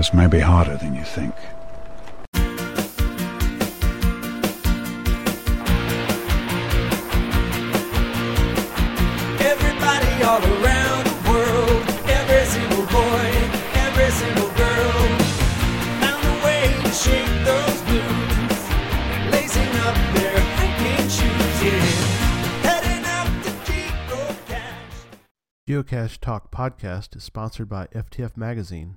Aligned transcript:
This 0.00 0.14
may 0.14 0.26
be 0.28 0.40
harder 0.40 0.78
than 0.78 0.94
you 0.94 1.04
think. 1.04 1.34
Everybody 9.44 10.12
all 10.24 10.40
around 10.40 11.04
the 11.04 11.18
world, 11.28 11.82
every 12.08 12.44
single 12.46 12.86
boy, 12.86 13.26
every 13.84 14.10
single 14.12 14.48
girl, 14.56 15.02
found 16.00 16.24
a 16.24 16.36
way 16.46 16.64
to 16.82 16.90
shake 16.92 17.34
those 17.44 17.80
blues, 17.82 18.60
lacing 19.30 19.72
up 19.84 19.96
their 20.16 20.40
hiking 20.56 21.08
shoes, 21.10 21.62
yeah, 21.62 21.84
heading 22.64 23.04
up 23.04 23.28
to 23.44 23.50
Geocache. 23.68 24.64
Geocache 25.68 26.18
Talk 26.18 26.50
podcast 26.50 27.14
is 27.16 27.22
sponsored 27.22 27.68
by 27.68 27.86
FTF 27.88 28.38
Magazine. 28.38 28.96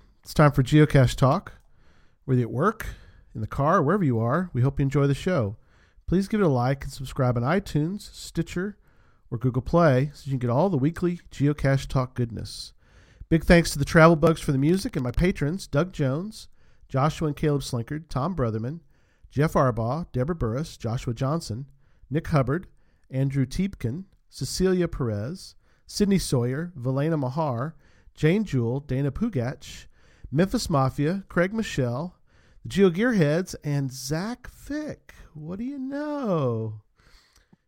it's 0.23 0.33
time 0.33 0.51
for 0.51 0.63
Geocache 0.63 1.15
Talk. 1.15 1.53
Whether 2.25 2.41
you're 2.41 2.49
at 2.49 2.53
work, 2.53 2.85
in 3.33 3.41
the 3.41 3.47
car, 3.47 3.81
wherever 3.81 4.03
you 4.03 4.19
are, 4.19 4.49
we 4.53 4.61
hope 4.61 4.79
you 4.79 4.83
enjoy 4.83 5.07
the 5.07 5.15
show. 5.15 5.57
Please 6.07 6.27
give 6.27 6.41
it 6.41 6.45
a 6.45 6.49
like 6.49 6.83
and 6.83 6.93
subscribe 6.93 7.37
on 7.37 7.43
iTunes, 7.43 8.13
Stitcher, 8.13 8.77
or 9.31 9.37
Google 9.37 9.61
Play 9.61 10.11
so 10.13 10.25
you 10.25 10.31
can 10.31 10.39
get 10.39 10.49
all 10.49 10.69
the 10.69 10.77
weekly 10.77 11.19
Geocache 11.31 11.87
Talk 11.87 12.13
goodness. 12.13 12.73
Big 13.29 13.45
thanks 13.45 13.71
to 13.71 13.79
the 13.79 13.85
Travel 13.85 14.15
Bugs 14.15 14.41
for 14.41 14.51
the 14.51 14.57
music 14.57 14.95
and 14.95 15.03
my 15.03 15.11
patrons 15.11 15.65
Doug 15.65 15.93
Jones, 15.93 16.49
Joshua 16.87 17.27
and 17.27 17.35
Caleb 17.35 17.61
Slinkard, 17.61 18.09
Tom 18.09 18.35
Brotherman, 18.35 18.81
Jeff 19.31 19.53
Arbaugh, 19.53 20.05
Deborah 20.11 20.35
Burris, 20.35 20.77
Joshua 20.77 21.13
Johnson, 21.13 21.65
Nick 22.09 22.27
Hubbard, 22.27 22.67
Andrew 23.09 23.45
Tiepkin, 23.45 24.03
Cecilia 24.29 24.87
Perez, 24.87 25.55
Sydney 25.87 26.19
Sawyer, 26.19 26.73
Valena 26.77 27.17
Mahar, 27.17 27.75
Jane 28.13 28.43
Jewell, 28.43 28.81
Dana 28.81 29.11
Pugach, 29.11 29.85
Memphis 30.31 30.69
Mafia, 30.69 31.23
Craig 31.27 31.53
Michelle, 31.53 32.15
the 32.63 32.69
Geo 32.69 32.89
Gearheads, 32.89 33.53
and 33.63 33.91
Zach 33.91 34.49
Fick. 34.49 35.13
What 35.33 35.59
do 35.59 35.65
you 35.65 35.77
know? 35.77 36.81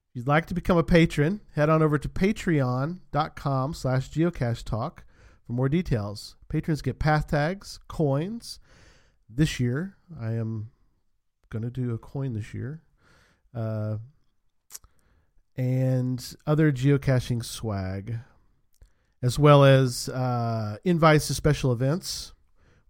If 0.10 0.18
you'd 0.18 0.28
like 0.28 0.46
to 0.46 0.54
become 0.54 0.78
a 0.78 0.84
patron, 0.84 1.42
head 1.56 1.70
on 1.70 1.82
over 1.82 1.98
to 1.98 2.08
patreon.com 2.08 3.74
slash 3.74 4.10
geocache 4.10 4.64
talk 4.64 5.04
for 5.46 5.54
more 5.54 5.68
details. 5.68 6.36
Patrons 6.48 6.82
get 6.82 7.00
path 7.00 7.28
tags, 7.28 7.80
coins. 7.88 8.60
This 9.28 9.60
year, 9.60 9.98
I 10.20 10.34
am 10.34 10.70
going 11.50 11.64
to 11.64 11.72
do 11.72 11.94
a 11.94 11.98
coin 11.98 12.34
this 12.34 12.54
year. 12.54 12.84
Uh, 13.54 13.98
and 15.58 16.36
other 16.48 16.72
geocaching 16.72 17.44
swag, 17.44 18.20
as 19.22 19.38
well 19.38 19.64
as 19.64 20.10
uh, 20.10 20.78
invites 20.84 21.28
to 21.28 21.34
special 21.34 21.72
events. 21.72 22.34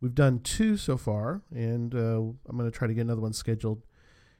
We've 0.03 0.13
done 0.13 0.39
two 0.39 0.75
so 0.75 0.97
far, 0.97 1.43
and 1.49 1.95
uh, 1.95 1.97
I'm 1.97 2.57
going 2.57 2.69
to 2.69 2.77
try 2.77 2.89
to 2.89 2.93
get 2.93 3.03
another 3.03 3.21
one 3.21 3.31
scheduled 3.31 3.85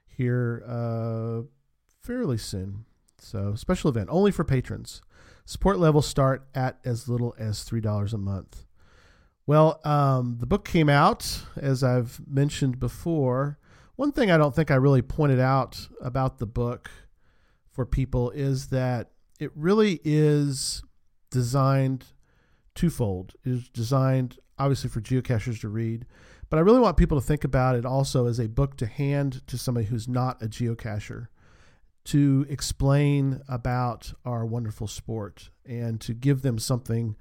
here 0.05 0.61
uh, 0.67 1.43
fairly 2.01 2.37
soon. 2.37 2.83
So, 3.17 3.55
special 3.55 3.89
event 3.89 4.09
only 4.11 4.29
for 4.29 4.43
patrons. 4.43 5.01
Support 5.45 5.79
levels 5.79 6.05
start 6.05 6.45
at 6.53 6.79
as 6.83 7.07
little 7.07 7.33
as 7.39 7.59
$3 7.59 8.13
a 8.13 8.17
month. 8.17 8.65
Well, 9.47 9.79
um, 9.85 10.35
the 10.41 10.45
book 10.45 10.65
came 10.65 10.89
out, 10.89 11.43
as 11.55 11.81
I've 11.81 12.19
mentioned 12.27 12.77
before. 12.77 13.57
One 13.95 14.11
thing 14.11 14.29
I 14.31 14.37
don't 14.37 14.53
think 14.53 14.69
I 14.69 14.75
really 14.75 15.01
pointed 15.01 15.39
out 15.39 15.87
about 16.01 16.39
the 16.39 16.45
book 16.45 16.91
for 17.71 17.85
people 17.85 18.31
is 18.31 18.67
that 18.67 19.11
it 19.39 19.51
really 19.55 20.01
is 20.03 20.83
designed 21.31 22.07
twofold. 22.75 23.35
It 23.45 23.49
is 23.49 23.69
designed 23.69 24.39
obviously 24.57 24.89
for 24.89 25.01
geocachers 25.01 25.59
to 25.61 25.69
read, 25.69 26.05
but 26.49 26.57
I 26.57 26.61
really 26.61 26.79
want 26.79 26.97
people 26.97 27.19
to 27.19 27.25
think 27.25 27.43
about 27.43 27.75
it 27.75 27.85
also 27.85 28.27
as 28.27 28.39
a 28.39 28.47
book 28.47 28.77
to 28.77 28.85
hand 28.85 29.45
to 29.47 29.57
somebody 29.57 29.87
who's 29.87 30.07
not 30.07 30.41
a 30.41 30.47
geocacher 30.47 31.27
to 32.05 32.45
explain 32.49 33.41
about 33.47 34.13
our 34.25 34.45
wonderful 34.45 34.87
sport 34.87 35.49
and 35.65 36.01
to 36.01 36.13
give 36.13 36.41
them 36.41 36.59
something 36.59 37.15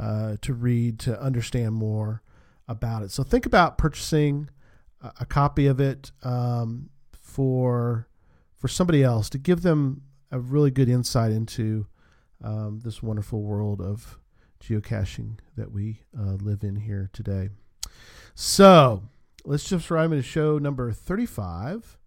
uh, 0.00 0.36
to 0.40 0.54
read 0.54 0.98
to 1.00 1.20
understand 1.20 1.74
more 1.74 2.22
about 2.66 3.02
it. 3.02 3.10
So 3.10 3.22
think 3.22 3.44
about 3.44 3.76
purchasing 3.76 4.48
a, 5.02 5.12
a 5.20 5.26
copy 5.26 5.66
of 5.66 5.80
it 5.80 6.12
um, 6.22 6.88
for 7.12 8.08
for 8.56 8.68
somebody 8.68 9.02
else 9.02 9.28
to 9.28 9.38
give 9.38 9.62
them 9.62 10.02
a 10.30 10.38
really 10.38 10.70
good 10.70 10.88
insight 10.88 11.32
into 11.32 11.86
um, 12.42 12.80
this 12.84 13.02
wonderful 13.02 13.42
world 13.42 13.80
of 13.80 14.18
geocaching 14.62 15.38
that 15.56 15.72
we 15.72 16.02
uh, 16.18 16.34
live 16.40 16.62
in 16.62 16.76
here 16.76 17.10
today. 17.12 17.50
So 18.34 19.02
let's 19.44 19.64
just 19.64 19.90
right 19.90 20.04
into 20.04 20.22
show 20.22 20.58
number 20.58 20.92
35 20.92 21.98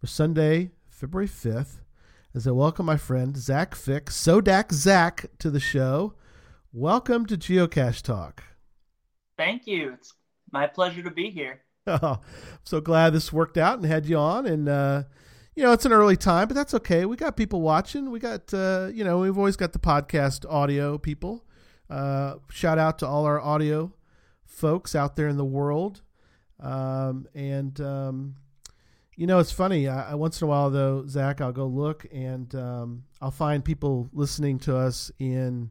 for 0.00 0.06
Sunday, 0.06 0.70
February 0.88 1.28
5th, 1.28 1.80
as 2.34 2.46
I 2.46 2.50
welcome 2.52 2.86
my 2.86 2.96
friend 2.96 3.36
Zach 3.36 3.74
Fick, 3.74 4.06
Sodak 4.06 4.72
Zach, 4.72 5.26
to 5.38 5.50
the 5.50 5.60
show. 5.60 6.14
Welcome 6.72 7.26
to 7.26 7.36
Geocache 7.36 8.02
Talk. 8.02 8.42
Thank 9.36 9.66
you. 9.66 9.92
It's 9.92 10.14
my 10.50 10.66
pleasure 10.66 11.02
to 11.02 11.10
be 11.10 11.30
here. 11.30 11.60
Oh, 11.86 11.98
I'm 12.02 12.20
so 12.64 12.80
glad 12.80 13.12
this 13.12 13.32
worked 13.32 13.58
out 13.58 13.78
and 13.78 13.86
had 13.86 14.06
you 14.06 14.16
on. 14.16 14.46
And, 14.46 14.68
uh, 14.68 15.02
you 15.54 15.62
know, 15.62 15.72
it's 15.72 15.84
an 15.84 15.92
early 15.92 16.16
time, 16.16 16.48
but 16.48 16.54
that's 16.54 16.74
okay. 16.74 17.04
We 17.04 17.16
got 17.16 17.36
people 17.36 17.60
watching. 17.60 18.10
We 18.10 18.18
got, 18.18 18.52
uh, 18.54 18.88
you 18.92 19.04
know, 19.04 19.18
we've 19.18 19.36
always 19.36 19.56
got 19.56 19.72
the 19.72 19.78
podcast 19.78 20.50
audio 20.50 20.98
people. 20.98 21.44
Uh, 21.90 22.34
shout 22.50 22.78
out 22.78 22.98
to 22.98 23.06
all 23.06 23.24
our 23.24 23.40
audio 23.40 23.92
folks 24.44 24.94
out 24.94 25.16
there 25.16 25.28
in 25.28 25.36
the 25.36 25.44
world. 25.44 26.02
Um, 26.60 27.26
and, 27.34 27.80
um, 27.80 28.34
you 29.16 29.26
know, 29.26 29.38
it's 29.38 29.52
funny. 29.52 29.88
I, 29.88 30.12
I, 30.12 30.14
once 30.14 30.40
in 30.40 30.46
a 30.46 30.48
while, 30.48 30.70
though, 30.70 31.06
Zach, 31.06 31.40
I'll 31.40 31.52
go 31.52 31.66
look 31.66 32.06
and 32.12 32.52
um, 32.54 33.04
I'll 33.20 33.30
find 33.30 33.64
people 33.64 34.10
listening 34.12 34.58
to 34.60 34.76
us 34.76 35.10
in, 35.18 35.70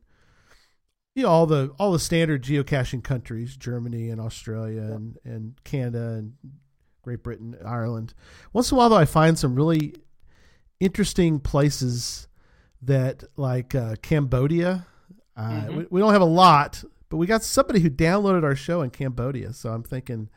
you 1.16 1.24
know, 1.24 1.30
all 1.30 1.46
the 1.46 1.74
all 1.80 1.92
the 1.92 2.00
standard 2.00 2.44
geocaching 2.44 3.04
countries, 3.04 3.58
Germany 3.58 4.10
and 4.10 4.22
Australia 4.22 4.84
yep. 4.84 4.92
and, 4.92 5.18
and 5.24 5.64
Canada 5.64 6.16
and 6.20 6.34
Great 7.02 7.24
Britain, 7.24 7.56
Ireland. 7.66 8.14
Once 8.54 8.72
in 8.72 8.76
a 8.76 8.78
while, 8.78 8.90
though, 8.90 8.98
I 8.98 9.06
find 9.06 9.40
some 9.40 9.56
really 9.56 9.96
interesting 10.80 11.40
places 11.40 12.28
that, 12.82 13.24
like 13.36 13.74
uh, 13.74 13.96
Cambodia. 14.02 14.86
Uh, 15.38 15.42
mm-hmm. 15.42 15.78
we, 15.78 15.86
we 15.92 16.00
don't 16.00 16.14
have 16.14 16.22
a 16.22 16.26
lot, 16.26 16.84
but 17.10 17.18
we 17.18 17.28
got 17.28 17.44
somebody 17.44 17.80
who 17.80 17.90
downloaded 17.90 18.44
our 18.44 18.56
show 18.56 18.82
in 18.82 18.90
Cambodia. 18.90 19.54
So 19.54 19.72
I'm 19.72 19.84
thinking, 19.84 20.30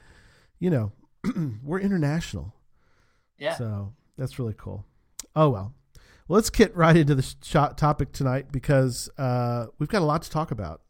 you 0.59 0.71
know, 0.71 0.93
we're 1.65 1.81
international. 1.81 2.55
Yeah. 3.38 3.56
So 3.56 3.94
that's 4.19 4.38
really 4.38 4.55
cool. 4.56 4.84
Oh 5.34 5.49
well. 5.49 5.75
well 6.28 6.37
let's 6.37 6.50
get 6.50 6.77
right 6.77 6.97
into 6.97 7.15
the 7.15 7.34
shot 7.43 7.78
topic 7.78 8.12
tonight 8.12 8.53
because 8.53 9.09
uh, 9.19 9.66
we've 9.78 9.88
got 9.88 10.03
a 10.03 10.05
lot 10.05 10.22
to 10.22 10.31
talk 10.31 10.50
about, 10.50 10.83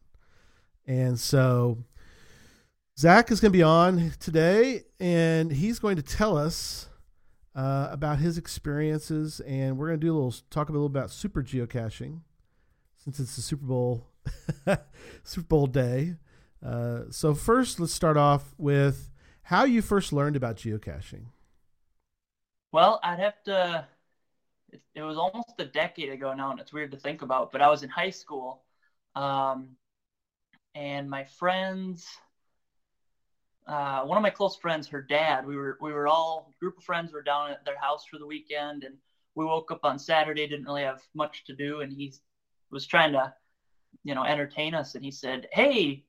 and 0.85 1.17
so 1.17 1.77
Zach 2.99 3.31
is 3.31 3.39
going 3.39 3.51
to 3.51 3.57
be 3.57 3.63
on 3.63 4.11
today, 4.19 4.83
and 4.99 5.51
he's 5.51 5.79
going 5.79 5.95
to 5.95 6.03
tell 6.03 6.37
us 6.37 6.89
uh, 7.55 7.87
about 7.89 8.19
his 8.19 8.37
experiences, 8.37 9.39
and 9.41 9.77
we're 9.77 9.87
going 9.87 9.99
to 9.99 10.05
do 10.05 10.13
a 10.13 10.15
little 10.15 10.35
talk 10.49 10.69
a 10.69 10.71
little 10.71 10.87
about 10.87 11.09
super 11.09 11.41
geocaching, 11.41 12.19
since 13.03 13.19
it's 13.19 13.35
the 13.35 13.41
Super 13.41 13.65
Bowl 13.65 14.07
Super 15.23 15.47
Bowl 15.47 15.67
day. 15.67 16.15
Uh, 16.63 17.03
so 17.09 17.33
first, 17.33 17.79
let's 17.79 17.93
start 17.93 18.17
off 18.17 18.53
with 18.57 19.09
how 19.43 19.63
you 19.63 19.81
first 19.81 20.13
learned 20.13 20.35
about 20.35 20.57
geocaching. 20.57 21.25
Well, 22.71 22.99
I'd 23.03 23.19
have 23.19 23.41
to. 23.45 23.87
It, 24.71 24.81
it, 24.95 25.01
was 25.01 25.17
almost 25.17 25.53
a 25.57 25.65
decade 25.65 26.09
ago 26.09 26.33
now, 26.33 26.51
and 26.51 26.59
it's 26.59 26.71
weird 26.71 26.91
to 26.91 26.97
think 26.97 27.23
about. 27.23 27.51
But 27.51 27.61
I 27.61 27.69
was 27.69 27.83
in 27.83 27.89
high 27.89 28.11
school, 28.11 28.63
um, 29.15 29.69
and 30.75 31.09
my 31.09 31.23
friends, 31.23 32.07
uh, 33.67 34.03
one 34.03 34.17
of 34.17 34.21
my 34.21 34.29
close 34.29 34.55
friends, 34.55 34.87
her 34.89 35.01
dad, 35.01 35.45
we 35.45 35.57
were 35.57 35.77
we 35.81 35.91
were 35.91 36.07
all 36.07 36.53
group 36.59 36.77
of 36.77 36.83
friends 36.83 37.11
were 37.11 37.23
down 37.23 37.49
at 37.49 37.65
their 37.65 37.79
house 37.79 38.05
for 38.05 38.19
the 38.19 38.27
weekend, 38.27 38.83
and 38.83 38.95
we 39.33 39.43
woke 39.43 39.71
up 39.71 39.83
on 39.83 39.97
Saturday, 39.97 40.47
didn't 40.47 40.65
really 40.65 40.83
have 40.83 41.01
much 41.15 41.43
to 41.45 41.55
do, 41.55 41.81
and 41.81 41.91
he 41.91 42.13
was 42.71 42.87
trying 42.87 43.13
to, 43.13 43.33
you 44.03 44.15
know, 44.15 44.23
entertain 44.23 44.73
us, 44.73 44.95
and 44.95 45.03
he 45.03 45.11
said, 45.11 45.47
"Hey, 45.51 46.03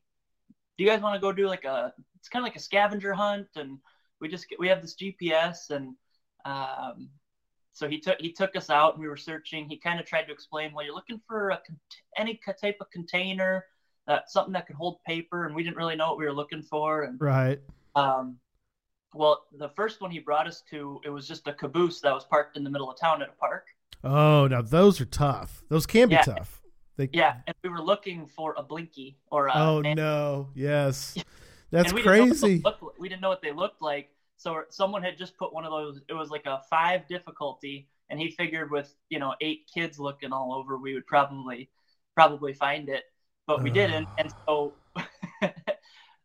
do 0.77 0.85
you 0.85 0.91
guys 0.91 1.01
want 1.03 1.15
to 1.15 1.21
go 1.21 1.33
do 1.33 1.47
like 1.47 1.65
a 1.65 1.93
it's 2.17 2.29
kind 2.29 2.43
of 2.43 2.47
like 2.47 2.57
a 2.57 2.61
scavenger 2.61 3.13
hunt, 3.13 3.49
and 3.57 3.79
we 4.21 4.29
just 4.29 4.47
we 4.59 4.69
have 4.69 4.81
this 4.81 4.95
GPS, 4.95 5.71
and 5.71 5.95
um, 6.45 7.09
so 7.73 7.89
he 7.89 7.99
took 7.99 8.21
he 8.21 8.33
took 8.33 8.55
us 8.57 8.71
out, 8.71 8.95
and 8.95 9.03
we 9.03 9.09
were 9.09 9.17
searching. 9.17 9.69
He 9.69 9.77
kind 9.77 9.99
of 9.99 10.07
tried 10.07 10.25
to 10.25 10.33
explain, 10.33 10.73
well, 10.73 10.85
you're 10.85 10.95
looking 10.95 11.21
for 11.27 11.51
a 11.51 11.61
any 12.17 12.41
type 12.61 12.77
of 12.81 12.91
container, 12.91 13.67
uh, 14.07 14.21
something 14.27 14.53
that 14.53 14.67
could 14.67 14.77
hold 14.77 15.03
paper, 15.05 15.47
and 15.47 15.55
we 15.55 15.63
didn't 15.63 15.77
really 15.77 15.97
know 15.97 16.09
what 16.09 16.19
we 16.19 16.25
were 16.25 16.33
looking 16.33 16.63
for, 16.63 17.03
and 17.03 17.21
Right. 17.21 17.61
um, 17.95 18.39
well, 19.15 19.45
the 19.53 19.69
first 19.71 20.01
one 20.01 20.11
he 20.11 20.21
brought 20.21 20.47
us 20.47 20.63
to, 20.71 21.01
it 21.05 21.11
was 21.11 21.29
just 21.29 21.47
a 21.47 21.53
caboose 21.53 22.01
that 22.01 22.15
was 22.15 22.25
parked 22.25 22.57
in 22.57 22.65
the 22.65 22.71
middle 22.71 22.91
of 22.91 22.99
town 22.99 23.21
at 23.21 23.29
a 23.29 23.33
park. 23.33 23.67
Oh, 24.05 24.47
now 24.49 24.63
those 24.63 25.01
are 25.01 25.05
tough. 25.05 25.63
Those 25.69 25.87
can 25.87 26.09
be 26.09 26.15
Yeah. 26.15 26.23
tough. 26.23 26.61
They, 26.97 27.09
Yeah, 27.13 27.37
and 27.47 27.55
we 27.63 27.71
were 27.71 27.81
looking 27.81 28.27
for 28.27 28.55
a 28.59 28.63
blinky 28.63 29.17
or 29.31 29.47
a. 29.47 29.53
Oh 29.55 29.81
and- 29.83 29.97
no. 29.97 30.51
Yes. 30.55 31.17
That's 31.71 31.93
we 31.93 32.03
Didn't 32.03 32.29
crazy. 32.29 32.61
looked- 32.63 32.99
we 32.99 33.09
didn't 33.09 33.23
know 33.23 33.31
what 33.31 33.41
they 33.43 33.53
looked 33.53 33.81
like. 33.81 34.11
So 34.37 34.63
someone 34.69 35.03
had 35.03 35.17
just 35.17 35.37
put 35.39 35.55
one 35.55 35.65
of 35.65 35.71
those. 35.71 36.01
It 36.09 36.13
was 36.15 36.29
like 36.31 36.45
a 36.47 36.61
five 36.69 37.07
difficulty, 37.09 37.89
and 38.11 38.19
he 38.21 38.31
figured 38.33 38.71
with 38.71 38.95
you 39.09 39.19
know 39.19 39.35
eight 39.41 39.71
kids 39.73 39.99
looking 39.99 40.33
all 40.33 40.53
over, 40.53 40.77
we 40.77 40.93
would 40.95 41.07
probably 41.07 41.71
probably 42.15 42.53
find 42.53 42.89
it, 42.91 43.05
but 43.47 43.63
we 43.63 43.71
didn't. 43.71 44.07
Ah. 44.11 44.15
And 44.19 44.35
so, 44.47 44.75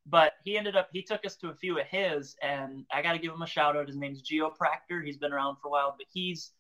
but 0.06 0.34
he 0.44 0.58
ended 0.58 0.76
up 0.76 0.90
he 0.92 1.02
took 1.02 1.26
us 1.26 1.36
to 1.38 1.50
a 1.50 1.54
few 1.56 1.78
of 1.80 1.86
his, 1.86 2.36
and 2.42 2.86
I 2.92 3.02
got 3.02 3.14
to 3.14 3.20
give 3.20 3.32
him 3.34 3.42
a 3.42 3.48
shout 3.48 3.76
out. 3.78 3.88
His 3.88 3.98
name's 3.98 4.22
Geo 4.22 4.50
Proctor. 4.50 5.02
He's 5.02 5.18
been 5.18 5.32
around 5.34 5.58
for 5.62 5.68
a 5.68 5.72
while, 5.72 5.96
but 5.98 6.08
he's 6.12 6.52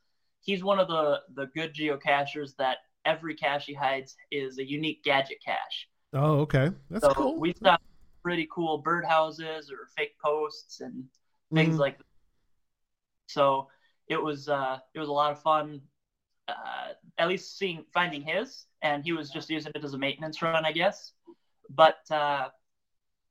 he's 0.47 0.63
one 0.63 0.79
of 0.79 0.87
the 0.89 1.21
the 1.35 1.47
good 1.55 1.75
geocachers 1.75 2.55
that 2.57 2.79
every 3.05 3.35
cache 3.35 3.67
he 3.67 3.75
hides 3.75 4.17
is 4.31 4.57
a 4.57 4.67
unique 4.67 5.03
gadget 5.03 5.37
cache. 5.45 5.89
Oh, 6.13 6.39
okay. 6.41 6.71
That's 6.89 7.05
so 7.05 7.13
cool. 7.13 7.39
we 7.39 7.53
saw 7.63 7.77
pretty 8.23 8.47
cool 8.51 8.83
birdhouses 8.83 9.71
or 9.71 9.87
fake 9.95 10.15
posts 10.23 10.81
and 10.81 11.05
things 11.53 11.75
Mhm. 11.75 11.79
like 11.79 11.97
that. 11.99 12.05
So 13.27 13.69
it 14.07 14.21
was 14.21 14.49
uh, 14.49 14.79
it 14.93 14.99
was 14.99 15.09
a 15.09 15.13
lot 15.13 15.31
of 15.31 15.41
fun. 15.41 15.81
Uh, 16.47 16.93
at 17.17 17.27
least 17.27 17.57
seeing 17.57 17.85
finding 17.93 18.21
his, 18.21 18.65
and 18.81 19.03
he 19.03 19.11
was 19.13 19.29
just 19.29 19.49
using 19.49 19.71
it 19.75 19.83
as 19.83 19.93
a 19.93 19.97
maintenance 19.97 20.41
run, 20.41 20.65
I 20.65 20.71
guess. 20.71 21.13
But 21.69 21.99
uh, 22.11 22.49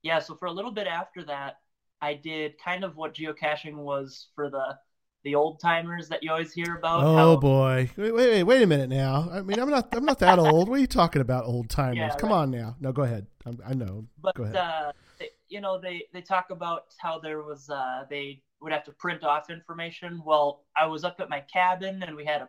yeah, 0.02 0.20
so 0.20 0.34
for 0.36 0.46
a 0.46 0.52
little 0.52 0.72
bit 0.72 0.86
after 0.86 1.24
that, 1.24 1.60
I 2.00 2.14
did 2.14 2.58
kind 2.58 2.84
of 2.84 2.96
what 2.96 3.14
geocaching 3.14 3.76
was 3.76 4.28
for 4.34 4.50
the 4.50 4.78
the 5.24 5.34
old 5.34 5.60
timers 5.60 6.08
that 6.08 6.22
you 6.22 6.30
always 6.30 6.52
hear 6.52 6.76
about. 6.76 7.02
Oh 7.02 7.16
how- 7.16 7.36
boy! 7.36 7.90
Wait, 7.96 8.12
wait, 8.14 8.42
wait, 8.44 8.62
a 8.62 8.66
minute 8.66 8.88
now. 8.90 9.28
I 9.32 9.42
mean, 9.42 9.58
I'm 9.58 9.70
not, 9.70 9.88
I'm 9.92 10.04
not 10.04 10.18
that 10.20 10.38
old. 10.38 10.68
What 10.68 10.76
are 10.76 10.80
you 10.80 10.86
talking 10.86 11.20
about, 11.22 11.44
old 11.44 11.68
timers? 11.68 11.96
Yeah, 11.96 12.16
Come 12.16 12.30
right. 12.30 12.36
on 12.36 12.50
now. 12.50 12.76
No, 12.80 12.92
go 12.92 13.02
ahead. 13.02 13.26
I'm, 13.44 13.58
I 13.66 13.74
know. 13.74 14.06
but 14.22 14.38
uh, 14.54 14.92
they, 15.18 15.30
you 15.48 15.60
know 15.60 15.80
they 15.80 16.04
they 16.12 16.20
talk 16.20 16.50
about 16.50 16.86
how 16.98 17.18
there 17.18 17.42
was 17.42 17.68
uh, 17.70 18.04
they 18.08 18.42
would 18.60 18.72
have 18.72 18.84
to 18.84 18.92
print 18.92 19.24
off 19.24 19.50
information. 19.50 20.22
Well, 20.24 20.64
I 20.76 20.86
was 20.86 21.04
up 21.04 21.20
at 21.20 21.28
my 21.28 21.40
cabin 21.40 22.02
and 22.02 22.16
we 22.16 22.24
had 22.24 22.42
a 22.42 22.48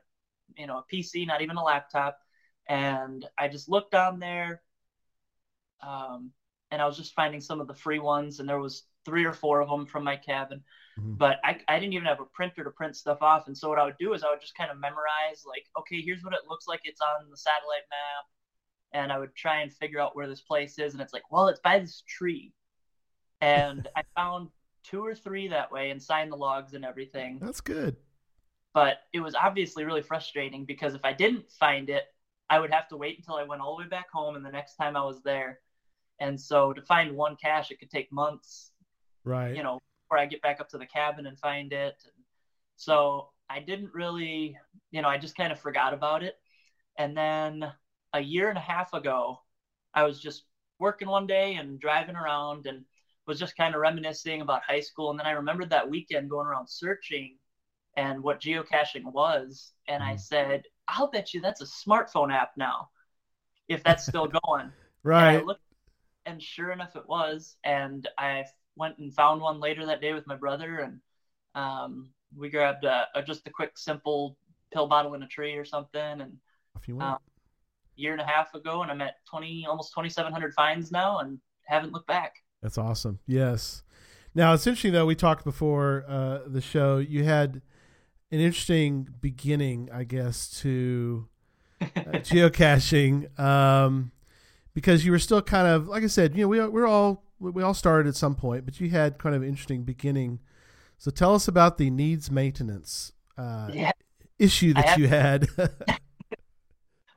you 0.57 0.67
know 0.67 0.77
a 0.77 0.95
PC, 0.95 1.25
not 1.27 1.41
even 1.41 1.57
a 1.57 1.63
laptop, 1.63 2.19
and 2.67 3.25
I 3.37 3.47
just 3.47 3.69
looked 3.69 3.95
on 3.95 4.19
there, 4.19 4.61
um, 5.85 6.31
and 6.71 6.81
I 6.81 6.85
was 6.85 6.97
just 6.97 7.13
finding 7.13 7.41
some 7.41 7.61
of 7.61 7.67
the 7.67 7.73
free 7.73 7.99
ones, 7.99 8.39
and 8.39 8.47
there 8.47 8.59
was 8.59 8.83
three 9.05 9.25
or 9.25 9.33
four 9.33 9.61
of 9.61 9.69
them 9.69 9.85
from 9.85 10.03
my 10.03 10.17
cabin. 10.17 10.63
Mhm. 10.99 11.17
But 11.17 11.39
I, 11.43 11.59
I 11.67 11.79
didn't 11.79 11.93
even 11.93 12.07
have 12.07 12.19
a 12.19 12.25
printer 12.25 12.63
to 12.63 12.71
print 12.71 12.95
stuff 12.95 13.21
off, 13.21 13.47
and 13.47 13.57
so 13.57 13.69
what 13.69 13.79
I 13.79 13.85
would 13.85 13.97
do 13.99 14.13
is 14.13 14.23
I 14.23 14.29
would 14.29 14.41
just 14.41 14.57
kind 14.57 14.71
of 14.71 14.77
memorize 14.77 15.45
like, 15.45 15.65
okay, 15.79 16.01
here's 16.01 16.23
what 16.23 16.33
it 16.33 16.41
looks 16.49 16.67
like 16.67 16.81
it's 16.83 17.01
on 17.01 17.29
the 17.29 17.37
satellite 17.37 17.87
map, 17.89 18.25
and 19.01 19.11
I 19.11 19.19
would 19.19 19.35
try 19.35 19.61
and 19.61 19.73
figure 19.73 19.99
out 19.99 20.15
where 20.15 20.27
this 20.27 20.41
place 20.41 20.77
is, 20.79 20.93
and 20.93 21.01
it's 21.01 21.13
like, 21.13 21.31
well, 21.31 21.47
it's 21.47 21.61
by 21.61 21.79
this 21.79 22.03
tree, 22.07 22.53
and 23.41 23.87
I 23.95 24.03
found 24.15 24.49
two 24.83 25.05
or 25.05 25.15
three 25.15 25.49
that 25.49 25.71
way 25.71 25.91
and 25.91 26.01
signed 26.01 26.31
the 26.31 26.37
logs 26.37 26.73
and 26.73 26.85
everything. 26.85 27.39
That's 27.41 27.61
good. 27.61 27.97
But 28.73 28.99
it 29.11 29.19
was 29.19 29.35
obviously 29.35 29.83
really 29.83 30.01
frustrating 30.01 30.65
because 30.65 30.93
if 30.93 31.03
I 31.03 31.13
didn't 31.13 31.51
find 31.51 31.89
it, 31.89 32.03
I 32.49 32.59
would 32.59 32.71
have 32.71 32.87
to 32.89 32.97
wait 32.97 33.17
until 33.17 33.35
I 33.35 33.43
went 33.43 33.61
all 33.61 33.75
the 33.75 33.83
way 33.83 33.89
back 33.89 34.09
home 34.11 34.35
and 34.35 34.45
the 34.45 34.51
next 34.51 34.75
time 34.75 34.95
I 34.95 35.03
was 35.03 35.21
there. 35.23 35.59
And 36.19 36.39
so 36.39 36.73
to 36.73 36.81
find 36.81 37.15
one 37.15 37.35
cache, 37.35 37.71
it 37.71 37.79
could 37.79 37.91
take 37.91 38.11
months, 38.11 38.71
Right. 39.23 39.59
you 39.59 39.63
know, 39.63 39.79
before 40.05 40.19
I 40.19 40.25
get 40.25 40.41
back 40.41 40.59
up 40.59 40.69
to 40.69 40.77
the 40.77 40.85
cabin 40.85 41.25
and 41.27 41.39
find 41.39 41.73
it. 41.73 41.95
So 42.75 43.29
I 43.49 43.59
didn't 43.59 43.93
really, 43.93 44.57
you 44.91 45.01
know, 45.01 45.09
I 45.09 45.17
just 45.17 45.37
kind 45.37 45.51
of 45.51 45.59
forgot 45.59 45.93
about 45.93 46.23
it. 46.23 46.35
And 46.97 47.17
then 47.17 47.71
a 48.13 48.21
year 48.21 48.49
and 48.49 48.57
a 48.57 48.61
half 48.61 48.93
ago, 48.93 49.39
I 49.93 50.03
was 50.03 50.19
just 50.21 50.45
working 50.79 51.07
one 51.09 51.27
day 51.27 51.55
and 51.55 51.79
driving 51.79 52.15
around 52.15 52.67
and 52.67 52.85
was 53.27 53.39
just 53.39 53.57
kind 53.57 53.75
of 53.75 53.81
reminiscing 53.81 54.41
about 54.41 54.63
high 54.63 54.81
school. 54.81 55.11
And 55.11 55.19
then 55.19 55.27
I 55.27 55.31
remembered 55.31 55.69
that 55.71 55.89
weekend 55.89 56.29
going 56.29 56.47
around 56.47 56.69
searching 56.69 57.37
and 57.97 58.23
what 58.23 58.41
geocaching 58.41 59.05
was. 59.05 59.73
And 59.87 60.03
I 60.03 60.15
Mhm. 60.15 60.17
said, 60.17 60.63
I'll 60.87 61.09
bet 61.11 61.33
you 61.33 61.41
that's 61.41 61.61
a 61.61 61.65
smartphone 61.65 62.33
app 62.33 62.51
now, 62.57 62.89
if 63.67 63.83
that's 63.83 64.05
still 64.05 64.27
going. 64.47 64.71
And 65.17 65.27
I 65.27 65.37
right. 65.37 65.43
looked, 65.43 65.61
and 66.27 66.41
sure 66.41 66.71
enough, 66.71 66.95
it 66.95 67.07
was. 67.07 67.55
And 67.63 68.07
I 68.17 68.45
went 68.75 68.97
and 68.99 69.13
found 69.13 69.41
one 69.41 69.59
later 69.59 69.85
that 69.85 70.01
day 70.01 70.13
with 70.13 70.27
my 70.27 70.35
brother, 70.35 70.79
and 70.79 70.99
um, 71.55 72.09
we 72.35 72.49
grabbed 72.49 72.83
a, 72.83 73.07
a, 73.15 73.23
just 73.23 73.47
a 73.47 73.49
quick, 73.49 73.77
simple 73.77 74.37
pill 74.71 74.87
bottle 74.87 75.13
in 75.15 75.23
a 75.23 75.27
tree 75.27 75.55
or 75.55 75.65
something. 75.65 76.21
And 76.21 76.37
If 76.75 76.87
you 76.87 76.97
want. 76.97 77.13
um, 77.13 77.17
year 77.95 78.11
and 78.11 78.21
a 78.21 78.25
half 78.25 78.53
ago, 78.53 78.83
and 78.83 78.91
I'm 78.91 79.01
at 79.01 79.15
20, 79.29 79.65
almost 79.67 79.93
2,700 79.93 80.53
finds 80.53 80.91
now, 80.91 81.19
and 81.19 81.39
haven't 81.63 81.93
looked 81.93 82.07
back. 82.07 82.35
That's 82.61 82.77
awesome. 82.77 83.19
Yes. 83.25 83.83
Now 84.35 84.53
it's 84.53 84.67
interesting 84.67 84.93
though. 84.93 85.05
We 85.05 85.15
talked 85.15 85.43
before 85.43 86.05
uh, 86.07 86.39
the 86.45 86.61
show. 86.61 86.97
You 86.97 87.23
had 87.23 87.61
an 88.31 88.39
interesting 88.39 89.07
beginning, 89.19 89.89
I 89.91 90.03
guess, 90.03 90.49
to 90.61 91.27
uh, 91.81 91.85
geocaching 92.21 93.39
um, 93.39 94.11
because 94.77 95.03
you 95.03 95.11
were 95.11 95.17
still 95.17 95.41
kind 95.41 95.67
of 95.67 95.87
like 95.87 96.03
I 96.03 96.07
said. 96.07 96.35
You 96.35 96.43
know, 96.43 96.47
we 96.49 96.63
we're 96.67 96.85
all 96.85 97.23
we 97.39 97.63
all 97.63 97.73
started 97.73 98.07
at 98.07 98.15
some 98.15 98.35
point, 98.35 98.63
but 98.63 98.79
you 98.79 98.91
had 98.91 99.17
kind 99.17 99.33
of 99.33 99.41
an 99.41 99.47
interesting 99.47 99.81
beginning. 99.81 100.37
So 100.99 101.09
tell 101.09 101.33
us 101.33 101.47
about 101.47 101.79
the 101.79 101.89
needs 101.89 102.29
maintenance 102.29 103.11
uh, 103.39 103.71
Yeah. 103.73 103.91
issue 104.37 104.75
that 104.75 104.85
have- 104.89 104.99
you 104.99 105.07
had. 105.07 105.47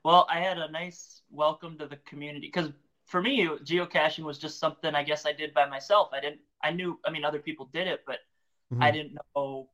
Well, 0.02 0.26
I 0.30 0.40
had 0.40 0.56
a 0.56 0.70
nice 0.70 1.20
welcome 1.30 1.76
to 1.78 1.86
the 1.86 1.96
community 1.96 2.46
because 2.46 2.70
for 3.04 3.20
me, 3.20 3.46
geocaching 3.64 4.24
was 4.24 4.38
just 4.38 4.58
something 4.58 4.94
I 4.94 5.02
guess 5.02 5.26
I 5.26 5.32
did 5.32 5.52
by 5.52 5.66
myself. 5.68 6.08
I 6.14 6.20
didn't, 6.20 6.40
I 6.62 6.70
knew, 6.70 6.98
I 7.06 7.10
mean, 7.10 7.22
other 7.22 7.38
people 7.38 7.68
did 7.74 7.86
it, 7.86 8.00
but 8.06 8.20
Mhm. 8.72 8.82
I 8.82 8.90
didn't 8.92 9.18
know, 9.36 9.68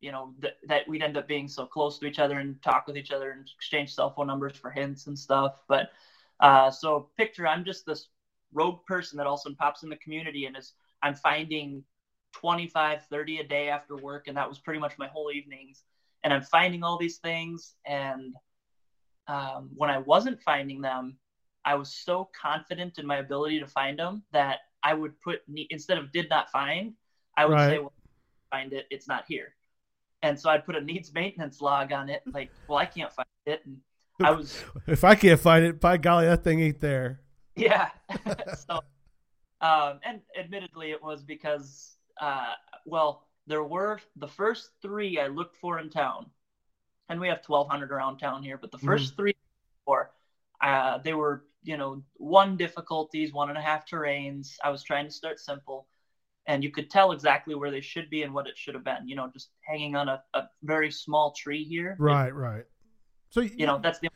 you 0.00 0.10
know, 0.10 0.34
that, 0.40 0.54
that 0.66 0.88
we'd 0.88 1.02
end 1.04 1.16
up 1.16 1.28
being 1.28 1.46
so 1.46 1.66
close 1.66 2.00
to 2.00 2.06
each 2.06 2.18
other 2.18 2.40
and 2.40 2.60
talk 2.62 2.88
with 2.88 2.96
each 2.96 3.12
other 3.12 3.30
and 3.30 3.48
exchange 3.54 3.94
cell 3.94 4.10
phone 4.12 4.26
numbers 4.26 4.56
for 4.56 4.70
hints 4.72 5.06
and 5.06 5.16
stuff. 5.16 5.62
But 5.68 5.90
uh, 6.40 6.70
so 6.70 7.10
picture 7.16 7.46
I'm 7.46 7.64
just 7.64 7.86
this 7.86 8.08
rogue 8.52 8.84
person 8.86 9.16
that 9.18 9.26
also 9.26 9.50
pops 9.54 9.82
in 9.82 9.88
the 9.88 9.96
community 9.96 10.46
and 10.46 10.56
is 10.56 10.72
I'm 11.02 11.14
finding 11.14 11.84
25, 12.32 13.06
30 13.06 13.38
a 13.38 13.44
day 13.44 13.68
after 13.68 13.96
work, 13.96 14.28
and 14.28 14.36
that 14.36 14.48
was 14.48 14.58
pretty 14.58 14.80
much 14.80 14.98
my 14.98 15.08
whole 15.08 15.30
evenings. 15.32 15.82
And 16.22 16.32
I'm 16.32 16.42
finding 16.42 16.82
all 16.82 16.98
these 16.98 17.16
things, 17.18 17.74
and 17.86 18.34
um, 19.26 19.70
when 19.74 19.90
I 19.90 19.98
wasn't 19.98 20.40
finding 20.42 20.80
them, 20.80 21.16
I 21.64 21.74
was 21.74 21.92
so 21.92 22.28
confident 22.40 22.98
in 22.98 23.06
my 23.06 23.18
ability 23.18 23.60
to 23.60 23.66
find 23.66 23.98
them 23.98 24.22
that 24.32 24.58
I 24.82 24.94
would 24.94 25.20
put 25.20 25.42
instead 25.70 25.98
of 25.98 26.12
did 26.12 26.28
not 26.28 26.50
find, 26.50 26.94
I 27.36 27.46
would 27.46 27.58
say, 27.58 27.78
well, 27.78 27.92
find 28.50 28.72
it, 28.72 28.86
it's 28.90 29.08
not 29.08 29.24
here. 29.28 29.54
And 30.22 30.38
so 30.38 30.50
I'd 30.50 30.66
put 30.66 30.76
a 30.76 30.80
needs 30.80 31.12
maintenance 31.14 31.60
log 31.60 31.92
on 31.92 32.08
it, 32.10 32.22
like, 32.32 32.50
well, 32.68 32.78
I 32.78 32.86
can't 32.86 33.12
find 33.12 33.26
it. 33.46 33.62
And 33.64 33.78
I 34.20 34.30
was, 34.36 34.62
if 34.86 35.04
I 35.04 35.14
can't 35.14 35.40
find 35.40 35.64
it, 35.64 35.80
by 35.80 35.96
golly, 35.96 36.26
that 36.26 36.44
thing 36.44 36.60
ain't 36.60 36.80
there. 36.80 37.20
yeah. 37.56 37.90
so, 38.68 38.80
um, 39.60 40.00
and 40.04 40.20
admittedly, 40.38 40.90
it 40.90 41.02
was 41.02 41.22
because, 41.22 41.96
uh, 42.20 42.52
well, 42.86 43.26
there 43.46 43.64
were 43.64 44.00
the 44.16 44.28
first 44.28 44.70
three 44.82 45.18
I 45.18 45.26
looked 45.26 45.56
for 45.56 45.78
in 45.78 45.90
town, 45.90 46.26
and 47.08 47.20
we 47.20 47.28
have 47.28 47.40
1,200 47.46 47.90
around 47.90 48.18
town 48.18 48.42
here, 48.42 48.56
but 48.56 48.70
the 48.70 48.78
1st 48.78 49.16
three, 49.16 49.36
or 49.86 50.12
uh, 50.62 50.98
they 50.98 51.12
were, 51.12 51.44
you 51.62 51.76
know, 51.76 52.02
one 52.16 52.56
difficulties, 52.56 53.32
one 53.32 53.48
and 53.48 53.58
a 53.58 53.60
half 53.60 53.88
terrains. 53.88 54.54
I 54.62 54.70
was 54.70 54.84
trying 54.84 55.06
to 55.06 55.10
start 55.10 55.40
simple, 55.40 55.88
and 56.46 56.62
you 56.62 56.70
could 56.70 56.90
tell 56.90 57.12
exactly 57.12 57.54
where 57.54 57.70
they 57.70 57.80
should 57.80 58.08
be 58.10 58.22
and 58.22 58.32
what 58.32 58.46
it 58.46 58.56
should 58.56 58.74
have 58.74 58.84
been. 58.84 59.08
You 59.08 59.16
know, 59.16 59.28
just 59.32 59.50
hanging 59.62 59.96
on 59.96 60.08
a, 60.08 60.22
a 60.34 60.44
very 60.62 60.90
small 60.90 61.32
tree 61.32 61.64
here. 61.64 61.96
Right, 61.98 62.34
right. 62.34 62.64
So 63.30 63.40
You 63.40 63.66
know, 63.66 63.78
that's 63.82 63.98
the 63.98 64.08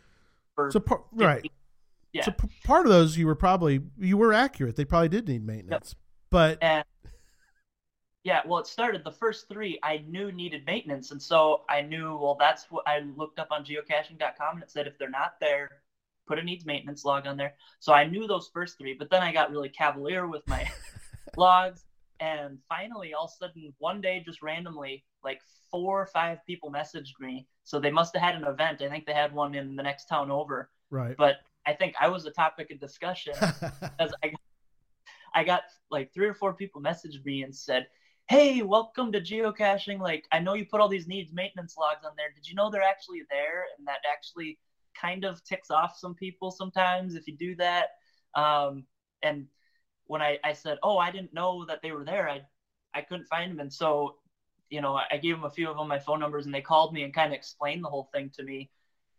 so 0.71 0.81
par- 0.81 1.05
right. 1.13 1.51
Yeah. 2.13 2.25
So 2.25 2.31
p- 2.33 2.49
part 2.65 2.87
of 2.87 2.93
those 2.93 3.17
you 3.17 3.27
were 3.27 3.35
probably 3.35 3.81
you 3.99 4.17
were 4.17 4.33
accurate. 4.33 4.77
They 4.77 4.85
probably 4.85 5.09
did 5.09 5.27
need 5.27 5.45
maintenance, 5.45 5.97
but 6.31 6.59
And 6.63 6.85
yeah, 8.25 8.41
well, 8.47 8.59
it 8.59 8.67
started 8.67 9.05
the 9.05 9.13
first 9.13 9.49
three 9.49 9.79
I 9.83 9.99
knew 10.09 10.33
needed 10.33 10.65
maintenance. 10.67 11.11
And 11.11 11.21
so 11.21 11.63
I 11.69 11.83
knew, 11.83 12.17
well, 12.17 12.37
that's 12.39 12.67
what 12.71 12.87
I 12.89 13.01
looked 13.17 13.39
up 13.39 13.49
on 13.51 13.65
geocaching.com 13.65 14.55
and 14.55 14.63
it 14.63 14.71
said 14.71 14.87
if 14.87 14.99
they're 14.99 15.11
not 15.11 15.35
there, 15.41 15.71
put 16.27 16.39
a 16.39 16.43
needs 16.43 16.65
maintenance 16.65 17.05
log 17.05 17.27
on 17.27 17.37
there. 17.37 17.55
So 17.81 17.93
I 17.93 18.07
knew 18.07 18.27
those 18.27 18.51
first 18.53 18.79
three, 18.79 18.95
but 18.95 19.11
then 19.11 19.23
I 19.23 19.31
got 19.31 19.51
really 19.51 19.69
cavalier 19.69 20.27
with 20.27 20.47
my 20.47 20.67
logs. 21.37 21.85
And 22.21 22.59
finally, 22.69 23.13
all 23.13 23.25
of 23.25 23.31
a 23.31 23.47
sudden, 23.47 23.75
one 23.79 24.01
day, 24.01 24.23
just 24.25 24.43
randomly, 24.43 25.05
like 25.25 25.41
four 25.71 26.01
or 26.01 26.07
five 26.07 26.39
people 26.47 26.71
messaged 26.71 27.19
me. 27.19 27.47
So 27.65 27.81
they 27.81 27.91
must 27.91 28.15
have 28.15 28.23
had 28.23 28.37
an 28.37 28.45
event. 28.45 28.83
I 28.83 28.89
think 28.89 29.07
they 29.07 29.13
had 29.13 29.33
one 29.33 29.55
in 29.55 29.75
the 29.75 29.83
next 29.83 30.07
town 30.07 30.31
over. 30.31 30.71
Right. 30.91 31.17
But 31.17 31.37
I 31.67 31.73
think 31.73 31.95
I 32.01 32.09
was 32.09 32.27
a 32.27 32.31
topic 32.31 32.71
of 32.71 32.79
discussion 32.79 33.35
because 33.41 34.15
I, 34.23 34.33
I 35.35 35.45
got 35.45 35.63
like 35.91 36.13
three 36.13 36.27
or 36.27 36.35
four 36.35 36.53
people 36.55 36.81
messaged 36.81 37.25
me 37.25 37.43
and 37.43 37.55
said, 37.55 37.89
"Hey, 38.29 38.63
welcome 38.63 39.11
to 39.13 39.21
geocaching. 39.21 39.99
Like, 39.99 40.27
I 40.31 40.39
know 40.39 40.55
you 40.55 40.67
put 40.67 40.81
all 40.81 40.89
these 40.89 41.09
needs 41.09 41.33
maintenance 41.33 41.77
logs 41.77 42.05
on 42.05 42.13
there. 42.17 42.31
Did 42.35 42.47
you 42.47 42.55
know 42.55 42.71
they're 42.71 42.83
actually 42.83 43.23
there? 43.31 43.65
And 43.77 43.87
that 43.87 44.01
actually 44.11 44.59
kind 45.01 45.25
of 45.25 45.43
ticks 45.43 45.71
off 45.71 45.97
some 45.99 46.15
people 46.15 46.51
sometimes 46.51 47.17
if 47.17 47.27
you 47.27 47.37
do 47.37 47.57
that." 47.57 47.89
Um, 48.37 48.85
and 49.23 49.47
when 50.07 50.23
I, 50.23 50.39
I 50.45 50.53
said, 50.53 50.79
"Oh, 50.83 50.99
I 50.99 51.11
didn't 51.11 51.35
know 51.35 51.65
that 51.67 51.81
they 51.83 51.93
were 51.93 52.05
there," 52.05 52.29
I 52.29 52.43
I 52.95 53.03
couldn't 53.03 53.27
find 53.27 53.51
them, 53.51 53.61
and 53.61 53.73
so 53.73 54.17
you 54.71 54.81
know 54.81 54.99
I 55.11 55.17
gave 55.17 55.37
them 55.37 55.45
a 55.45 55.51
few 55.51 55.69
of 55.69 55.77
them 55.77 55.89
my 55.89 55.99
phone 55.99 56.21
numbers, 56.21 56.47
and 56.47 56.55
they 56.55 56.61
called 56.61 56.93
me 56.93 57.03
and 57.03 57.15
kind 57.15 57.33
of 57.33 57.37
explained 57.37 57.85
the 57.85 57.89
whole 57.89 58.09
thing 58.13 58.31
to 58.37 58.43
me, 58.43 58.71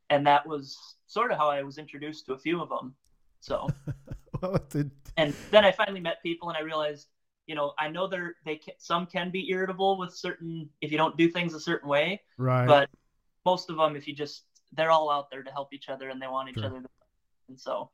and 0.09 0.25
that 0.27 0.47
was 0.47 0.77
sort 1.07 1.31
of 1.31 1.37
how 1.37 1.49
I 1.49 1.63
was 1.63 1.77
introduced 1.77 2.25
to 2.25 2.33
a 2.33 2.39
few 2.39 2.61
of 2.61 2.69
them. 2.69 2.95
So 3.41 3.67
well, 4.41 4.59
and 5.17 5.33
then 5.51 5.65
I 5.65 5.71
finally 5.71 6.01
met 6.01 6.21
people, 6.23 6.49
and 6.49 6.57
I 6.57 6.61
realized, 6.61 7.07
you 7.47 7.55
know, 7.55 7.73
I 7.79 7.89
know 7.89 8.07
they're 8.07 8.35
they 8.45 8.57
can, 8.57 8.73
some 8.77 9.05
can 9.05 9.31
be 9.31 9.49
irritable 9.49 9.97
with 9.97 10.13
certain 10.13 10.69
if 10.81 10.91
you 10.91 10.97
don't 10.97 11.17
do 11.17 11.29
things 11.29 11.53
a 11.53 11.59
certain 11.59 11.89
way, 11.89 12.21
right. 12.37 12.67
but 12.67 12.89
most 13.45 13.69
of 13.69 13.77
them, 13.77 13.95
if 13.95 14.07
you 14.07 14.15
just 14.15 14.45
they're 14.73 14.91
all 14.91 15.09
out 15.09 15.29
there 15.29 15.43
to 15.43 15.51
help 15.51 15.73
each 15.73 15.89
other 15.89 16.09
and 16.09 16.21
they 16.21 16.27
want 16.27 16.49
each 16.49 16.55
Sure. 16.55 16.65
other. 16.65 16.81
To, 16.81 16.89
and 17.47 17.59
so 17.59 17.89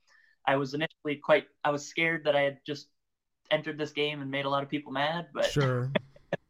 I 0.47 0.55
was 0.55 0.73
initially 0.73 1.15
quite 1.23 1.45
I 1.63 1.69
was 1.71 1.85
scared 1.85 2.23
that 2.25 2.35
I 2.35 2.41
had 2.41 2.59
just 2.65 2.87
entered 3.51 3.77
this 3.77 3.91
game 3.91 4.21
and 4.21 4.31
made 4.31 4.45
a 4.45 4.49
lot 4.49 4.63
of 4.63 4.69
people 4.69 4.91
mad, 4.91 5.27
but 5.33 5.45
Sure. 5.45 5.91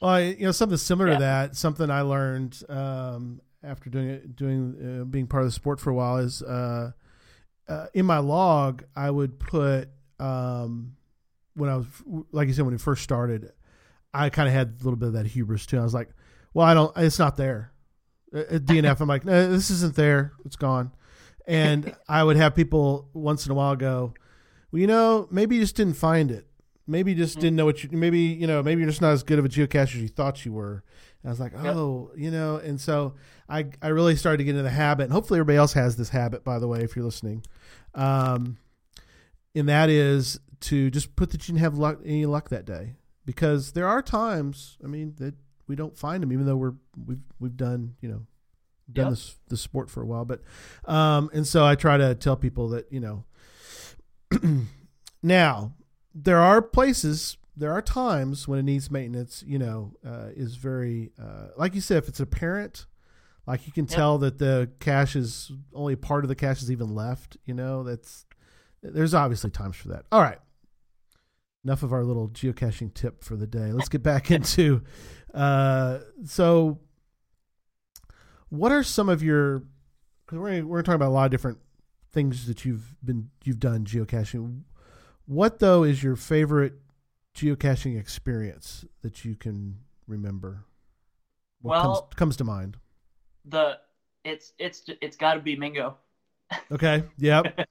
well, 0.00 0.10
I, 0.10 0.20
you 0.20 0.44
know, 0.44 0.52
something 0.52 0.78
similar 0.78 1.08
Yeah. 1.10 1.14
to 1.14 1.20
that. 1.20 1.56
Something 1.56 1.90
I 1.90 2.00
learned 2.02 2.62
um, 2.68 3.40
after 3.62 3.90
doing 3.90 4.08
it, 4.08 4.36
doing 4.36 5.00
uh, 5.00 5.04
being 5.04 5.26
part 5.26 5.42
of 5.42 5.48
the 5.48 5.52
sport 5.52 5.80
for 5.80 5.90
a 5.90 5.94
while 5.94 6.16
is 6.18 6.42
uh, 6.42 6.92
uh, 7.68 7.86
in 7.94 8.06
my 8.06 8.18
log. 8.18 8.84
I 8.96 9.10
would 9.10 9.38
put 9.38 9.88
um, 10.18 10.96
when 11.54 11.70
I 11.70 11.76
was, 11.76 11.86
like 12.32 12.48
you 12.48 12.54
said, 12.54 12.64
when 12.64 12.74
we 12.74 12.78
first 12.78 13.02
started, 13.02 13.52
I 14.12 14.30
kind 14.30 14.48
of 14.48 14.54
had 14.54 14.76
a 14.80 14.84
little 14.84 14.96
bit 14.96 15.08
of 15.08 15.12
that 15.14 15.26
hubris 15.26 15.66
too. 15.66 15.78
I 15.78 15.82
was 15.82 15.94
like, 15.94 16.10
"Well, 16.54 16.66
I 16.66 16.74
don't. 16.74 16.96
It's 16.96 17.18
not 17.18 17.36
there." 17.36 17.72
At 18.34 18.48
at 18.48 18.64
DNF, 18.64 19.00
I'm 19.00 19.08
like, 19.08 19.24
"No, 19.24 19.50
this 19.50 19.70
isn't 19.70 19.94
there. 19.94 20.32
It's 20.44 20.56
gone." 20.56 20.92
And 21.46 21.94
I 22.08 22.22
would 22.24 22.36
have 22.36 22.54
people 22.54 23.08
once 23.12 23.46
in 23.46 23.52
a 23.52 23.54
while 23.54 23.76
go, 23.76 24.14
"Well, 24.70 24.80
you 24.80 24.86
know, 24.86 25.28
maybe 25.30 25.56
you 25.56 25.62
just 25.62 25.76
didn't 25.76 25.94
find 25.94 26.30
it." 26.30 26.46
maybe 26.86 27.12
you 27.12 27.16
just 27.16 27.36
Mhm. 27.36 27.40
didn't 27.42 27.56
know 27.56 27.64
what 27.66 27.84
you 27.84 27.90
maybe 27.92 28.18
you 28.18 28.48
know 28.48 28.64
maybe 28.64 28.80
you're 28.80 28.90
just 28.90 29.02
not 29.02 29.12
as 29.12 29.22
good 29.22 29.38
of 29.38 29.44
a 29.44 29.48
geocacher 29.48 29.94
as 29.94 29.96
you 29.96 30.08
thought 30.08 30.44
you 30.44 30.52
were 30.52 30.82
and 31.22 31.28
i 31.28 31.30
was 31.30 31.38
like 31.38 31.52
Yep. 31.52 31.76
oh 31.76 32.10
you 32.16 32.32
know 32.32 32.56
and 32.56 32.80
so 32.80 33.14
i 33.48 33.66
i 33.80 33.88
really 33.88 34.16
started 34.16 34.38
to 34.38 34.44
get 34.44 34.52
into 34.52 34.62
the 34.64 34.70
habit 34.70 35.04
and 35.04 35.12
hopefully 35.12 35.38
everybody 35.38 35.56
else 35.58 35.74
has 35.74 35.94
this 35.94 36.08
habit 36.08 36.42
by 36.42 36.58
the 36.58 36.66
way 36.66 36.80
if 36.82 36.96
you're 36.96 37.04
listening 37.04 37.44
um 37.94 38.56
and 39.54 39.68
that 39.68 39.88
is 39.88 40.40
to 40.62 40.90
just 40.90 41.14
put 41.14 41.30
that 41.30 41.46
you 41.46 41.52
didn't 41.54 41.62
have 41.62 41.78
luck 41.78 42.00
any 42.04 42.26
luck 42.26 42.48
that 42.48 42.64
day 42.64 42.96
because 43.24 43.70
there 43.72 43.86
are 43.86 44.02
times 44.02 44.76
i 44.82 44.88
mean 44.88 45.14
that 45.18 45.34
we 45.68 45.76
don't 45.76 45.96
find 45.96 46.24
them 46.24 46.32
even 46.32 46.44
though 46.44 46.56
we're 46.56 46.74
we've 47.06 47.22
we've 47.38 47.56
done 47.56 47.94
you 48.00 48.08
know 48.08 48.26
done 48.92 49.06
Yep. 49.06 49.10
this 49.10 49.36
this 49.48 49.60
sport 49.60 49.90
for 49.90 50.02
a 50.02 50.06
while 50.06 50.24
but 50.24 50.42
um 50.86 51.30
and 51.32 51.46
so 51.46 51.64
i 51.64 51.74
try 51.74 51.96
to 51.96 52.14
tell 52.14 52.36
people 52.36 52.68
that 52.70 52.86
you 52.90 53.00
know 53.00 53.24
now 55.22 55.72
there 56.14 56.38
are 56.38 56.60
places 56.62 57.36
there 57.56 57.72
are 57.72 57.82
times 57.82 58.48
when 58.48 58.58
it 58.58 58.62
needs 58.64 58.90
maintenance 58.90 59.42
you 59.46 59.58
know 59.58 59.92
uh, 60.06 60.28
is 60.34 60.56
very 60.56 61.10
uh, 61.20 61.48
like 61.56 61.74
you 61.74 61.80
said 61.80 61.98
if 61.98 62.08
it's 62.08 62.20
apparent 62.20 62.86
like 63.46 63.66
you 63.66 63.72
can 63.72 63.84
Yep. 63.86 63.94
tell 63.96 64.18
that 64.18 64.38
the 64.38 64.70
cache 64.80 65.16
is 65.16 65.50
only 65.74 65.96
part 65.96 66.24
of 66.24 66.28
the 66.28 66.34
cache 66.34 66.62
is 66.62 66.70
even 66.70 66.94
left 66.94 67.36
you 67.44 67.54
know 67.54 67.82
that's 67.82 68.26
there's 68.82 69.14
obviously 69.14 69.50
times 69.50 69.76
for 69.76 69.88
that 69.88 70.04
all 70.10 70.20
right 70.22 70.38
enough 71.64 71.82
of 71.82 71.92
our 71.92 72.04
little 72.04 72.28
geocaching 72.28 72.92
tip 72.94 73.22
for 73.22 73.36
the 73.36 73.46
day 73.46 73.72
let's 73.72 73.88
get 73.88 74.02
back 74.02 74.30
into 74.36 74.82
uh, 75.34 75.98
so 76.24 76.78
what 78.50 78.70
are 78.72 78.82
some 78.82 79.08
of 79.08 79.22
your 79.22 79.60
because 80.26 80.38
we're, 80.38 80.64
we're 80.64 80.82
talking 80.82 80.94
about 80.96 81.08
a 81.08 81.14
lot 81.14 81.24
of 81.24 81.30
different 81.30 81.58
things 82.12 82.46
that 82.46 82.64
you've 82.64 82.94
been 83.04 83.30
you've 83.44 83.60
done 83.60 83.84
geocaching 83.84 84.62
what 85.26 85.58
though 85.60 85.84
is 85.84 86.02
your 86.02 86.16
favorite 86.16 86.74
geocaching 87.36 87.98
experience 87.98 88.84
that 89.02 89.24
you 89.24 89.36
can 89.36 89.76
remember? 90.08 90.64
What 91.62 91.70
Well- 91.84 92.00
comes, 92.02 92.14
comes 92.16 92.36
to 92.38 92.44
mind? 92.44 92.76
the 93.44 93.78
it's 94.24 94.52
it's 94.58 94.82
it's 95.00 95.16
got 95.16 95.34
to 95.34 95.40
be 95.40 95.56
Mingo. 95.56 95.96
Okay. 96.72 97.04
Yep. 97.18 97.66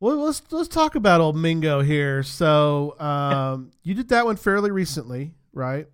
well, 0.00 0.16
let's 0.16 0.42
let's 0.50 0.68
talk 0.68 0.94
about 0.94 1.20
old 1.20 1.36
Mingo 1.36 1.80
here. 1.82 2.22
So, 2.22 2.98
um, 2.98 3.70
you 3.82 3.92
did 3.94 4.08
that 4.08 4.24
one 4.24 4.36
fairly 4.36 4.70
recently, 4.70 5.34
right? 5.52 5.86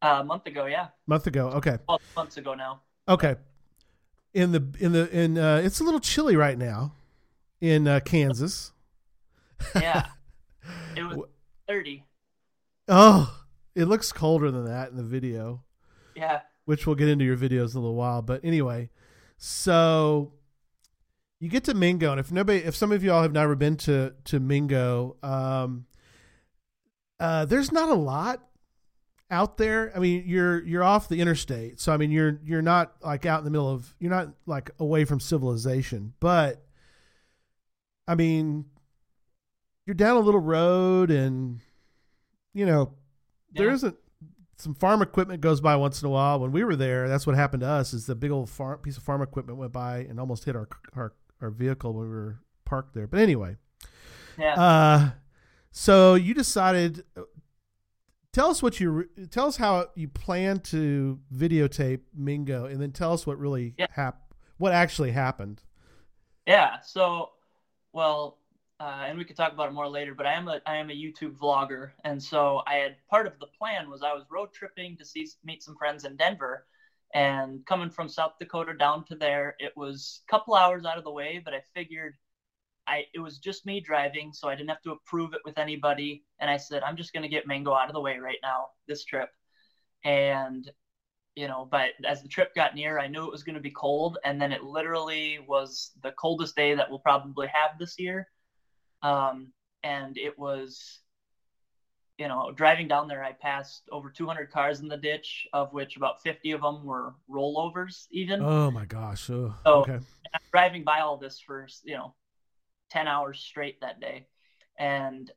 Uh, 0.00 0.18
a 0.20 0.24
month 0.24 0.46
ago, 0.46 0.66
yeah, 0.66 0.88
month 1.06 1.26
ago. 1.26 1.48
Okay. 1.48 1.78
well, 1.88 2.00
months 2.14 2.36
ago 2.36 2.54
now. 2.54 2.80
Okay. 3.08 3.36
In 4.34 4.52
the 4.52 4.66
in 4.78 4.92
the 4.92 5.08
in 5.10 5.38
uh, 5.38 5.62
it's 5.64 5.80
a 5.80 5.84
little 5.84 6.00
chilly 6.00 6.36
right 6.36 6.58
now 6.58 6.92
in 7.60 7.88
uh, 7.88 8.00
Kansas. 8.00 8.72
Yeah, 9.74 10.06
it 10.96 11.02
was 11.02 11.26
thirty. 11.66 12.04
Oh, 12.86 13.44
it 13.74 13.86
looks 13.86 14.12
colder 14.12 14.50
than 14.50 14.66
that 14.66 14.90
in 14.90 14.96
the 14.96 15.02
video. 15.02 15.64
Yeah, 16.14 16.40
which 16.66 16.86
we'll 16.86 16.96
get 16.96 17.08
into 17.08 17.24
your 17.24 17.36
videos 17.36 17.72
in 17.72 17.78
a 17.78 17.80
little 17.80 17.94
while. 17.94 18.20
But 18.20 18.44
anyway, 18.44 18.90
so 19.38 20.34
you 21.40 21.48
get 21.48 21.64
to 21.64 21.74
Mingo, 21.74 22.10
and 22.10 22.20
if 22.20 22.30
nobody, 22.30 22.58
if 22.58 22.76
some 22.76 22.92
of 22.92 23.02
y'all 23.02 23.22
have 23.22 23.32
never 23.32 23.54
been 23.54 23.76
to 23.78 24.12
to 24.24 24.38
Mingo, 24.38 25.16
um, 25.22 25.86
uh, 27.18 27.46
there's 27.46 27.72
not 27.72 27.88
a 27.88 27.94
lot 27.94 28.42
out 29.30 29.56
there. 29.56 29.92
I 29.94 29.98
mean, 29.98 30.24
you're 30.26 30.62
you're 30.64 30.84
off 30.84 31.08
the 31.08 31.20
interstate, 31.20 31.80
so 31.80 31.92
I 31.92 31.96
mean, 31.96 32.10
you're 32.10 32.40
you're 32.44 32.62
not 32.62 32.94
like 33.02 33.26
out 33.26 33.38
in 33.40 33.44
the 33.44 33.50
middle 33.50 33.68
of, 33.70 33.94
you're 33.98 34.10
not 34.10 34.28
like 34.46 34.70
away 34.78 35.04
from 35.04 35.20
civilization, 35.20 36.14
but 36.20 36.64
I 38.06 38.14
mean, 38.14 38.66
you're 39.84 39.94
down 39.94 40.16
a 40.16 40.20
little 40.20 40.40
road, 40.40 41.10
and 41.10 41.60
you 42.54 42.66
know, 42.66 42.92
there 43.52 43.68
Yeah. 43.68 43.74
isn't 43.74 43.96
some 44.58 44.74
farm 44.74 45.02
equipment 45.02 45.42
goes 45.42 45.60
by 45.60 45.76
once 45.76 46.00
in 46.00 46.06
a 46.06 46.10
while. 46.10 46.40
When 46.40 46.50
we 46.50 46.64
were 46.64 46.76
there, 46.76 47.08
that's 47.08 47.26
what 47.26 47.36
happened 47.36 47.60
to 47.60 47.66
us. 47.68 47.92
Is 47.92 48.06
the 48.06 48.14
big 48.14 48.30
old 48.30 48.48
farm 48.48 48.78
piece 48.78 48.96
of 48.96 49.02
farm 49.02 49.22
equipment 49.22 49.58
went 49.58 49.72
by 49.72 49.98
and 49.98 50.18
almost 50.20 50.44
hit 50.44 50.56
our 50.56 50.68
our, 50.94 51.12
our 51.40 51.50
vehicle 51.50 51.92
when 51.92 52.04
we 52.08 52.14
were 52.14 52.38
parked 52.64 52.94
there. 52.94 53.06
But 53.06 53.20
anyway, 53.20 53.56
yeah. 54.38 54.54
uh, 54.54 55.10
so 55.72 56.14
you 56.14 56.32
decided. 56.32 57.04
Tell 58.36 58.50
us 58.50 58.62
what 58.62 58.78
you 58.80 59.08
tell 59.30 59.46
us 59.46 59.56
how 59.56 59.86
you 59.94 60.08
plan 60.08 60.60
to 60.64 61.18
videotape 61.34 62.00
Mingo, 62.14 62.66
and 62.66 62.78
then 62.78 62.92
tell 62.92 63.14
us 63.14 63.26
what 63.26 63.38
really 63.38 63.72
Yeah. 63.78 63.86
hap- 63.90 64.34
what 64.58 64.74
actually 64.74 65.12
happened. 65.12 65.62
Yeah. 66.46 66.80
So, 66.80 67.30
well, 67.94 68.36
uh, 68.78 69.04
and 69.06 69.16
we 69.16 69.24
could 69.24 69.36
talk 69.38 69.54
about 69.54 69.68
it 69.68 69.72
more 69.72 69.88
later. 69.88 70.14
But 70.14 70.26
I 70.26 70.34
am 70.34 70.48
a 70.48 70.60
I 70.66 70.76
am 70.76 70.90
a 70.90 70.92
YouTube 70.92 71.38
vlogger, 71.38 71.92
and 72.04 72.22
so 72.22 72.62
I 72.66 72.74
had 72.74 72.96
part 73.08 73.26
of 73.26 73.38
the 73.38 73.46
plan 73.46 73.88
was 73.88 74.02
I 74.02 74.12
was 74.12 74.24
road 74.30 74.52
tripping 74.52 74.98
to 74.98 75.04
see 75.06 75.26
meet 75.42 75.62
some 75.62 75.74
friends 75.78 76.04
in 76.04 76.14
Denver, 76.16 76.66
and 77.14 77.64
coming 77.64 77.88
from 77.88 78.06
South 78.06 78.34
Dakota 78.38 78.74
down 78.76 79.06
to 79.06 79.14
there, 79.14 79.56
it 79.58 79.74
was 79.78 80.20
a 80.28 80.30
couple 80.30 80.54
hours 80.54 80.84
out 80.84 80.98
of 80.98 81.04
the 81.04 81.10
way. 81.10 81.40
But 81.42 81.54
I 81.54 81.62
figured. 81.72 82.18
I, 82.88 83.04
it 83.14 83.18
was 83.18 83.38
just 83.38 83.66
me 83.66 83.80
driving, 83.80 84.32
so 84.32 84.48
I 84.48 84.54
didn't 84.54 84.70
have 84.70 84.82
to 84.82 84.92
approve 84.92 85.34
it 85.34 85.40
with 85.44 85.58
anybody. 85.58 86.24
And 86.40 86.50
I 86.50 86.56
said, 86.56 86.82
I'm 86.82 86.96
just 86.96 87.12
going 87.12 87.22
to 87.24 87.28
get 87.28 87.46
Mingo 87.46 87.72
out 87.74 87.88
of 87.88 87.94
the 87.94 88.00
way 88.00 88.18
right 88.18 88.38
now, 88.42 88.66
this 88.86 89.04
trip. 89.04 89.30
And 90.04 90.70
you 91.34 91.48
know, 91.48 91.68
but 91.70 91.90
as 92.06 92.22
the 92.22 92.28
trip 92.28 92.54
got 92.54 92.74
near, 92.74 92.98
I 92.98 93.08
knew 93.08 93.26
it 93.26 93.30
was 93.30 93.42
going 93.42 93.56
to 93.56 93.60
be 93.60 93.70
cold, 93.70 94.16
and 94.24 94.40
then 94.40 94.52
it 94.52 94.62
literally 94.64 95.38
was 95.46 95.90
the 96.02 96.12
coldest 96.12 96.56
day 96.56 96.74
that 96.74 96.88
we'll 96.88 96.98
probably 96.98 97.46
have 97.48 97.78
this 97.78 97.98
year. 97.98 98.26
Um, 99.02 99.52
and 99.82 100.16
it 100.16 100.38
was, 100.38 101.00
you 102.16 102.26
know, 102.28 102.52
driving 102.52 102.88
down 102.88 103.06
there, 103.06 103.22
I 103.22 103.32
passed 103.32 103.82
over 103.92 104.08
200 104.08 104.50
cars 104.50 104.80
in 104.80 104.88
the 104.88 104.96
ditch, 104.96 105.46
of 105.52 105.74
which 105.74 105.98
about 105.98 106.22
50 106.22 106.52
of 106.52 106.62
them 106.62 106.84
were 106.86 107.14
rollovers, 107.30 108.06
even. 108.10 108.40
Oh 108.42 108.70
my 108.70 108.86
gosh! 108.86 109.28
Oh, 109.28 109.54
So- 109.64 109.80
okay. 109.82 109.98
Driving 110.52 110.84
by 110.84 111.00
all 111.00 111.18
this 111.18 111.38
for 111.38 111.68
you 111.84 111.94
know 111.96 112.14
10 112.90 113.08
hours 113.08 113.40
straight 113.40 113.80
that 113.80 114.00
day 114.00 114.26
and 114.78 115.30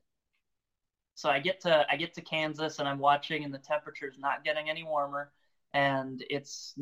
so 1.14 1.28
i 1.28 1.38
get 1.38 1.60
to 1.60 1.86
i 1.90 1.96
get 1.96 2.14
to 2.14 2.20
kansas 2.20 2.78
and 2.78 2.88
i'm 2.88 2.98
watching 2.98 3.44
and 3.44 3.52
the 3.52 3.58
temperature's 3.58 4.16
not 4.18 4.44
getting 4.44 4.68
any 4.70 4.82
warmer 4.84 5.32
and 5.74 6.24
it's 6.30 6.74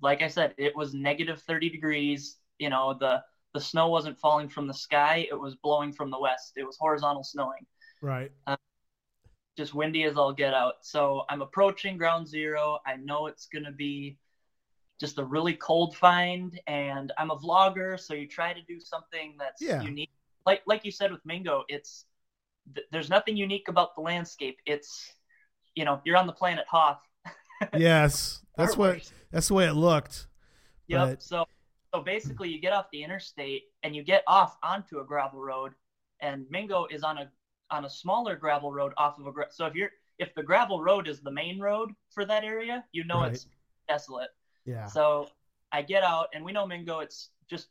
like 0.00 0.22
i 0.22 0.28
said 0.28 0.54
it 0.58 0.74
was 0.76 0.94
negative 0.94 1.40
30 1.42 1.70
degrees 1.70 2.38
you 2.58 2.70
know 2.70 2.96
the 2.98 3.22
the 3.54 3.60
snow 3.60 3.88
wasn't 3.88 4.18
falling 4.18 4.48
from 4.48 4.66
the 4.66 4.74
sky 4.74 5.26
it 5.30 5.38
was 5.38 5.54
blowing 5.56 5.92
from 5.92 6.10
the 6.10 6.18
west 6.18 6.52
it 6.56 6.64
was 6.64 6.76
horizontal 6.78 7.22
snowing 7.24 7.66
Right. 8.02 8.32
Um, 8.48 8.56
just 9.56 9.74
windy 9.74 10.02
as 10.04 10.16
all 10.16 10.32
get 10.32 10.52
out. 10.52 10.74
So 10.82 11.22
I'm 11.30 11.40
approaching 11.40 11.96
ground 11.96 12.28
zero. 12.28 12.80
I 12.84 12.96
know 12.96 13.26
it's 13.26 13.46
going 13.46 13.64
to 13.64 13.72
be 13.72 14.18
just 15.02 15.18
a 15.18 15.24
really 15.24 15.54
cold 15.54 15.96
find, 15.96 16.60
and 16.68 17.10
I'm 17.18 17.32
a 17.32 17.36
vlogger, 17.36 17.98
so 17.98 18.14
you 18.14 18.28
try 18.28 18.52
to 18.52 18.62
do 18.62 18.78
something 18.78 19.34
that's 19.36 19.60
Yeah. 19.60 19.82
unique. 19.82 20.12
Like 20.46 20.62
like 20.66 20.84
you 20.84 20.92
said 20.92 21.10
with 21.10 21.24
Mingo, 21.26 21.64
it's 21.68 22.06
th- 22.74 22.86
there's 22.92 23.10
nothing 23.10 23.36
unique 23.36 23.66
about 23.66 23.96
the 23.96 24.00
landscape. 24.00 24.58
It's 24.64 25.12
you 25.74 25.84
know 25.84 26.00
you're 26.04 26.16
on 26.16 26.28
the 26.28 26.32
planet 26.32 26.66
Hoth. 26.68 27.02
Yes, 27.76 28.44
that's 28.56 28.76
what 28.76 29.10
that's 29.32 29.48
the 29.48 29.54
way 29.54 29.66
it 29.66 29.74
looked. 29.74 30.28
Yep. 30.86 31.08
But- 31.08 31.22
So 31.22 31.44
so 31.92 32.00
basically, 32.00 32.48
you 32.48 32.60
get 32.60 32.72
off 32.72 32.86
the 32.92 33.02
interstate 33.02 33.64
and 33.82 33.94
you 33.96 34.02
get 34.04 34.22
off 34.28 34.56
onto 34.62 35.00
a 35.00 35.04
gravel 35.04 35.40
road, 35.40 35.72
and 36.20 36.46
Mingo 36.48 36.86
is 36.86 37.02
on 37.02 37.18
a 37.18 37.26
on 37.72 37.84
a 37.86 37.90
smaller 37.90 38.36
gravel 38.36 38.70
road 38.72 38.92
off 38.96 39.18
of 39.18 39.26
a 39.26 39.32
gra- 39.32 39.50
so 39.50 39.66
if 39.66 39.74
you're 39.74 39.90
if 40.18 40.32
the 40.36 40.42
gravel 40.44 40.80
road 40.80 41.08
is 41.08 41.20
the 41.20 41.30
main 41.42 41.58
road 41.58 41.88
for 42.14 42.24
that 42.24 42.44
area, 42.44 42.84
you 42.92 43.02
know 43.04 43.20
Right. 43.22 43.32
it's 43.32 43.46
desolate. 43.88 44.30
Yeah. 44.64 44.86
So 44.86 45.28
I 45.72 45.82
get 45.82 46.02
out, 46.02 46.28
and 46.34 46.44
we 46.44 46.52
know 46.52 46.66
Mingo. 46.66 47.00
It's 47.00 47.30
just 47.48 47.68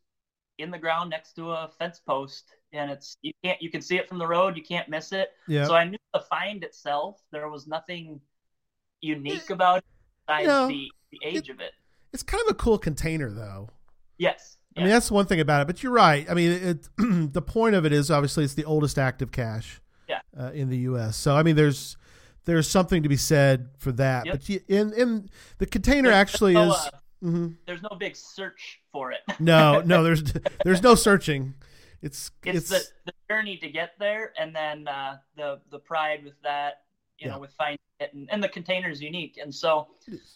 in 0.57 0.71
the 0.71 0.77
ground 0.77 1.09
next 1.09 1.33
to 1.33 1.51
a 1.51 1.69
fence 1.79 1.99
post, 2.05 2.53
and 2.73 2.91
it's 2.91 3.17
you 3.21 3.33
can't 3.43 3.61
you 3.61 3.69
can 3.69 3.81
see 3.81 3.97
it 3.97 4.07
from 4.09 4.17
the 4.17 4.27
road. 4.27 4.57
You 4.57 4.63
can't 4.63 4.89
miss 4.89 5.11
it. 5.11 5.31
Yeah. 5.47 5.65
So 5.65 5.75
I 5.75 5.85
knew 5.85 5.97
the 6.13 6.19
find 6.21 6.63
itself. 6.63 7.21
There 7.31 7.49
was 7.49 7.67
nothing 7.67 8.19
unique 9.01 9.49
about 9.49 9.79
it 9.79 9.85
besides 10.27 10.47
No. 10.47 10.67
the, 10.67 10.91
the 11.11 11.19
age 11.25 11.49
of 11.49 11.59
it. 11.59 11.71
it's 12.13 12.23
kind 12.23 12.43
of 12.45 12.51
a 12.51 12.53
cool 12.55 12.77
container 12.77 13.31
though. 13.31 13.69
Yes. 14.17 14.57
I 14.77 14.81
mean, 14.81 14.89
that's 14.89 15.11
one 15.11 15.25
thing 15.25 15.39
about 15.41 15.61
it. 15.61 15.67
But 15.67 15.83
you're 15.83 15.91
right. 15.91 16.29
I 16.29 16.33
mean, 16.33 16.51
it, 16.51 16.87
the 17.33 17.41
point 17.41 17.75
of 17.75 17.85
it 17.85 17.91
is 17.91 18.09
obviously 18.09 18.43
it's 18.45 18.53
the 18.53 18.63
oldest 18.63 18.97
active 18.97 19.31
cache 19.31 19.81
Yeah. 20.07 20.19
uh, 20.39 20.51
in 20.53 20.69
the 20.69 20.77
U.S. 20.79 21.17
So 21.17 21.35
I 21.35 21.43
mean, 21.43 21.55
there's 21.55 21.97
there's 22.45 22.69
something 22.69 23.03
to 23.03 23.09
be 23.09 23.17
said 23.17 23.69
for 23.77 23.91
that. 23.93 24.25
Yep. 24.25 24.33
But 24.33 24.49
in 24.67 24.93
in 24.93 25.29
the 25.57 25.65
container 25.65 26.09
There's 26.09 26.21
actually 26.21 26.53
no, 26.53 26.71
is. 26.71 26.75
uh, 26.75 26.89
mhm. 27.23 27.57
there's 27.65 27.81
no 27.83 27.95
big 27.99 28.15
search 28.15 28.81
for 28.91 29.11
it. 29.11 29.19
No, 29.39 29.81
no, 29.81 30.03
there's 30.07 30.23
there's 30.63 30.81
no 30.81 30.95
searching. 30.95 31.53
It's 32.01 32.31
It's, 32.43 32.69
it's, 32.69 32.69
the, 32.69 32.83
the 33.05 33.13
journey 33.29 33.57
to 33.57 33.69
get 33.69 33.91
there, 33.99 34.33
and 34.39 34.55
then 34.55 34.87
uh, 34.87 35.17
the 35.35 35.61
the 35.69 35.79
pride 35.79 36.23
with 36.23 36.33
that, 36.43 36.83
you 37.19 37.27
Yeah. 37.27 37.33
know, 37.33 37.39
with 37.39 37.51
finding 37.53 37.79
it, 37.99 38.13
and, 38.13 38.27
and 38.31 38.43
the 38.43 38.49
container 38.49 38.89
is 38.89 39.01
unique. 39.01 39.37
And 39.41 39.53
so, 39.53 39.87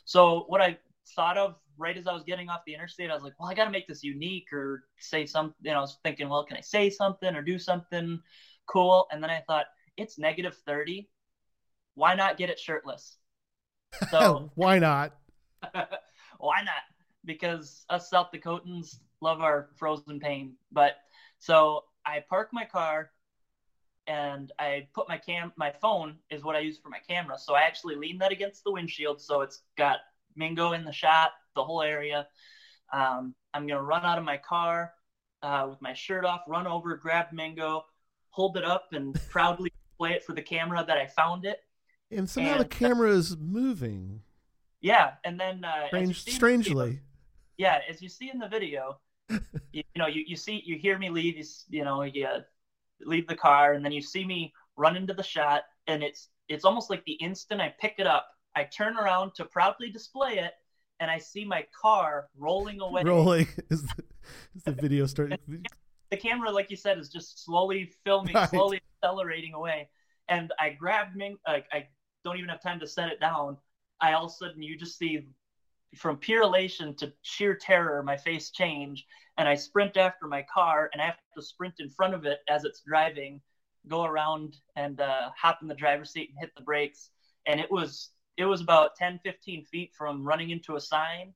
so 0.06 0.46
what 0.48 0.62
I 0.62 0.78
thought 1.16 1.38
of 1.38 1.56
right 1.78 1.98
as 1.98 2.08
I 2.08 2.14
was 2.14 2.24
getting 2.24 2.50
off 2.50 2.62
the 2.66 2.74
interstate, 2.74 3.10
I 3.12 3.14
was 3.16 3.24
like, 3.24 3.34
well, 3.40 3.50
I 3.50 3.54
got 3.56 3.66
to 3.66 3.72
make 3.72 3.88
this 3.88 4.04
unique 4.04 4.54
or 4.54 4.84
say 5.00 5.26
something. 5.26 5.56
You 5.62 5.72
know, 5.72 5.78
I 5.80 5.82
was 5.82 5.98
thinking, 6.04 6.30
well, 6.30 6.46
can 6.46 6.58
I 6.58 6.62
say 6.62 6.90
something 6.90 7.36
or 7.36 7.42
do 7.42 7.58
something 7.60 8.22
cool? 8.68 9.08
And 9.12 9.22
then 9.24 9.30
I 9.32 9.42
thought, 9.48 9.66
it's 9.98 10.20
negative 10.20 10.56
thirty. 10.66 11.10
Why 11.96 12.16
not 12.16 12.38
get 12.38 12.50
it 12.50 12.60
shirtless? 12.60 13.18
So 14.12 14.52
why 14.56 14.80
not? 14.80 15.16
why 16.38 16.62
not? 16.64 16.84
Because 17.24 17.86
us 17.90 18.10
South 18.10 18.28
Dakotans 18.34 18.98
love 19.22 19.42
our 19.42 19.70
frozen 19.76 20.20
pain. 20.20 20.54
But 20.72 20.98
so 21.40 21.86
I 22.06 22.24
park 22.30 22.50
my 22.52 22.66
car 22.66 23.12
and 24.08 24.52
I 24.60 24.88
put 24.94 25.10
my 25.10 25.18
cam 25.18 25.52
my 25.58 25.72
phone 25.72 26.18
is 26.30 26.44
what 26.44 26.56
I 26.56 26.60
use 26.60 26.78
for 26.78 26.90
my 26.90 27.00
camera. 27.08 27.38
So 27.40 27.56
I 27.56 27.62
actually 27.62 27.96
lean 27.96 28.20
that 28.20 28.32
against 28.32 28.64
the 28.64 28.72
windshield 28.72 29.22
so 29.22 29.42
it's 29.42 29.64
got 29.78 30.00
Mingo 30.36 30.74
in 30.74 30.84
the 30.84 30.92
shot, 30.92 31.32
the 31.56 31.64
whole 31.64 31.82
area. 31.82 32.28
Um, 32.94 33.34
I'm 33.54 33.66
gonna 33.66 33.82
run 33.82 34.06
out 34.06 34.18
of 34.18 34.24
my 34.24 34.38
car 34.38 34.94
uh, 35.42 35.68
with 35.70 35.82
my 35.82 35.94
shirt 35.94 36.26
off, 36.26 36.42
run 36.48 36.68
over, 36.68 36.96
grab 36.98 37.28
Mingo, 37.32 37.86
hold 38.30 38.58
it 38.58 38.66
up, 38.66 38.90
and 38.92 39.20
proudly 39.30 39.72
display 39.90 40.12
it 40.12 40.24
for 40.24 40.34
the 40.34 40.42
camera 40.42 40.84
that 40.86 40.98
I 40.98 41.08
found 41.08 41.46
it. 41.46 41.60
And 42.16 42.30
somehow 42.30 42.58
the 42.60 42.66
camera 42.66 43.12
is 43.12 43.38
moving. 43.38 44.22
Yeah, 44.82 45.14
and 45.24 45.40
then 45.40 45.64
uh, 45.64 45.88
Strange, 45.88 46.08
in 46.10 46.14
video- 46.14 46.34
strangely. 46.36 47.00
yeah, 47.58 47.80
as 47.90 48.02
you 48.02 48.10
see 48.10 48.30
in 48.32 48.40
the 48.40 48.48
video, 48.48 49.00
you, 49.30 49.40
you 49.74 49.84
know, 49.98 50.08
you, 50.08 50.24
you 50.28 50.36
see, 50.36 50.62
you 50.66 50.78
hear 50.78 50.98
me 51.00 51.10
leave, 51.10 51.38
you, 51.38 51.44
you 51.70 51.84
know, 51.84 52.04
you 52.04 52.28
leave 53.02 53.28
the 53.28 53.36
car, 53.36 53.74
and 53.74 53.84
then 53.84 53.92
you 53.92 54.02
see 54.02 54.24
me 54.26 54.54
run 54.78 54.96
into 54.96 55.14
the 55.14 55.24
shot, 55.24 55.64
and 55.88 56.04
it's 56.04 56.30
it's 56.48 56.64
almost 56.66 56.90
like 56.92 57.04
the 57.06 57.14
instant 57.14 57.60
I 57.62 57.74
pick 57.82 57.96
it 57.98 58.06
up, 58.06 58.28
I 58.56 58.66
turn 58.66 58.96
around 58.98 59.34
to 59.36 59.46
proudly 59.46 59.90
display 59.90 60.38
it, 60.38 60.54
and 61.00 61.10
I 61.10 61.18
see 61.18 61.44
my 61.46 61.66
car 61.82 62.28
rolling 62.38 62.80
away. 62.82 63.02
Rolling 63.04 63.48
is 63.72 63.82
the, 63.82 64.04
is 64.56 64.64
the 64.64 64.72
video 64.72 65.06
starting. 65.08 65.38
The 66.12 66.18
camera, 66.18 66.52
like 66.52 66.70
you 66.70 66.78
said, 66.78 67.00
is 67.00 67.10
just 67.10 67.44
slowly 67.44 67.92
filming, 68.06 68.36
Right. 68.36 68.48
slowly 68.48 68.80
accelerating 69.04 69.56
away, 69.56 69.90
and 70.30 70.54
I 70.60 70.70
grabbed 70.70 71.16
Ming. 71.16 71.36
Like 71.48 71.66
I 71.74 71.88
don't 72.26 72.38
even 72.38 72.50
have 72.50 72.62
time 72.62 72.80
to 72.82 72.88
set 72.88 73.10
it 73.10 73.22
down. 73.22 73.56
I 74.02 74.12
all 74.14 74.26
of 74.26 74.32
a 74.32 74.34
sudden 74.34 74.62
you 74.62 74.78
just 74.78 74.98
see 74.98 75.26
from 75.96 76.18
pure 76.18 76.42
elation 76.42 76.94
to 76.96 77.14
sheer 77.22 77.56
terror, 77.56 78.04
my 78.04 78.18
face 78.18 78.50
change, 78.50 79.06
and 79.38 79.48
I 79.48 79.56
sprint 79.56 79.96
after 79.96 80.28
my 80.28 80.46
car, 80.54 80.90
and 80.92 81.02
I 81.02 81.06
have 81.06 81.18
to 81.36 81.42
sprint 81.42 81.76
in 81.80 81.90
front 81.90 82.14
of 82.14 82.26
it 82.26 82.40
as 82.50 82.66
it's 82.66 82.82
driving, 82.82 83.40
go 83.88 84.04
around 84.04 84.58
and 84.76 85.00
uh, 85.00 85.30
hop 85.38 85.60
in 85.62 85.70
the 85.70 85.76
driver's 85.76 86.12
seat 86.12 86.30
and 86.30 86.40
hit 86.40 86.54
the 86.56 86.64
brakes. 86.64 87.12
And 87.46 87.60
it 87.60 87.72
was 87.72 88.10
it 88.38 88.46
was 88.46 88.60
about 88.60 88.96
10, 88.96 89.20
15 89.24 89.64
feet 89.66 89.94
from 89.98 90.26
running 90.26 90.50
into 90.50 90.76
a 90.76 90.82
sign. 90.82 91.34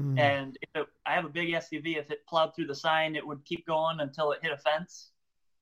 Mm. 0.00 0.18
And 0.18 0.58
if 0.62 0.68
it, 0.74 0.86
I 1.04 1.14
have 1.14 1.24
a 1.24 1.28
big 1.28 1.50
SUV, 1.50 1.98
if 1.98 2.10
it 2.10 2.26
plowed 2.26 2.54
through 2.54 2.68
the 2.68 2.74
sign, 2.74 3.16
it 3.16 3.26
would 3.26 3.44
keep 3.44 3.66
going 3.66 4.00
until 4.00 4.32
it 4.32 4.38
hit 4.42 4.52
a 4.52 4.56
fence. 4.56 5.10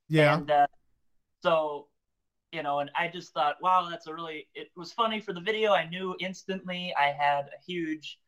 yeah. 0.09 0.37
And 0.37 0.51
uh, 0.51 0.67
so, 1.43 1.89
you 2.53 2.63
know, 2.63 2.81
and 2.81 2.91
I 2.99 3.09
just 3.09 3.33
thought, 3.33 3.57
wow, 3.61 3.89
that's 3.91 4.07
a 4.07 4.15
really, 4.15 4.49
it 4.55 4.69
was 4.77 4.93
funny 4.93 5.21
for 5.21 5.33
the 5.33 5.41
video. 5.41 5.73
I 5.73 5.89
knew 5.89 6.17
instantly 6.21 6.95
I 6.99 7.09
had 7.13 7.47
a 7.47 7.63
huge 7.67 8.19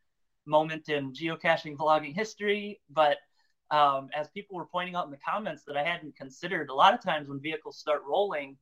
moment 0.46 0.88
in 0.88 1.12
geocaching 1.12 1.76
vlogging 1.76 2.14
history. 2.14 2.80
But 2.90 3.18
um, 3.70 4.10
as 4.14 4.28
people 4.30 4.56
were 4.56 4.66
pointing 4.66 4.94
out 4.96 5.06
in 5.06 5.10
the 5.10 5.18
comments 5.18 5.64
that 5.66 5.76
I 5.76 5.84
hadn't 5.84 6.16
considered, 6.16 6.70
a 6.70 6.74
lot 6.74 6.94
of 6.94 7.02
times 7.02 7.28
when 7.28 7.40
vehicles 7.40 7.78
start 7.78 8.02
rolling, 8.08 8.56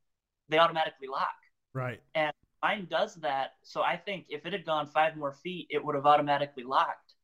they 0.49 0.59
automatically 0.59 1.09
lock. 1.09 1.35
right. 1.75 2.01
And 2.15 2.33
mine 2.63 2.87
does 2.91 3.17
that. 3.17 3.53
So 3.63 3.83
I 3.83 3.97
think 3.97 4.27
if 4.29 4.47
it 4.47 4.53
had 4.53 4.67
gone 4.67 4.89
five 4.89 5.17
more 5.17 5.33
feet, 5.33 5.69
it 5.71 5.85
would 5.85 5.95
have 5.95 6.07
automatically 6.07 6.65
locked. 6.65 7.15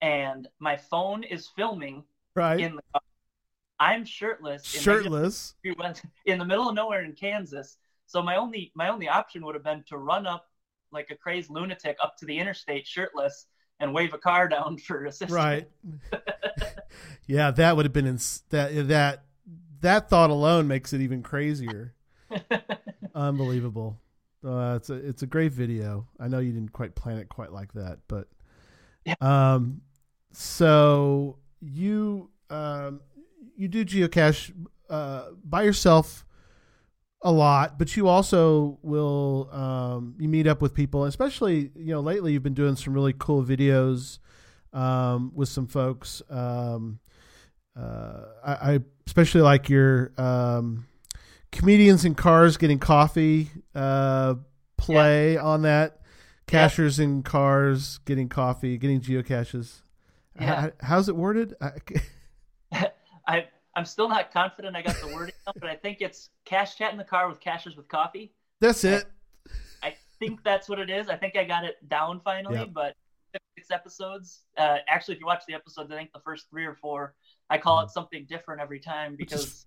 And 0.00 0.48
my 0.58 0.76
phone 0.76 1.24
is 1.24 1.48
filming 1.56 2.04
Right. 2.34 2.58
in 2.58 2.76
the 2.76 2.82
car. 2.92 3.02
I'm 3.78 4.04
shirtless. 4.04 4.74
in 4.74 4.80
Shirtless. 4.80 5.54
we 5.64 5.72
went 5.72 6.02
in 6.24 6.38
the 6.38 6.44
middle 6.44 6.68
of 6.68 6.74
nowhere 6.74 7.04
in 7.04 7.12
Kansas. 7.12 7.76
So 8.06 8.22
my 8.22 8.36
only 8.36 8.72
my 8.74 8.88
only 8.88 9.08
option 9.08 9.44
would 9.44 9.54
have 9.54 9.64
been 9.64 9.84
to 9.88 9.98
run 9.98 10.26
up 10.26 10.46
like 10.92 11.10
a 11.10 11.16
crazed 11.16 11.50
lunatic 11.50 11.96
up 12.02 12.16
to 12.18 12.26
the 12.26 12.38
interstate 12.38 12.86
shirtless 12.86 13.46
and 13.80 13.92
wave 13.92 14.14
a 14.14 14.18
car 14.18 14.48
down 14.48 14.78
for 14.86 15.04
assistance. 15.04 15.32
Right. 15.32 15.68
yeah, 17.26 17.50
that 17.50 17.76
would 17.76 17.84
have 17.84 17.92
been 17.92 18.06
ins- 18.06 18.42
that 18.50 18.88
that 18.88 19.24
that 19.80 20.08
thought 20.08 20.30
alone 20.30 20.68
makes 20.68 20.92
it 20.92 21.00
even 21.00 21.22
crazier. 21.22 21.94
Unbelievable. 23.14 23.98
Uh, 24.44 24.74
it's 24.76 24.90
a 24.90 24.94
it's 24.94 25.22
a 25.22 25.26
great 25.26 25.52
video. 25.52 26.06
I 26.20 26.28
know 26.28 26.38
you 26.38 26.52
didn't 26.52 26.72
quite 26.72 26.94
plan 26.94 27.18
it 27.18 27.28
quite 27.28 27.52
like 27.52 27.72
that, 27.72 27.98
but 28.08 28.28
um, 29.20 29.82
so 30.32 31.38
you 31.60 32.30
um 32.50 33.00
you 33.56 33.68
do 33.68 33.84
geocache 33.84 34.52
uh 34.88 35.30
by 35.44 35.62
yourself 35.62 36.24
a 37.22 37.32
lot, 37.32 37.78
but 37.78 37.96
you 37.96 38.08
also 38.08 38.78
will 38.82 39.48
um 39.52 40.14
you 40.18 40.28
meet 40.28 40.46
up 40.46 40.60
with 40.62 40.74
people, 40.74 41.04
especially 41.04 41.70
you 41.74 41.92
know 41.92 42.00
lately 42.00 42.32
you've 42.32 42.42
been 42.42 42.54
doing 42.54 42.76
some 42.76 42.94
really 42.94 43.14
cool 43.18 43.42
videos 43.44 44.18
um 44.72 45.32
with 45.34 45.48
some 45.48 45.66
folks. 45.66 46.22
Um, 46.30 46.98
uh, 47.78 48.22
I, 48.44 48.52
I 48.74 48.80
especially 49.06 49.42
like 49.42 49.68
your 49.68 50.12
um 50.18 50.86
comedians 51.52 52.04
in 52.04 52.14
cars 52.14 52.56
getting 52.56 52.78
coffee 52.78 53.50
uh, 53.74 54.34
play 54.76 55.36
on 55.36 55.62
that. 55.62 56.00
Cachers 56.46 57.00
in 57.00 57.22
cars 57.22 57.98
getting 58.04 58.28
coffee, 58.28 58.78
getting 58.78 59.00
geocaches. 59.00 59.82
Yeah. 60.38 60.66
H- 60.66 60.72
how's 60.80 61.08
it 61.08 61.16
worded? 61.16 61.54
I, 61.60 61.70
I 63.26 63.46
I'm 63.74 63.84
still 63.84 64.08
not 64.08 64.32
confident 64.32 64.76
I 64.76 64.82
got 64.82 64.96
the 65.00 65.08
wording 65.08 65.34
but 65.60 65.68
I 65.68 65.76
think 65.76 65.98
it's 66.00 66.30
cache 66.44 66.76
chat 66.76 66.92
in 66.92 66.98
the 66.98 67.04
car 67.04 67.28
with 67.28 67.40
cachers 67.40 67.76
with 67.76 67.88
coffee. 67.88 68.32
that's 68.60 68.84
it. 68.84 69.06
I 69.82 69.94
think 70.18 70.42
that's 70.42 70.68
what 70.68 70.78
it 70.78 70.88
is. 70.90 71.08
I 71.08 71.16
think 71.16 71.36
I 71.36 71.44
got 71.44 71.64
it 71.64 71.76
down 71.88 72.20
finally, 72.24 72.58
Yep. 72.60 72.68
but 72.72 72.96
six 73.56 73.70
episodes. 73.70 74.44
Uh, 74.56 74.78
actually, 74.88 75.14
if 75.14 75.20
you 75.20 75.26
watch 75.26 75.42
the 75.46 75.54
episodes, 75.54 75.90
I 75.92 75.96
think 75.96 76.10
the 76.12 76.20
first 76.20 76.48
three 76.50 76.64
or 76.64 76.74
four, 76.74 77.14
I 77.50 77.58
call 77.58 77.80
it 77.80 77.90
something 77.90 78.24
different 78.28 78.60
every 78.62 78.80
time 78.80 79.14
because 79.16 79.66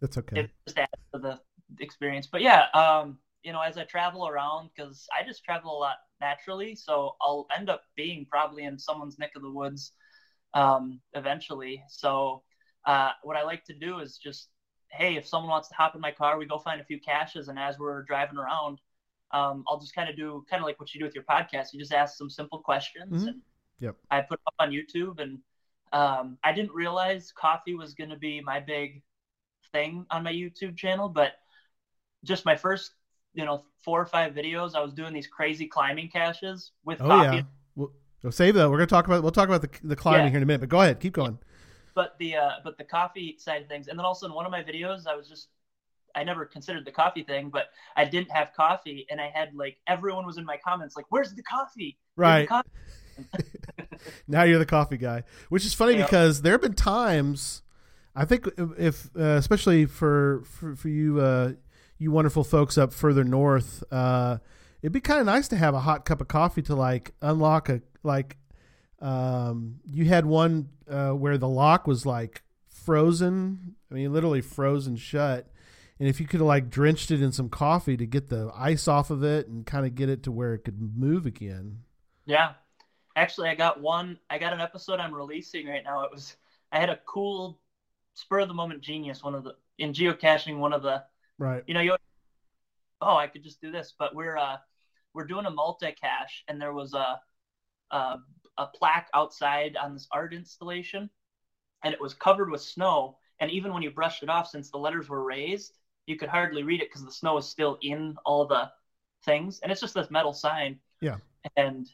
That's 0.00 0.16
okay. 0.18 0.40
it 0.40 0.50
just 0.66 0.78
adds 0.78 0.90
to 1.14 1.18
the 1.18 1.40
experience. 1.80 2.28
But 2.28 2.42
yeah, 2.42 2.66
um, 2.74 3.18
you 3.42 3.52
know, 3.52 3.60
as 3.60 3.76
I 3.76 3.84
travel 3.84 4.28
around, 4.28 4.70
because 4.74 5.06
I 5.18 5.26
just 5.26 5.44
travel 5.44 5.76
a 5.76 5.80
lot 5.80 5.96
naturally, 6.20 6.74
so 6.76 7.16
I'll 7.20 7.46
end 7.56 7.68
up 7.68 7.82
being 7.96 8.24
probably 8.30 8.64
in 8.64 8.78
someone's 8.78 9.18
neck 9.18 9.32
of 9.34 9.42
the 9.42 9.50
woods 9.50 9.92
um, 10.54 11.00
eventually. 11.14 11.82
So 11.88 12.42
uh, 12.86 13.10
what 13.22 13.36
I 13.36 13.42
like 13.42 13.64
to 13.66 13.74
do 13.74 13.98
is 13.98 14.18
just 14.18 14.48
hey, 14.90 15.16
if 15.16 15.26
someone 15.26 15.50
wants 15.50 15.68
to 15.68 15.74
hop 15.74 15.94
in 15.94 16.00
my 16.00 16.12
car, 16.12 16.38
we 16.38 16.46
go 16.46 16.58
find 16.58 16.80
a 16.80 16.84
few 16.84 16.98
caches, 17.00 17.48
and 17.48 17.58
as 17.58 17.78
we're 17.78 18.02
driving 18.04 18.38
around, 18.38 18.78
um, 19.32 19.64
I'll 19.68 19.80
just 19.80 19.94
kind 19.94 20.08
of 20.08 20.16
do 20.16 20.44
kind 20.48 20.62
of 20.62 20.66
like 20.66 20.78
what 20.80 20.94
you 20.94 21.00
do 21.00 21.04
with 21.04 21.14
your 21.14 21.24
podcast. 21.24 21.72
You 21.72 21.78
just 21.80 21.92
ask 21.92 22.16
some 22.16 22.30
simple 22.30 22.60
questions, 22.60 23.24
Mhm. 23.24 23.28
and 23.28 23.42
Yep. 23.80 23.96
I 24.10 24.20
put 24.22 24.40
up 24.46 24.54
on 24.58 24.70
YouTube. 24.70 25.18
And 25.20 25.40
um, 25.92 26.38
I 26.44 26.52
didn't 26.52 26.72
realize 26.72 27.30
coffee 27.32 27.74
was 27.74 27.92
going 27.94 28.08
to 28.10 28.16
be 28.16 28.40
my 28.40 28.58
big 28.60 29.02
thing 29.72 30.06
on 30.10 30.22
my 30.22 30.32
YouTube 30.32 30.76
channel, 30.76 31.08
but 31.10 31.32
just 32.24 32.44
my 32.46 32.56
first, 32.56 32.92
you 33.34 33.44
know, 33.44 33.64
four 33.84 34.00
or 34.00 34.06
five 34.06 34.32
videos, 34.34 34.74
I 34.74 34.80
was 34.80 34.94
doing 34.94 35.12
these 35.12 35.26
crazy 35.26 35.66
climbing 35.66 36.08
caches 36.08 36.72
with 36.84 37.00
Oh 37.02 37.08
coffee. 37.08 37.36
yeah. 37.38 37.42
We'll, 37.74 37.92
we'll 38.22 38.32
save 38.32 38.54
that. 38.54 38.70
We're 38.70 38.78
gonna 38.78 38.86
talk 38.86 39.06
about. 39.06 39.22
We'll 39.22 39.32
talk 39.32 39.48
about 39.48 39.60
the 39.62 39.70
the 39.86 39.96
climbing 39.96 40.26
Yeah. 40.26 40.30
here 40.30 40.36
in 40.38 40.42
a 40.44 40.46
minute. 40.46 40.60
But 40.60 40.68
go 40.70 40.80
ahead. 40.80 41.00
Keep 41.00 41.12
going. 41.14 41.38
But 41.96 42.16
the 42.20 42.36
uh, 42.36 42.50
but 42.64 42.78
the 42.78 42.84
coffee 42.84 43.36
side 43.40 43.62
of 43.62 43.68
things, 43.68 43.88
and 43.88 43.98
then 43.98 44.06
also 44.06 44.26
in 44.26 44.34
one 44.34 44.46
of 44.46 44.52
my 44.52 44.62
videos, 44.64 45.08
I 45.08 45.16
was 45.16 45.28
just 45.28 45.48
I 46.16 46.24
never 46.24 46.46
considered 46.46 46.84
the 46.86 46.92
coffee 46.92 47.24
thing, 47.24 47.50
but 47.50 47.66
I 47.96 48.04
didn't 48.06 48.30
have 48.32 48.52
coffee, 48.56 49.06
and 49.10 49.20
I 49.20 49.30
had 49.34 49.54
like 49.54 49.78
everyone 49.88 50.26
was 50.26 50.38
in 50.38 50.46
my 50.46 50.58
comments 50.58 50.96
like, 50.96 51.06
"Where's 51.10 51.34
the 51.34 51.42
coffee?" 51.44 51.98
Where's 52.20 52.36
the 52.36 52.44
Right. 52.44 52.46
coffee?" 52.46 52.68
now 54.28 54.42
you're 54.42 54.58
the 54.58 54.66
coffee 54.66 54.96
guy, 54.96 55.22
which 55.48 55.64
is 55.64 55.74
funny 55.74 55.94
Yeah. 55.94 55.96
because 55.96 56.42
there 56.42 56.52
have 56.52 56.60
been 56.62 56.74
times, 56.74 57.62
I 58.14 58.24
think, 58.24 58.48
if 58.78 59.10
uh, 59.16 59.22
especially 59.36 59.86
for 59.86 60.42
for, 60.44 60.74
for 60.76 60.88
you 60.88 61.20
uh, 61.20 61.52
you 61.98 62.10
wonderful 62.10 62.44
folks 62.44 62.78
up 62.78 62.92
further 62.92 63.24
north, 63.24 63.82
uh, 63.90 64.38
it'd 64.82 64.92
be 64.92 65.00
kind 65.00 65.20
of 65.20 65.26
nice 65.26 65.48
to 65.48 65.56
have 65.56 65.74
a 65.74 65.80
hot 65.80 66.04
cup 66.04 66.20
of 66.20 66.28
coffee 66.28 66.62
to 66.62 66.74
like 66.74 67.12
unlock 67.22 67.68
a 67.68 67.82
like. 68.02 68.36
Um, 69.00 69.80
you 69.90 70.06
had 70.06 70.26
one 70.26 70.68
uh, 70.88 71.10
where 71.10 71.38
the 71.38 71.48
lock 71.48 71.86
was 71.86 72.06
like 72.06 72.42
frozen. 72.68 73.74
I 73.90 73.94
mean, 73.94 74.12
literally 74.12 74.40
frozen 74.40 74.96
shut. 74.96 75.50
And 75.98 76.08
if 76.08 76.20
you 76.20 76.26
could 76.26 76.40
have 76.40 76.46
like 76.46 76.68
drenched 76.68 77.10
it 77.10 77.22
in 77.22 77.32
some 77.32 77.48
coffee 77.48 77.96
to 77.96 78.06
get 78.06 78.28
the 78.28 78.50
ice 78.54 78.86
off 78.86 79.10
of 79.10 79.22
it 79.22 79.48
and 79.48 79.64
kind 79.64 79.86
of 79.86 79.94
get 79.94 80.08
it 80.08 80.22
to 80.24 80.32
where 80.32 80.54
it 80.54 80.64
could 80.64 80.78
move 80.96 81.24
again. 81.26 81.80
Yeah, 82.26 82.52
actually, 83.14 83.48
I 83.48 83.54
got 83.54 83.80
one. 83.80 84.18
I 84.28 84.38
got 84.38 84.52
an 84.52 84.60
episode 84.60 85.00
I'm 85.00 85.14
releasing 85.14 85.66
right 85.66 85.84
now. 85.84 86.04
It 86.04 86.10
was 86.12 86.36
I 86.72 86.78
had 86.80 86.90
a 86.90 87.00
cool 87.06 87.58
spur 88.14 88.40
of 88.40 88.48
the 88.48 88.54
moment 88.54 88.82
genius. 88.82 89.22
One 89.22 89.34
of 89.34 89.44
the 89.44 89.54
in 89.78 89.92
geocaching, 89.92 90.58
one 90.58 90.72
of 90.72 90.82
the 90.82 91.04
Right. 91.38 91.62
you 91.66 91.74
know 91.74 91.80
you 91.80 91.96
oh 93.00 93.16
I 93.16 93.26
could 93.26 93.42
just 93.44 93.60
do 93.60 93.70
this, 93.70 93.94
but 93.98 94.14
we're 94.14 94.36
uh 94.36 94.56
we're 95.14 95.26
doing 95.26 95.46
a 95.46 95.50
multi 95.50 95.92
cache, 95.92 96.44
and 96.48 96.60
there 96.60 96.74
was 96.74 96.92
a, 96.92 97.20
a 97.90 98.18
a 98.58 98.66
plaque 98.66 99.08
outside 99.14 99.76
on 99.76 99.94
this 99.94 100.08
art 100.12 100.32
installation, 100.34 101.10
and 101.84 101.92
it 101.94 102.00
was 102.00 102.14
covered 102.14 102.50
with 102.50 102.62
snow. 102.62 103.18
And 103.40 103.50
even 103.50 103.72
when 103.74 103.82
you 103.82 103.90
brushed 103.90 104.22
it 104.22 104.28
off, 104.30 104.48
since 104.48 104.70
the 104.70 104.78
letters 104.78 105.08
were 105.08 105.22
raised, 105.22 105.78
you 106.06 106.16
could 106.16 106.28
hardly 106.28 106.62
read 106.62 106.80
it 106.80 106.88
because 106.88 107.04
the 107.04 107.12
snow 107.12 107.34
was 107.34 107.48
still 107.48 107.78
in 107.82 108.16
all 108.24 108.46
the 108.46 108.70
things. 109.24 109.60
And 109.60 109.70
it's 109.70 109.80
just 109.80 109.94
this 109.94 110.10
metal 110.10 110.32
sign. 110.32 110.78
Yeah. 111.00 111.16
And 111.56 111.86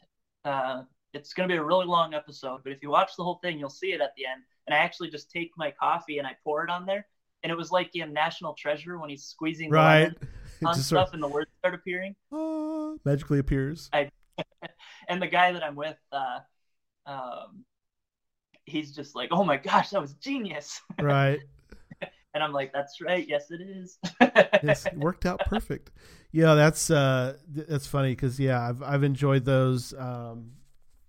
uh, 0.45 0.83
it's 1.13 1.33
going 1.33 1.49
to 1.49 1.53
be 1.53 1.57
a 1.57 1.63
really 1.63 1.85
long 1.85 2.13
episode, 2.13 2.61
but 2.63 2.71
if 2.71 2.81
you 2.81 2.89
watch 2.89 3.11
the 3.17 3.23
whole 3.23 3.39
thing, 3.43 3.59
you'll 3.59 3.69
see 3.69 3.91
it 3.91 4.01
at 4.01 4.13
the 4.15 4.25
end. 4.25 4.41
And 4.67 4.73
I 4.73 4.77
actually 4.77 5.09
just 5.09 5.29
take 5.29 5.51
my 5.57 5.71
coffee 5.71 6.17
and 6.17 6.25
I 6.27 6.35
pour 6.43 6.63
it 6.63 6.69
on 6.69 6.85
there. 6.85 7.05
And 7.43 7.51
it 7.51 7.57
was 7.57 7.71
like 7.71 7.93
in 7.95 8.13
National 8.13 8.53
Treasure 8.53 8.97
when 8.97 9.09
he's 9.09 9.25
squeezing 9.25 9.69
Right. 9.69 10.13
on 10.65 10.75
stuff 10.75 10.85
sort 10.85 11.07
of 11.09 11.13
and 11.15 11.23
the 11.23 11.27
words 11.27 11.51
start 11.59 11.73
appearing. 11.73 12.15
ah, 12.31 12.93
magically 13.03 13.39
appears. 13.39 13.89
I, 13.91 14.09
and 15.09 15.21
the 15.21 15.27
guy 15.27 15.51
that 15.51 15.61
I'm 15.61 15.75
with, 15.75 15.97
uh, 16.13 16.39
um, 17.05 17.63
he's 18.65 18.93
just 18.95 19.15
like, 19.15 19.29
"Oh 19.31 19.43
my 19.43 19.57
gosh, 19.57 19.89
that 19.91 20.01
was 20.01 20.13
genius!" 20.13 20.81
right. 21.01 21.39
And 22.33 22.43
I'm 22.43 22.51
like, 22.53 22.73
"That's 22.73 22.99
right, 23.01 23.27
yes, 23.27 23.51
it 23.51 23.61
is." 23.61 23.99
Yes, 24.63 24.85
it 24.85 24.97
worked 24.97 25.25
out 25.25 25.39
perfect. 25.45 25.91
Yeah, 26.31 26.55
that's 26.55 26.89
uh, 26.89 27.35
that's 27.47 27.85
funny 27.85 28.11
because 28.11 28.39
yeah, 28.39 28.67
I've 28.67 28.81
I've 28.81 29.03
enjoyed 29.03 29.45
those 29.45 29.93
um, 29.93 30.53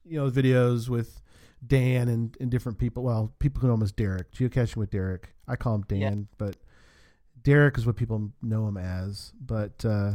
you 0.05 0.19
know 0.19 0.31
videos 0.31 0.89
with 0.89 1.23
Dan 1.67 2.09
and, 2.09 2.37
and 2.41 2.51
different 2.51 2.79
people. 2.79 3.03
Well, 3.03 3.33
people 3.39 3.61
who 3.61 3.69
know 3.69 3.75
him 3.75 3.83
as 3.83 3.93
Derek, 3.93 4.33
geocaching 4.33 4.77
with 4.77 4.91
Derek. 4.91 5.31
I 5.49 5.57
call 5.57 5.77
him 5.77 5.85
Dan, 5.89 6.01
Yeah. 6.01 6.15
but 6.37 6.57
Derek 7.43 7.79
is 7.79 7.87
what 7.87 7.97
people 7.97 8.33
know 8.43 8.67
him 8.69 8.77
as. 8.77 9.33
But 9.41 9.83
uh, 9.85 10.15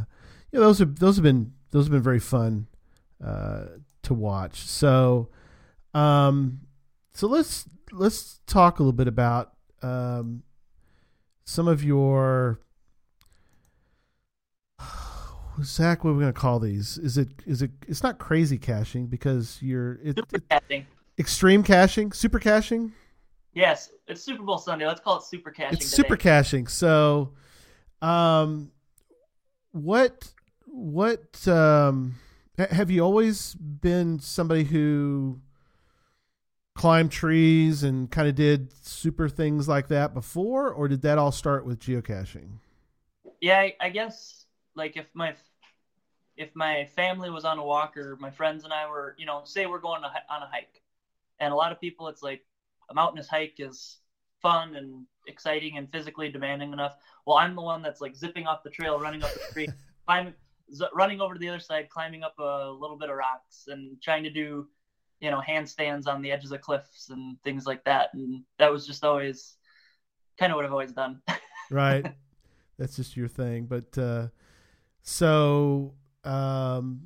yeah, 0.52 0.60
those 0.60 0.78
have 0.78 0.98
those 1.00 1.16
have 1.16 1.24
been 1.24 1.54
those 1.72 1.86
have 1.86 1.92
been 1.92 2.02
very 2.02 2.20
fun 2.20 2.68
uh, 3.24 3.64
to 4.02 4.14
watch. 4.14 4.60
So, 4.60 5.28
um, 5.94 6.60
so 7.14 7.26
let's 7.26 7.68
let's 7.92 8.40
talk 8.46 8.78
a 8.78 8.82
little 8.82 8.92
bit 8.92 9.08
about 9.08 9.52
um, 9.82 10.42
some 11.44 11.66
of 11.68 11.82
your 11.84 12.60
Zach. 15.62 16.04
What 16.04 16.10
are 16.10 16.14
we 16.14 16.20
going 16.22 16.32
to 16.32 16.38
call 16.40 16.58
these? 16.60 16.98
Is 16.98 17.18
it 17.18 17.28
is 17.46 17.62
it? 17.62 17.70
It's 17.86 18.02
not 18.02 18.18
crazy 18.18 18.58
caching 18.58 19.06
because 19.06 19.58
you're 19.60 19.98
it, 20.02 20.16
Super 20.16 20.36
it- 20.36 20.48
caching. 20.48 20.86
extreme 21.18 21.62
caching, 21.62 22.12
super 22.12 22.38
caching. 22.38 22.92
Yes, 23.52 23.90
it's 24.06 24.22
Super 24.22 24.44
Bowl 24.44 24.58
Sunday. 24.58 24.86
Let's 24.86 25.00
call 25.00 25.18
it 25.18 25.24
super 25.24 25.50
caching. 25.50 25.78
It's 25.78 25.90
today. 25.90 25.96
super 25.96 26.16
caching. 26.16 26.66
So, 26.68 27.32
um, 28.00 28.70
what 29.72 30.32
what 30.66 31.46
um, 31.48 32.14
have 32.56 32.90
you 32.92 33.00
always 33.02 33.54
been 33.54 34.20
somebody 34.20 34.62
who 34.64 35.40
climbed 36.74 37.10
trees 37.10 37.82
and 37.82 38.10
kind 38.10 38.28
of 38.28 38.34
did 38.34 38.72
super 38.86 39.28
things 39.28 39.68
like 39.68 39.88
that 39.88 40.14
before, 40.14 40.70
or 40.72 40.88
did 40.88 41.02
that 41.02 41.18
all 41.18 41.32
start 41.32 41.66
with 41.66 41.78
geocaching? 41.80 42.48
Yeah, 43.40 43.58
I, 43.58 43.76
I 43.80 43.90
guess 43.90 44.46
like 44.74 44.96
if 44.96 45.06
my 45.14 45.34
if 46.36 46.54
my 46.54 46.86
family 46.96 47.28
was 47.28 47.44
on 47.44 47.58
a 47.58 47.64
walk 47.64 47.96
or 47.96 48.16
my 48.16 48.30
friends 48.30 48.64
and 48.64 48.72
I 48.72 48.88
were, 48.88 49.14
you 49.18 49.26
know, 49.26 49.42
say 49.44 49.66
we're 49.66 49.78
going 49.78 50.02
on 50.04 50.42
a 50.42 50.46
hike, 50.46 50.82
and 51.38 51.52
a 51.52 51.56
lot 51.56 51.72
of 51.72 51.80
people, 51.80 52.08
it's 52.08 52.22
like 52.22 52.42
a 52.88 52.94
mountainous 52.94 53.28
hike 53.28 53.56
is 53.58 53.98
fun 54.40 54.74
and 54.74 55.04
exciting 55.26 55.76
and 55.76 55.90
physically 55.92 56.30
demanding 56.30 56.72
enough. 56.72 56.96
Well, 57.26 57.36
I'm 57.36 57.54
the 57.54 57.62
one 57.62 57.82
that's 57.82 58.00
like 58.00 58.16
zipping 58.16 58.46
off 58.46 58.62
the 58.62 58.70
trail, 58.70 58.98
running 58.98 59.22
up 59.22 59.32
the 59.34 59.52
tree, 59.52 59.68
climbing, 60.06 60.34
z- 60.74 60.86
running 60.94 61.20
over 61.20 61.34
to 61.34 61.40
the 61.40 61.48
other 61.48 61.60
side, 61.60 61.90
climbing 61.90 62.22
up 62.22 62.38
a 62.38 62.70
little 62.70 62.96
bit 62.96 63.10
of 63.10 63.16
rocks, 63.16 63.64
and 63.68 64.00
trying 64.00 64.22
to 64.24 64.30
do, 64.30 64.68
you 65.20 65.30
know, 65.30 65.40
handstands 65.46 66.06
on 66.06 66.22
the 66.22 66.32
edges 66.32 66.50
of 66.52 66.60
cliffs 66.60 67.10
and 67.10 67.36
things 67.42 67.66
like 67.66 67.84
that. 67.84 68.08
And 68.14 68.42
that 68.58 68.72
was 68.72 68.86
just 68.86 69.04
always 69.04 69.56
kind 70.38 70.50
of 70.52 70.56
what 70.56 70.64
I've 70.64 70.72
always 70.72 70.92
done. 70.92 71.20
right 71.70 72.14
that's 72.78 72.96
just 72.96 73.16
your 73.16 73.28
thing 73.28 73.64
but 73.66 73.96
uh 73.96 74.26
so 75.02 75.94
um 76.24 77.02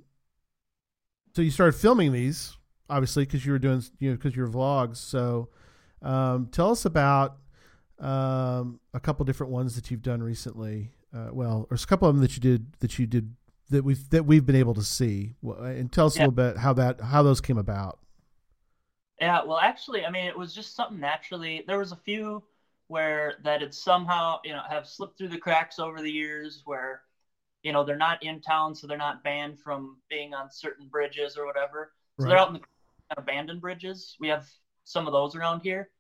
so 1.35 1.43
you 1.43 1.51
started 1.51 1.75
filming 1.79 2.13
these 2.13 2.57
obviously 2.89 3.25
because 3.25 3.45
you 3.45 3.53
were 3.53 3.59
doing 3.59 3.83
you 3.99 4.09
know 4.11 4.17
because 4.17 4.35
you're 4.35 4.49
vlogs 4.49 4.97
so 4.97 5.49
um 6.01 6.49
tell 6.51 6.71
us 6.71 6.85
about 6.87 7.37
um 7.99 8.81
a 8.95 9.01
couple 9.01 9.25
different 9.25 9.53
ones 9.53 9.75
that 9.75 9.91
you've 9.91 10.01
done 10.03 10.23
recently 10.23 10.91
uh 11.15 11.29
well 11.33 11.67
there's 11.69 11.85
a 11.85 11.87
couple 11.87 12.09
of 12.09 12.15
them 12.15 12.23
that 12.23 12.35
you 12.35 12.41
did 12.41 12.73
that 12.81 12.99
you 12.99 13.07
did 13.07 13.35
that 13.71 13.85
we've 13.85 14.09
that 14.11 14.25
we've 14.25 14.47
been 14.47 14.57
able 14.57 14.75
to 14.75 14.83
see 14.85 15.35
and 15.43 15.93
tell 15.93 16.07
us 16.07 16.17
Yeah. 16.17 16.23
a 16.23 16.29
little 16.29 16.53
bit 16.53 16.57
how 16.59 16.73
that 16.75 17.01
how 17.01 17.23
those 17.23 17.41
came 17.41 17.59
about 17.59 17.99
Yeah, 19.21 19.45
well, 19.45 19.59
actually, 19.59 20.05
I 20.05 20.11
mean, 20.11 20.27
it 20.27 20.37
was 20.37 20.53
just 20.55 20.75
something 20.75 20.99
naturally. 20.99 21.65
There 21.67 21.79
was 21.79 21.93
a 21.93 21.97
few 21.97 22.43
where 22.89 23.37
that 23.45 23.61
had 23.61 23.73
somehow, 23.73 24.39
you 24.45 24.53
know, 24.53 24.63
have 24.69 24.87
slipped 24.87 25.17
through 25.17 25.29
the 25.29 25.39
cracks 25.39 25.79
over 25.79 26.03
the 26.03 26.11
years 26.11 26.63
where, 26.65 27.03
you 27.63 27.73
know, 27.73 27.85
they're 27.85 27.97
not 27.97 28.23
in 28.23 28.41
town, 28.41 28.75
so 28.75 28.87
they're 28.87 28.99
not 28.99 29.23
banned 29.23 29.59
from 29.59 29.97
being 30.11 30.35
on 30.35 30.51
certain 30.51 30.89
bridges 30.89 31.37
or 31.37 31.47
whatever. 31.47 31.93
So 32.19 32.29
they're 32.29 32.39
out 32.39 32.49
in 32.49 32.55
the 32.55 32.61
abandoned 33.17 33.61
bridges. 33.61 34.17
We 34.21 34.29
have 34.29 34.49
some 34.85 35.07
of 35.07 35.13
those 35.13 35.35
around 35.35 35.61
here 35.61 35.91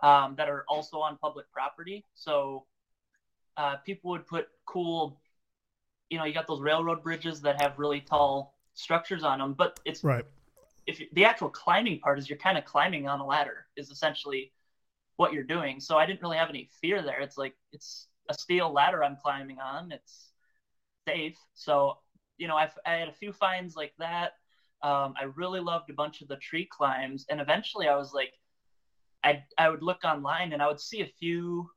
um, 0.00 0.34
that 0.36 0.48
are 0.48 0.64
also 0.68 0.98
on 0.98 1.16
public 1.16 1.50
property. 1.52 2.04
So 2.14 2.66
uh, 3.56 3.76
people 3.76 4.10
would 4.10 4.26
put 4.26 4.48
cool, 4.66 5.20
you 6.10 6.18
know, 6.18 6.24
you 6.24 6.34
got 6.34 6.46
those 6.46 6.60
railroad 6.60 7.02
bridges 7.02 7.40
that 7.40 7.60
have 7.60 7.78
really 7.78 8.00
tall 8.00 8.54
structures 8.74 9.24
on 9.24 9.38
them, 9.38 9.54
but 9.54 9.80
it's 9.84 10.04
right 10.04 10.24
if 10.90 11.00
you, 11.00 11.06
the 11.12 11.24
actual 11.24 11.48
climbing 11.48 12.00
part 12.00 12.18
is 12.18 12.28
you're 12.28 12.38
kind 12.38 12.58
of 12.58 12.64
climbing 12.64 13.08
on 13.08 13.20
a 13.20 13.26
ladder 13.26 13.66
is 13.76 13.90
essentially 13.90 14.52
what 15.16 15.32
you're 15.32 15.44
doing. 15.44 15.80
So 15.80 15.96
I 15.96 16.06
didn't 16.06 16.22
really 16.22 16.36
have 16.36 16.50
any 16.50 16.68
fear 16.80 17.02
there. 17.02 17.20
It's 17.20 17.38
like 17.38 17.54
it's 17.72 18.08
a 18.28 18.34
steel 18.34 18.72
ladder 18.72 19.02
I'm 19.02 19.16
climbing 19.22 19.58
on. 19.60 19.92
It's 19.92 20.32
safe. 21.06 21.38
So 21.54 21.98
you 22.38 22.48
know 22.48 22.56
I've, 22.56 22.76
I 22.86 22.92
had 22.94 23.08
a 23.08 23.12
few 23.12 23.32
finds 23.32 23.76
like 23.76 23.92
that. 23.98 24.32
Um, 24.82 25.14
I 25.20 25.24
really 25.34 25.60
loved 25.60 25.90
a 25.90 25.94
bunch 25.94 26.22
of 26.22 26.28
the 26.28 26.36
tree 26.36 26.66
climbs, 26.70 27.26
and 27.30 27.40
eventually 27.40 27.86
I 27.86 27.96
was 27.96 28.12
like, 28.12 28.32
I 29.22 29.44
I 29.58 29.68
would 29.68 29.82
look 29.82 30.04
online 30.04 30.52
and 30.52 30.62
I 30.62 30.66
would 30.68 30.80
see 30.80 31.02
a 31.02 31.06
few. 31.06 31.70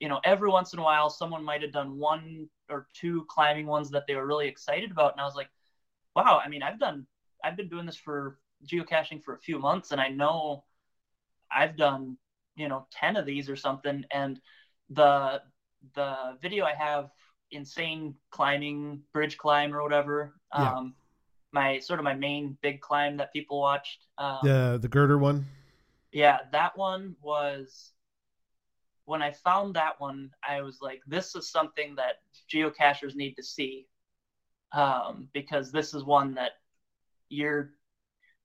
You 0.00 0.08
know, 0.08 0.20
every 0.24 0.48
once 0.48 0.72
in 0.72 0.78
a 0.78 0.82
while, 0.82 1.10
someone 1.10 1.44
might 1.44 1.62
have 1.62 1.72
done 1.72 1.98
one 1.98 2.48
or 2.70 2.88
two 2.94 3.26
climbing 3.28 3.66
ones 3.66 3.90
that 3.90 4.06
they 4.06 4.14
were 4.14 4.26
really 4.26 4.48
excited 4.48 4.90
about, 4.90 5.12
and 5.12 5.20
I 5.20 5.24
was 5.24 5.34
like, 5.34 5.50
wow. 6.16 6.40
I 6.44 6.48
mean, 6.48 6.62
I've 6.62 6.80
done 6.80 7.06
I've 7.44 7.56
been 7.56 7.68
doing 7.68 7.86
this 7.86 7.96
for 7.96 8.38
geocaching 8.66 9.22
for 9.22 9.34
a 9.34 9.38
few 9.38 9.58
months 9.58 9.92
and 9.92 10.00
I 10.00 10.08
know 10.08 10.64
I've 11.50 11.76
done, 11.76 12.16
you 12.56 12.68
know, 12.68 12.86
10 12.92 13.16
of 13.16 13.26
these 13.26 13.48
or 13.48 13.56
something 13.56 14.04
and 14.12 14.40
the 14.90 15.42
the 15.94 16.36
video 16.42 16.64
I 16.64 16.74
have, 16.74 17.10
insane 17.50 18.14
climbing, 18.30 19.02
bridge 19.12 19.38
climb 19.38 19.74
or 19.74 19.82
whatever. 19.82 20.34
Yeah. 20.56 20.74
Um, 20.76 20.94
my 21.52 21.78
sort 21.80 21.98
of 21.98 22.04
my 22.04 22.14
main 22.14 22.56
big 22.62 22.80
climb 22.80 23.16
that 23.16 23.32
people 23.32 23.60
watched. 23.60 24.06
Um, 24.18 24.38
The 24.42 24.78
the 24.80 24.88
girder 24.88 25.18
one. 25.18 25.46
yeah, 26.12 26.38
that 26.52 26.76
one 26.76 27.16
was 27.22 27.92
when 29.04 29.22
I 29.22 29.32
found 29.32 29.74
that 29.74 30.00
one, 30.00 30.30
I 30.46 30.62
was 30.62 30.78
like, 30.80 31.02
this 31.06 31.34
is 31.34 31.50
something 31.50 31.96
that 31.96 32.16
geocachers 32.52 33.14
need 33.14 33.34
to 33.34 33.42
see. 33.42 33.86
Um, 34.72 35.28
because 35.32 35.72
this 35.72 35.94
is 35.94 36.04
one 36.04 36.34
that 36.34 36.52
you're 37.28 37.72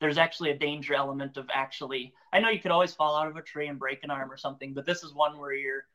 there's 0.06 0.20
actually 0.20 0.52
a 0.52 0.58
danger 0.58 0.94
element 0.94 1.36
of 1.36 1.50
actually 1.52 2.13
I 2.32 2.39
know 2.39 2.50
you 2.50 2.60
could 2.60 2.70
always 2.70 2.94
fall 2.94 3.15
out 3.18 3.28
of 3.28 3.38
a 3.38 3.41
tree 3.41 3.68
and 3.68 3.80
break 3.80 4.04
an 4.04 4.12
arm 4.12 4.32
or 4.32 4.38
something, 4.38 4.76
but 4.76 4.86
this 4.86 5.04
is 5.04 5.15
one 5.15 5.39
where 5.39 5.54
you're 5.54 5.86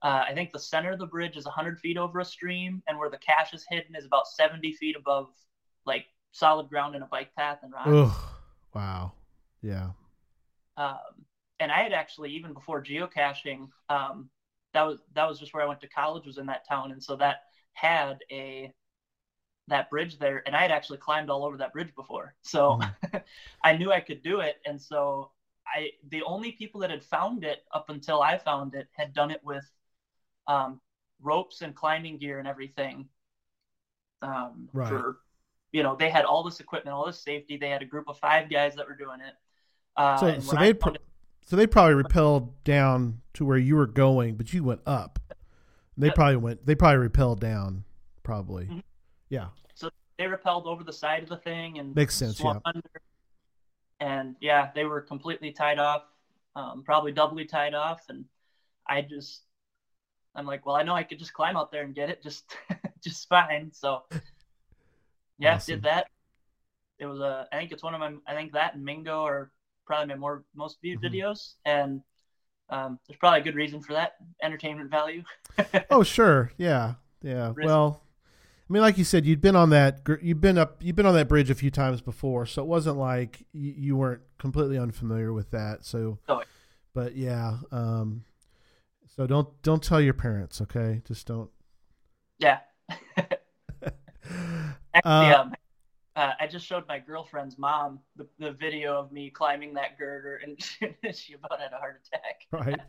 uh, 0.00 0.22
I 0.28 0.32
think 0.32 0.52
the 0.52 0.60
center 0.60 0.92
of 0.92 1.00
the 1.00 1.06
bridge 1.06 1.36
is 1.36 1.44
100 1.44 1.80
feet 1.80 1.96
over 1.96 2.20
a 2.20 2.24
stream, 2.24 2.84
and 2.86 2.96
where 2.96 3.10
the 3.10 3.18
cache 3.18 3.52
is 3.52 3.66
hidden 3.68 3.96
is 3.96 4.04
about 4.04 4.28
70 4.28 4.74
feet 4.74 4.94
above 4.94 5.26
like 5.86 6.06
solid 6.30 6.68
ground 6.68 6.94
and 6.94 7.02
a 7.02 7.08
bike 7.08 7.34
path 7.36 7.58
and 7.64 7.72
rocks. 7.72 7.88
Ugh. 7.88 8.30
Wow. 8.76 9.12
Yeah. 9.60 9.88
Um, 10.76 11.24
and 11.58 11.72
I 11.72 11.82
had 11.82 11.92
actually 11.92 12.30
even 12.30 12.52
before 12.52 12.80
geocaching, 12.80 13.70
um, 13.88 14.28
that 14.72 14.82
was 14.82 15.00
that 15.16 15.28
was 15.28 15.40
just 15.40 15.52
where 15.52 15.64
I 15.64 15.66
went 15.66 15.80
to 15.80 15.88
college 15.88 16.26
was 16.26 16.38
in 16.38 16.46
that 16.46 16.68
town, 16.68 16.92
and 16.92 17.02
so 17.02 17.16
that 17.16 17.38
had 17.72 18.18
a 18.30 18.72
that 19.68 19.88
bridge 19.90 20.18
there, 20.18 20.42
and 20.46 20.54
I 20.56 20.60
had 20.62 20.70
actually 20.70 20.98
climbed 20.98 21.30
all 21.30 21.44
over 21.44 21.56
that 21.58 21.72
bridge 21.72 21.94
before, 21.94 22.34
so 22.42 22.80
I 23.64 23.76
knew 23.76 23.92
I 23.92 24.00
could 24.00 24.22
do 24.22 24.40
it, 24.40 24.56
and 24.66 24.80
so 24.80 25.30
I 25.66 25.90
the 26.08 26.22
only 26.22 26.52
people 26.52 26.80
that 26.80 26.90
had 26.90 27.04
found 27.04 27.44
it 27.44 27.64
up 27.72 27.90
until 27.90 28.22
I 28.22 28.38
found 28.38 28.74
it 28.74 28.88
had 28.92 29.12
done 29.12 29.30
it 29.30 29.40
with 29.44 29.64
um, 30.46 30.80
ropes 31.22 31.60
and 31.62 31.74
climbing 31.74 32.18
gear 32.18 32.38
and 32.38 32.48
everything. 32.48 33.08
Um, 34.22 34.68
Right. 34.72 34.88
For 34.88 35.18
you 35.72 35.82
know, 35.82 35.94
they 35.96 36.08
had 36.08 36.24
all 36.24 36.42
this 36.42 36.60
equipment, 36.60 36.94
all 36.94 37.04
this 37.06 37.20
safety. 37.20 37.58
They 37.58 37.68
had 37.68 37.82
a 37.82 37.84
group 37.84 38.08
of 38.08 38.18
five 38.18 38.48
guys 38.48 38.74
that 38.76 38.88
were 38.88 38.96
doing 38.96 39.20
it. 39.20 39.34
Uh, 39.96 40.16
So 40.16 40.40
so 40.40 40.56
they 40.56 40.72
pro- 40.72 40.92
it- 40.94 41.02
so 41.42 41.56
they 41.56 41.66
probably 41.66 42.02
rappelled 42.02 42.52
down 42.64 43.20
to 43.34 43.44
where 43.44 43.58
you 43.58 43.76
were 43.76 43.86
going, 43.86 44.36
but 44.36 44.52
you 44.52 44.62
went 44.64 44.80
up. 44.86 45.18
They 45.96 46.10
probably 46.10 46.36
went. 46.36 46.64
They 46.66 46.74
probably 46.74 47.08
rappelled 47.08 47.40
down. 47.40 47.84
Probably. 48.22 48.66
Mhm. 48.66 48.82
Yeah. 49.28 49.48
So 49.74 49.90
they 50.18 50.24
rappelled 50.24 50.66
over 50.66 50.84
the 50.84 50.92
side 50.92 51.22
of 51.22 51.28
the 51.28 51.36
thing 51.36 51.78
and 51.78 51.94
Makes 51.94 52.14
sense, 52.16 52.40
yeah. 52.40 52.58
under. 52.64 52.82
And 54.00 54.36
yeah, 54.40 54.70
they 54.74 54.84
were 54.84 55.00
completely 55.00 55.50
tied 55.52 55.78
off, 55.78 56.04
um, 56.54 56.82
probably 56.84 57.12
doubly 57.12 57.44
tied 57.44 57.74
off. 57.74 58.02
And 58.08 58.24
I 58.86 59.02
just, 59.02 59.42
I'm 60.34 60.46
like, 60.46 60.64
well, 60.66 60.76
I 60.76 60.82
know 60.84 60.94
I 60.94 61.02
could 61.02 61.18
just 61.18 61.32
climb 61.32 61.56
out 61.56 61.72
there 61.72 61.82
and 61.82 61.94
get 61.94 62.08
it 62.10 62.22
just, 62.22 62.56
just 63.02 63.28
fine. 63.28 63.70
So 63.72 64.02
yeah, 65.38 65.54
Awesome. 65.54 65.74
did 65.74 65.82
that. 65.84 66.06
It 66.98 67.06
was 67.06 67.20
a, 67.20 67.46
I 67.52 67.56
think 67.56 67.72
it's 67.72 67.82
one 67.82 67.94
of 67.94 68.00
my, 68.00 68.14
I 68.26 68.34
think 68.34 68.52
that 68.52 68.74
and 68.74 68.84
Mingo 68.84 69.22
are 69.24 69.50
probably 69.86 70.14
my 70.14 70.18
more 70.18 70.44
most 70.54 70.78
viewed 70.82 71.00
Mhm. 71.00 71.12
videos, 71.12 71.54
and 71.64 72.02
um, 72.70 72.98
there's 73.06 73.18
probably 73.18 73.40
a 73.40 73.44
good 73.44 73.54
reason 73.54 73.80
for 73.80 73.94
that 73.94 74.16
entertainment 74.42 74.90
value. 74.90 75.22
Oh 75.90 76.02
sure. 76.02 76.52
Yeah. 76.56 76.94
Yeah. 77.22 77.52
Well, 77.56 78.02
I 78.68 78.72
mean, 78.72 78.82
like 78.82 78.98
you 78.98 79.04
said, 79.04 79.24
you'd 79.24 79.40
been 79.40 79.56
on 79.56 79.70
that 79.70 80.00
you've 80.20 80.40
been 80.40 80.58
up. 80.58 80.82
You've 80.82 80.96
been 80.96 81.06
on 81.06 81.14
that 81.14 81.28
bridge 81.28 81.48
a 81.50 81.54
few 81.54 81.70
times 81.70 82.00
before, 82.02 82.44
so 82.44 82.62
it 82.62 82.66
wasn't 82.68 82.98
like 82.98 83.46
you, 83.52 83.74
you 83.76 83.96
weren't 83.96 84.20
completely 84.38 84.76
unfamiliar 84.78 85.32
with 85.32 85.50
that. 85.52 85.84
So. 85.84 86.18
But 86.94 87.16
yeah. 87.16 87.58
Um. 87.70 88.24
So 89.16 89.26
don't 89.26 89.48
don't 89.62 89.82
tell 89.82 90.00
your 90.00 90.14
parents, 90.14 90.60
okay? 90.60 91.00
Just 91.06 91.26
don't. 91.26 91.50
yeah. 92.38 92.58
Actually, 94.94 95.02
Uh, 95.04 95.40
um, 95.40 95.54
uh, 96.16 96.32
I 96.40 96.46
just 96.46 96.66
showed 96.66 96.86
my 96.88 96.98
girlfriend's 96.98 97.58
mom 97.58 98.00
the, 98.16 98.26
the 98.38 98.52
video 98.52 98.98
of 98.98 99.12
me 99.12 99.30
climbing 99.30 99.74
that 99.74 99.96
girder, 99.98 100.40
and 100.42 100.60
she 101.14 101.34
about 101.34 101.60
had 101.60 101.72
a 101.72 101.78
heart 101.78 102.02
attack. 102.06 102.46
right 102.52 102.80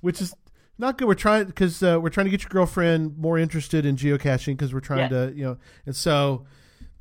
which 0.00 0.20
is 0.20 0.34
not 0.80 0.98
good. 0.98 1.06
We're 1.06 1.14
trying 1.14 1.44
because 1.44 1.82
uh, 1.82 2.00
we're 2.00 2.08
trying 2.10 2.24
to 2.24 2.30
get 2.30 2.42
your 2.42 2.48
girlfriend 2.48 3.18
more 3.18 3.38
interested 3.38 3.84
in 3.84 3.96
geocaching 3.96 4.54
because 4.56 4.72
we're 4.72 4.80
trying 4.80 5.10
to 5.10 5.32
you 5.36 5.44
know 5.44 5.58
and 5.86 5.94
so 5.94 6.46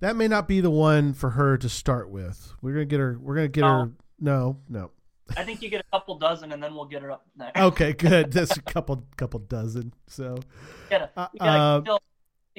that 0.02 0.16
may 0.16 0.28
not 0.28 0.48
be 0.48 0.60
the 0.62 0.70
one 0.70 1.14
for 1.14 1.32
her 1.32 1.58
to 1.58 1.70
start 1.70 2.10
with. 2.10 2.54
We're 2.62 2.74
gonna 2.74 2.86
get 2.86 3.00
her 3.00 3.18
we're 3.20 3.36
gonna 3.36 3.48
get 3.48 3.64
her 3.64 3.92
no 4.20 4.60
no. 4.68 4.92
I 5.38 5.44
think 5.44 5.62
you 5.62 5.70
get 5.70 5.82
a 5.82 5.98
couple 5.98 6.18
dozen, 6.18 6.52
and 6.52 6.62
then 6.62 6.74
we'll 6.74 6.86
get 6.86 7.04
her 7.04 7.12
up 7.12 7.26
there. 7.36 7.52
okay 7.56 7.94
good. 7.94 8.32
That's 8.34 8.58
a 8.58 8.62
couple 8.62 9.04
couple 9.16 9.40
dozen 9.40 9.94
so 10.08 10.36
We 10.36 10.90
gotta, 10.90 11.10
uh, 11.16 11.28
we 11.34 11.40
uh, 11.40 11.98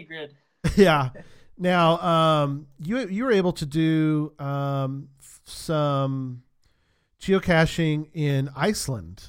grid. 0.06 0.35
yeah. 0.76 1.11
Now 1.59 1.98
um 1.98 2.66
you 2.78 3.06
you 3.06 3.24
were 3.24 3.33
able 3.33 3.52
to 3.52 3.66
do 3.66 4.33
um 4.38 5.09
f- 5.20 5.40
some 5.44 6.44
geocaching 7.20 8.09
in 8.14 8.48
iceland 8.56 9.28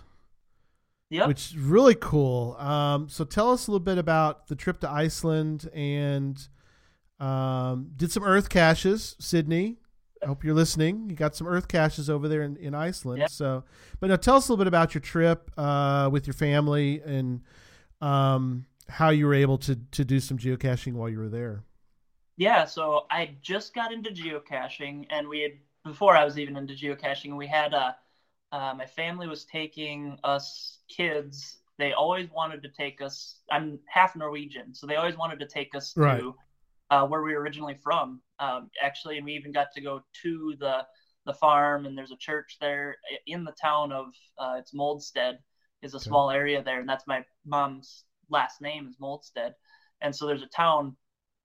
Yep. 1.11 1.27
which 1.27 1.47
is 1.47 1.57
really 1.57 1.95
cool. 1.95 2.55
Um, 2.57 3.09
so 3.09 3.25
tell 3.25 3.51
us 3.51 3.67
a 3.67 3.71
little 3.71 3.83
bit 3.83 3.97
about 3.97 4.47
the 4.47 4.55
trip 4.55 4.79
to 4.79 4.89
Iceland 4.89 5.69
and 5.73 6.41
um, 7.19 7.91
did 7.97 8.13
some 8.13 8.23
Earth 8.23 8.47
caches, 8.47 9.17
Sydney. 9.19 9.77
I 10.23 10.27
hope 10.27 10.45
you're 10.45 10.55
listening. 10.55 11.09
You 11.09 11.17
got 11.17 11.35
some 11.35 11.47
Earth 11.47 11.67
caches 11.67 12.09
over 12.09 12.29
there 12.29 12.43
in, 12.43 12.55
in 12.55 12.73
Iceland. 12.73 13.19
Yeah. 13.19 13.27
So, 13.27 13.65
but 13.99 14.07
now 14.07 14.15
tell 14.15 14.37
us 14.37 14.47
a 14.47 14.53
little 14.53 14.63
bit 14.63 14.69
about 14.69 14.93
your 14.93 15.01
trip 15.01 15.51
uh, 15.57 16.09
with 16.09 16.27
your 16.27 16.33
family 16.33 17.01
and 17.05 17.41
um, 17.99 18.65
how 18.87 19.09
you 19.09 19.25
were 19.25 19.33
able 19.33 19.57
to 19.59 19.75
to 19.75 20.05
do 20.05 20.21
some 20.21 20.37
geocaching 20.37 20.93
while 20.93 21.09
you 21.09 21.19
were 21.19 21.29
there. 21.29 21.65
Yeah, 22.37 22.65
so 22.65 23.05
I 23.11 23.35
just 23.41 23.73
got 23.75 23.91
into 23.91 24.11
geocaching, 24.11 25.07
and 25.09 25.27
we 25.27 25.41
had 25.41 25.51
before 25.83 26.15
I 26.15 26.23
was 26.23 26.39
even 26.39 26.55
into 26.55 26.73
geocaching, 26.73 27.35
we 27.35 27.47
had 27.47 27.73
uh, 27.73 27.91
uh, 28.51 28.73
my 28.77 28.85
family 28.85 29.27
was 29.27 29.45
taking 29.45 30.17
us 30.23 30.79
kids. 30.89 31.59
They 31.77 31.93
always 31.93 32.29
wanted 32.31 32.61
to 32.63 32.69
take 32.69 33.01
us. 33.01 33.39
I'm 33.51 33.79
half 33.87 34.15
Norwegian, 34.15 34.73
so 34.73 34.87
they 34.87 34.95
always 34.95 35.17
wanted 35.17 35.39
to 35.39 35.47
take 35.47 35.75
us 35.75 35.95
Right. 35.95 36.25
to 36.25 36.35
uh, 36.89 37.05
where 37.07 37.21
we 37.21 37.33
were 37.33 37.41
originally 37.41 37.75
from. 37.75 38.21
Um, 38.39 38.69
actually, 38.81 39.17
and 39.17 39.25
we 39.25 39.33
even 39.33 39.51
got 39.51 39.67
to 39.75 39.81
go 39.81 40.01
to 40.23 40.55
the 40.59 40.85
the 41.25 41.33
farm, 41.33 41.85
and 41.85 41.97
there's 41.97 42.11
a 42.11 42.17
church 42.17 42.57
there 42.59 42.97
in 43.27 43.43
the 43.43 43.53
town 43.61 43.91
of 43.91 44.07
uh, 44.37 44.55
it's 44.57 44.73
Moldstead 44.73 45.39
is 45.81 45.93
a 45.93 45.99
Okay. 46.01 46.11
small 46.11 46.31
area 46.31 46.61
there, 46.63 46.79
and 46.79 46.89
that's 46.89 47.07
my 47.07 47.23
mom's 47.45 48.05
last 48.29 48.61
name 48.61 48.87
is 48.87 48.97
Moldstead, 48.99 49.53
and 50.01 50.15
so 50.15 50.25
there's 50.27 50.43
a 50.43 50.47
town 50.47 50.95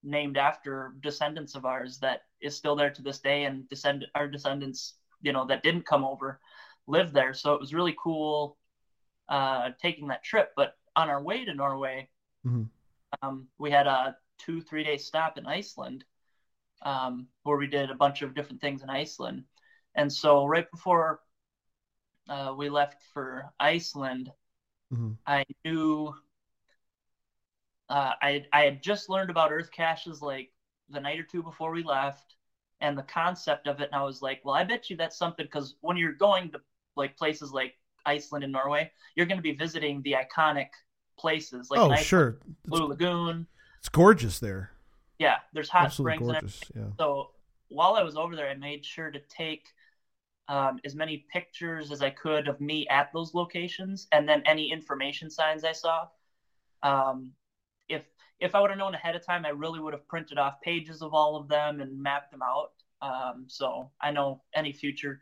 named 0.02 0.36
after 0.36 0.94
descendants 1.02 1.54
of 1.54 1.64
ours 1.64 1.98
that 2.00 2.22
is 2.40 2.56
still 2.56 2.76
there 2.76 2.90
to 2.90 3.02
this 3.02 3.18
day 3.20 3.44
and 3.44 3.68
descend 3.68 4.04
our 4.14 4.28
descendants 4.28 4.94
you 5.22 5.32
know 5.32 5.46
that 5.46 5.62
didn't 5.62 5.86
come 5.86 6.04
over 6.04 6.40
live 6.86 7.12
there 7.12 7.34
so 7.34 7.54
it 7.54 7.60
was 7.60 7.74
really 7.74 7.96
cool 8.02 8.56
uh 9.28 9.70
taking 9.80 10.08
that 10.08 10.24
trip 10.24 10.52
but 10.56 10.76
on 10.96 11.10
our 11.10 11.22
way 11.22 11.44
to 11.44 11.54
norway 11.54 12.08
Mhm. 12.44 12.70
um, 13.22 13.46
we 13.58 13.70
had 13.70 13.86
a 13.86 14.16
two 14.38 14.60
three 14.60 14.84
day 14.84 14.96
stop 14.96 15.38
in 15.38 15.46
iceland 15.46 16.04
um, 16.82 17.26
where 17.42 17.56
we 17.56 17.66
did 17.66 17.90
a 17.90 17.94
bunch 17.94 18.22
of 18.22 18.34
different 18.34 18.60
things 18.60 18.82
in 18.82 18.90
iceland 18.90 19.44
and 19.94 20.12
so 20.12 20.46
right 20.46 20.70
before 20.70 21.20
uh, 22.28 22.54
we 22.56 22.68
left 22.68 23.02
for 23.12 23.50
iceland 23.60 24.32
Mhm. 24.90 25.16
I 25.26 25.44
knew 25.64 26.14
uh, 27.88 28.12
I 28.20 28.44
I 28.52 28.62
had 28.62 28.82
just 28.82 29.08
learned 29.08 29.30
about 29.30 29.52
Earth 29.52 29.70
caches 29.70 30.22
like 30.22 30.52
the 30.88 31.00
night 31.00 31.18
or 31.18 31.24
two 31.24 31.42
before 31.42 31.72
we 31.72 31.82
left, 31.82 32.36
and 32.80 32.96
the 32.96 33.02
concept 33.02 33.66
of 33.66 33.80
it, 33.80 33.90
and 33.92 34.00
I 34.00 34.04
was 34.04 34.22
like, 34.22 34.40
well, 34.44 34.54
I 34.54 34.64
bet 34.64 34.90
you 34.90 34.96
that's 34.96 35.18
something 35.18 35.46
because 35.46 35.76
when 35.80 35.96
you're 35.96 36.12
going 36.12 36.50
to 36.52 36.60
like 36.96 37.16
places 37.16 37.52
like 37.52 37.74
Iceland 38.04 38.44
and 38.44 38.52
Norway, 38.52 38.90
you're 39.14 39.26
going 39.26 39.38
to 39.38 39.42
be 39.42 39.52
visiting 39.52 40.02
the 40.02 40.14
iconic 40.14 40.68
places 41.18 41.68
like 41.70 41.80
oh, 41.80 41.90
Iceland, 41.90 42.04
sure, 42.04 42.38
Blue 42.66 42.86
Lagoon. 42.86 43.46
it's 43.78 43.88
gorgeous 43.88 44.38
there. 44.38 44.70
Yeah, 45.18 45.36
there's 45.52 45.68
hot 45.68 45.86
Absolutely 45.86 46.16
springs 46.16 46.32
gorgeous. 46.32 46.60
Yeah. 46.74 46.82
so 46.98 47.30
while 47.68 47.94
I 47.94 48.02
was 48.02 48.16
over 48.16 48.36
there, 48.36 48.48
I 48.48 48.54
made 48.54 48.84
sure 48.84 49.10
to 49.10 49.20
take 49.28 49.66
um, 50.48 50.78
as 50.84 50.94
many 50.94 51.26
pictures 51.32 51.90
as 51.90 52.02
I 52.02 52.10
could 52.10 52.48
of 52.48 52.60
me 52.60 52.86
at 52.88 53.12
those 53.12 53.34
locations, 53.34 54.06
and 54.12 54.28
then 54.28 54.42
any 54.46 54.70
information 54.70 55.30
signs 55.30 55.64
I 55.64 55.72
saw. 55.72 56.06
Um, 56.82 57.32
if 57.88 58.04
if 58.38 58.54
I 58.54 58.60
would 58.60 58.70
have 58.70 58.78
known 58.78 58.94
ahead 58.94 59.16
of 59.16 59.24
time, 59.24 59.46
I 59.46 59.50
really 59.50 59.80
would 59.80 59.94
have 59.94 60.06
printed 60.08 60.38
off 60.38 60.60
pages 60.60 61.02
of 61.02 61.14
all 61.14 61.36
of 61.36 61.48
them 61.48 61.80
and 61.80 62.00
mapped 62.00 62.30
them 62.30 62.42
out. 62.42 62.72
Um, 63.02 63.46
so 63.48 63.90
I 64.00 64.10
know 64.10 64.42
any 64.54 64.72
future, 64.72 65.20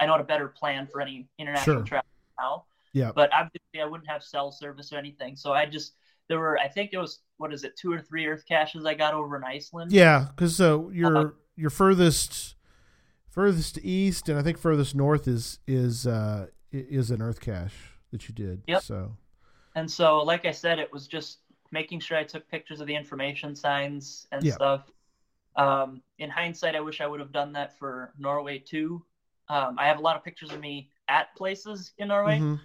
I 0.00 0.06
know 0.06 0.12
what 0.12 0.20
a 0.20 0.24
better 0.24 0.48
plan 0.48 0.86
for 0.86 1.00
any 1.00 1.28
international 1.38 1.76
Sure. 1.78 1.84
travel 1.84 2.06
now. 2.38 2.64
Yeah. 2.92 3.12
But 3.14 3.32
obviously, 3.32 3.80
I 3.80 3.84
wouldn't 3.84 4.08
have 4.08 4.22
cell 4.22 4.52
service 4.52 4.92
or 4.92 4.98
anything. 4.98 5.36
So 5.36 5.52
I 5.52 5.66
just 5.66 5.94
there 6.28 6.38
were 6.38 6.58
I 6.58 6.68
think 6.68 6.90
it 6.92 6.98
was 6.98 7.20
what 7.36 7.52
is 7.52 7.64
it 7.64 7.76
two 7.76 7.92
or 7.92 8.00
three 8.00 8.26
Earth 8.26 8.44
caches 8.46 8.84
I 8.86 8.94
got 8.94 9.14
over 9.14 9.36
in 9.36 9.44
Iceland. 9.44 9.92
Yeah, 9.92 10.26
because 10.30 10.56
so 10.56 10.90
your 10.90 11.16
Uh-huh. 11.16 11.30
your 11.56 11.70
furthest 11.70 12.54
furthest 13.28 13.78
east 13.82 14.28
and 14.28 14.38
I 14.38 14.42
think 14.42 14.58
furthest 14.58 14.94
north 14.94 15.26
is 15.26 15.58
is 15.66 16.06
uh 16.06 16.46
is 16.72 17.10
an 17.10 17.20
Earth 17.22 17.40
cache 17.40 17.92
that 18.10 18.28
you 18.28 18.34
did. 18.34 18.62
Yep. 18.66 18.82
So 18.82 19.16
And 19.76 19.90
so, 19.90 20.22
like 20.22 20.44
I 20.46 20.52
said, 20.52 20.78
it 20.78 20.92
was 20.92 21.08
just 21.08 21.40
making 21.72 21.98
sure 21.98 22.16
I 22.16 22.22
took 22.22 22.48
pictures 22.48 22.80
of 22.80 22.86
the 22.86 22.94
information 22.94 23.56
signs 23.56 24.26
and 24.30 24.44
Yeah. 24.44 24.54
stuff. 24.54 24.88
Um, 25.56 26.02
in 26.18 26.30
hindsight, 26.30 26.76
I 26.76 26.80
wish 26.80 27.00
I 27.00 27.06
would 27.08 27.18
have 27.20 27.32
done 27.32 27.52
that 27.52 27.76
for 27.78 28.12
Norway 28.18 28.58
too. 28.60 29.04
Um, 29.48 29.78
I 29.78 29.86
have 29.86 29.98
a 29.98 30.02
lot 30.02 30.16
of 30.16 30.24
pictures 30.24 30.52
of 30.52 30.60
me 30.60 30.90
at 31.08 31.34
places 31.36 31.92
in 31.98 32.08
Norway, 32.08 32.38
Mhm. 32.38 32.60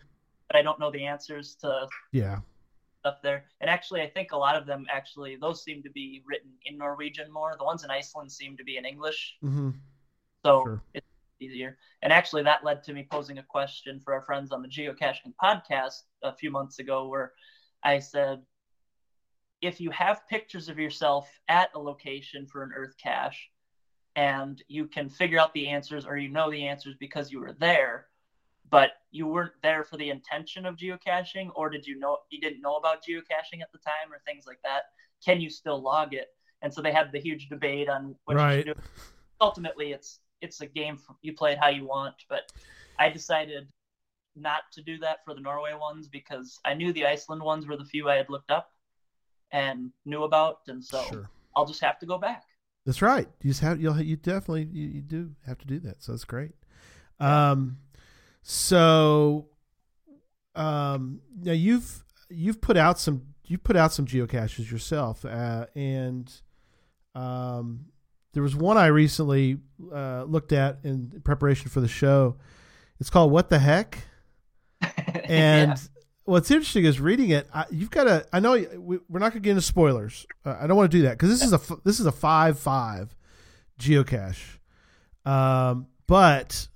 but 0.48 0.56
I 0.58 0.62
don't 0.62 0.80
know 0.80 0.92
the 0.92 1.06
answers 1.06 1.56
to 1.62 1.88
Yeah. 2.12 2.40
stuff 3.02 3.22
there. 3.22 3.46
And 3.62 3.70
actually, 3.70 4.02
I 4.02 4.10
think 4.10 4.32
a 4.32 4.38
lot 4.38 4.56
of 4.56 4.66
them 4.66 4.86
actually 4.90 5.36
those 5.36 5.64
seem 5.64 5.84
to 5.84 5.90
be 5.90 6.24
written 6.26 6.52
in 6.66 6.78
Norwegian 6.78 7.32
more. 7.32 7.56
The 7.58 7.66
ones 7.66 7.84
in 7.84 7.92
Iceland 7.92 8.32
seem 8.32 8.58
to 8.58 8.64
be 8.64 8.78
in 8.78 8.86
English, 8.86 9.38
hmm 9.42 9.72
so 10.46 10.64
Sure. 10.64 10.84
it's 10.94 11.06
easier. 11.40 11.78
And 12.02 12.14
actually, 12.14 12.44
that 12.44 12.64
led 12.64 12.84
to 12.84 12.94
me 12.94 13.08
posing 13.10 13.38
a 13.38 13.44
question 13.44 14.00
for 14.00 14.14
our 14.14 14.22
friends 14.22 14.52
on 14.52 14.62
the 14.62 14.68
geocaching 14.70 15.34
podcast 15.42 16.04
a 16.24 16.34
few 16.34 16.52
months 16.52 16.80
ago, 16.80 17.08
where 17.08 17.34
I 17.84 18.00
said, 18.00 18.46
if 19.62 19.82
you 19.82 19.92
have 19.92 20.28
pictures 20.30 20.70
of 20.70 20.80
yourself 20.80 21.40
at 21.48 21.70
a 21.76 21.80
location 21.80 22.48
for 22.48 22.64
an 22.64 22.72
Earth 22.74 22.96
cache, 22.98 23.52
and 24.20 24.64
you 24.68 24.86
can 24.86 25.10
figure 25.10 25.40
out 25.40 25.54
the 25.54 25.70
answers, 25.70 26.06
or 26.06 26.18
you 26.18 26.30
know 26.30 26.52
the 26.52 26.68
answers 26.68 26.96
because 27.00 27.32
you 27.32 27.40
were 27.40 27.54
there, 27.54 28.08
but 28.70 28.92
you 29.12 29.28
weren't 29.28 29.54
there 29.64 29.84
for 29.86 29.98
the 29.98 30.10
intention 30.10 30.66
of 30.66 30.76
geocaching, 30.76 31.50
or 31.56 31.70
did 31.70 31.88
you 31.88 31.98
know 32.00 32.18
you 32.30 32.42
didn't 32.42 32.62
know 32.62 32.76
about 32.76 33.04
geocaching 33.04 33.62
at 33.62 33.72
the 33.72 33.80
time, 33.80 34.12
or 34.12 34.20
things 34.26 34.46
like 34.46 34.60
that? 34.64 34.84
Can 35.26 35.40
you 35.42 35.50
still 35.50 35.82
log 35.82 36.14
it? 36.14 36.28
And 36.62 36.74
so 36.74 36.82
they 36.82 36.92
had 36.92 37.12
the 37.14 37.20
huge 37.20 37.50
debate 37.50 37.90
on 37.90 38.16
what 38.26 38.36
you 38.36 38.40
Right. 38.40 38.66
should 38.66 38.66
do 38.66 38.74
ultimately 39.42 39.92
it's 39.94 40.20
it's 40.42 40.62
a 40.62 40.68
game 40.68 40.98
you 41.22 41.34
play 41.34 41.54
it 41.54 41.60
how 41.60 41.70
you 41.70 41.86
want 41.86 42.16
but 42.30 42.42
i 43.00 43.10
decided 43.10 43.68
not 44.36 44.64
to 44.72 44.82
do 44.82 44.98
that 44.98 45.18
for 45.26 45.34
the 45.34 45.42
norway 45.42 45.74
ones 45.74 46.08
because 46.08 46.60
i 46.66 46.74
knew 46.74 46.92
the 46.94 47.06
iceland 47.06 47.42
ones 47.42 47.68
were 47.68 47.78
the 47.78 47.86
few 47.86 48.10
i 48.10 48.16
had 48.16 48.30
looked 48.30 48.52
up 48.52 48.72
and 49.52 49.92
knew 50.06 50.24
about 50.24 50.60
and 50.68 50.84
so 50.84 51.02
Sure. 51.10 51.30
i'll 51.56 51.66
just 51.66 51.82
have 51.82 52.00
to 52.00 52.06
go 52.06 52.18
back 52.18 52.44
That's 52.90 53.04
right. 53.04 53.28
You 53.44 53.52
just 53.52 53.60
have 53.60 53.80
you 53.80 53.94
you 53.98 54.16
definitely 54.16 54.68
you, 54.72 54.88
you 54.88 55.02
do 55.04 55.30
have 55.46 55.60
to 55.60 55.68
do 55.68 55.80
that. 55.82 56.02
So 56.02 56.12
that's 56.12 56.24
great. 56.24 56.54
Um, 57.20 57.78
so, 58.42 59.50
um, 60.56 61.22
now 61.40 61.52
you've 61.52 62.04
you've 62.32 62.60
put 62.62 62.78
out 62.78 63.00
some 63.00 63.28
you've 63.46 63.64
put 63.64 63.76
out 63.76 63.94
some 63.94 64.08
geocaches 64.08 64.72
yourself, 64.72 65.24
uh, 65.24 65.68
and 65.76 66.34
um, 67.14 67.86
there 68.34 68.42
was 68.42 68.56
one 68.56 68.76
I 68.76 68.88
recently 68.88 69.60
uh, 69.94 70.24
looked 70.24 70.52
at 70.52 70.80
in 70.84 71.22
preparation 71.24 71.70
for 71.70 71.82
the 71.82 71.88
show. 71.88 72.38
It's 73.00 73.12
called 73.12 73.32
"What 73.32 73.52
the 73.52 73.60
Heck," 73.60 74.00
and. 75.26 75.80
What's 76.30 76.50
interesting 76.52 76.86
is 76.86 77.00
reading 77.00 77.30
it. 77.32 77.48
I, 77.54 77.66
you've 77.72 77.92
got 77.92 78.06
to. 78.06 78.26
I 78.32 78.40
know 78.40 78.54
we, 78.54 79.00
we're 79.10 79.20
not 79.20 79.32
going 79.32 79.42
to 79.42 79.48
get 79.48 79.52
into 79.52 79.62
spoilers. 79.62 80.26
Uh, 80.46 80.56
I 80.60 80.68
don't 80.68 80.78
want 80.78 80.92
to 80.92 80.98
do 80.98 81.04
that 81.04 81.12
because 81.18 81.30
this 81.30 81.44
is 81.44 81.54
a 81.54 81.60
this 81.84 82.00
is 82.00 82.06
a 82.06 82.12
five 82.12 82.58
five 82.60 83.16
geocache. 83.80 84.58
Um, 85.26 85.88
but 86.08 86.68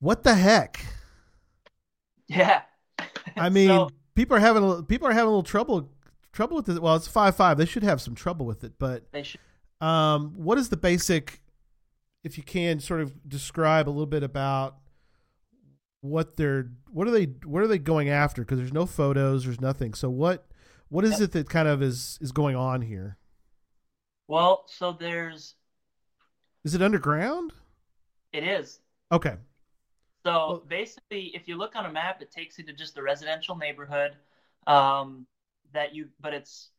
what 0.00 0.22
the 0.22 0.34
heck? 0.34 0.84
yeah 2.28 2.62
I 3.36 3.48
mean, 3.50 3.68
So- 3.68 3.90
people 4.14 4.36
are 4.36 4.40
having 4.40 4.62
a, 4.62 4.66
little- 4.66 4.82
people 4.84 5.08
are 5.08 5.12
having 5.12 5.26
a 5.26 5.30
little 5.30 5.42
trouble 5.42 5.90
trouble 6.32 6.56
with 6.56 6.68
it. 6.68 6.80
Well, 6.80 6.96
it's 6.96 7.08
five 7.08 7.36
five. 7.36 7.58
They 7.58 7.66
should 7.66 7.82
have 7.82 8.00
some 8.00 8.14
trouble 8.14 8.46
with 8.46 8.64
it. 8.64 8.74
But 8.78 9.10
they 9.12 9.22
should 9.22 9.40
um, 9.80 10.32
what 10.36 10.58
is 10.58 10.68
the 10.68 10.76
basic? 10.76 11.40
If 12.24 12.36
you 12.38 12.44
can 12.44 12.78
sort 12.78 13.00
of 13.00 13.28
describe 13.28 13.88
a 13.88 13.90
little 13.90 14.06
bit 14.06 14.22
about 14.22 14.76
what 16.02 16.36
they're 16.36 16.70
what 16.90 17.08
are 17.08 17.10
they 17.12 17.24
what 17.44 17.62
are 17.62 17.66
they 17.68 17.78
going 17.78 18.10
after? 18.10 18.42
Because 18.42 18.58
there's 18.58 18.72
no 18.72 18.84
photos, 18.86 19.44
there's 19.44 19.60
nothing. 19.60 19.94
So 19.94 20.10
what 20.10 20.46
what 20.88 21.04
is 21.04 21.20
it 21.20 21.32
that 21.32 21.48
kind 21.48 21.66
of 21.68 21.80
is 21.82 22.18
is 22.20 22.32
going 22.32 22.54
on 22.56 22.82
here? 22.82 23.16
well 24.28 24.64
so 24.66 24.92
there's 24.92 25.54
Is 26.64 26.74
it 26.74 26.82
underground? 26.82 27.52
it 28.32 28.44
is 28.44 28.80
Okay. 29.10 29.36
So 30.24 30.30
Well- 30.32 30.64
basically, 30.68 31.34
if 31.34 31.48
you 31.48 31.56
look 31.56 31.74
on 31.76 31.86
a 31.86 31.92
map, 31.92 32.22
it 32.22 32.30
takes 32.30 32.58
you 32.58 32.64
to 32.66 32.72
just 32.72 32.96
a 32.98 33.02
residential 33.02 33.56
neighborhood. 33.56 34.12
Um, 34.66 35.26
that 35.72 35.94
you, 35.94 36.08
but 36.20 36.32
it's 36.34 36.70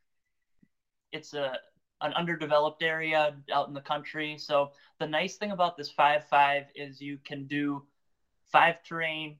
it's 1.11 1.33
a 1.33 1.57
an 2.01 2.13
underdeveloped 2.13 2.81
area 2.83 3.35
out 3.53 3.67
in 3.69 3.73
the 3.73 3.81
country. 3.81 4.37
So 4.37 4.71
the 4.99 5.07
nice 5.07 5.37
thing 5.37 5.51
about 5.51 5.77
this 5.77 5.89
five 5.91 6.25
five 6.27 6.65
is 6.75 7.01
you 7.01 7.17
can 7.25 7.45
do 7.47 7.83
five 8.53 8.81
terrain 8.83 9.37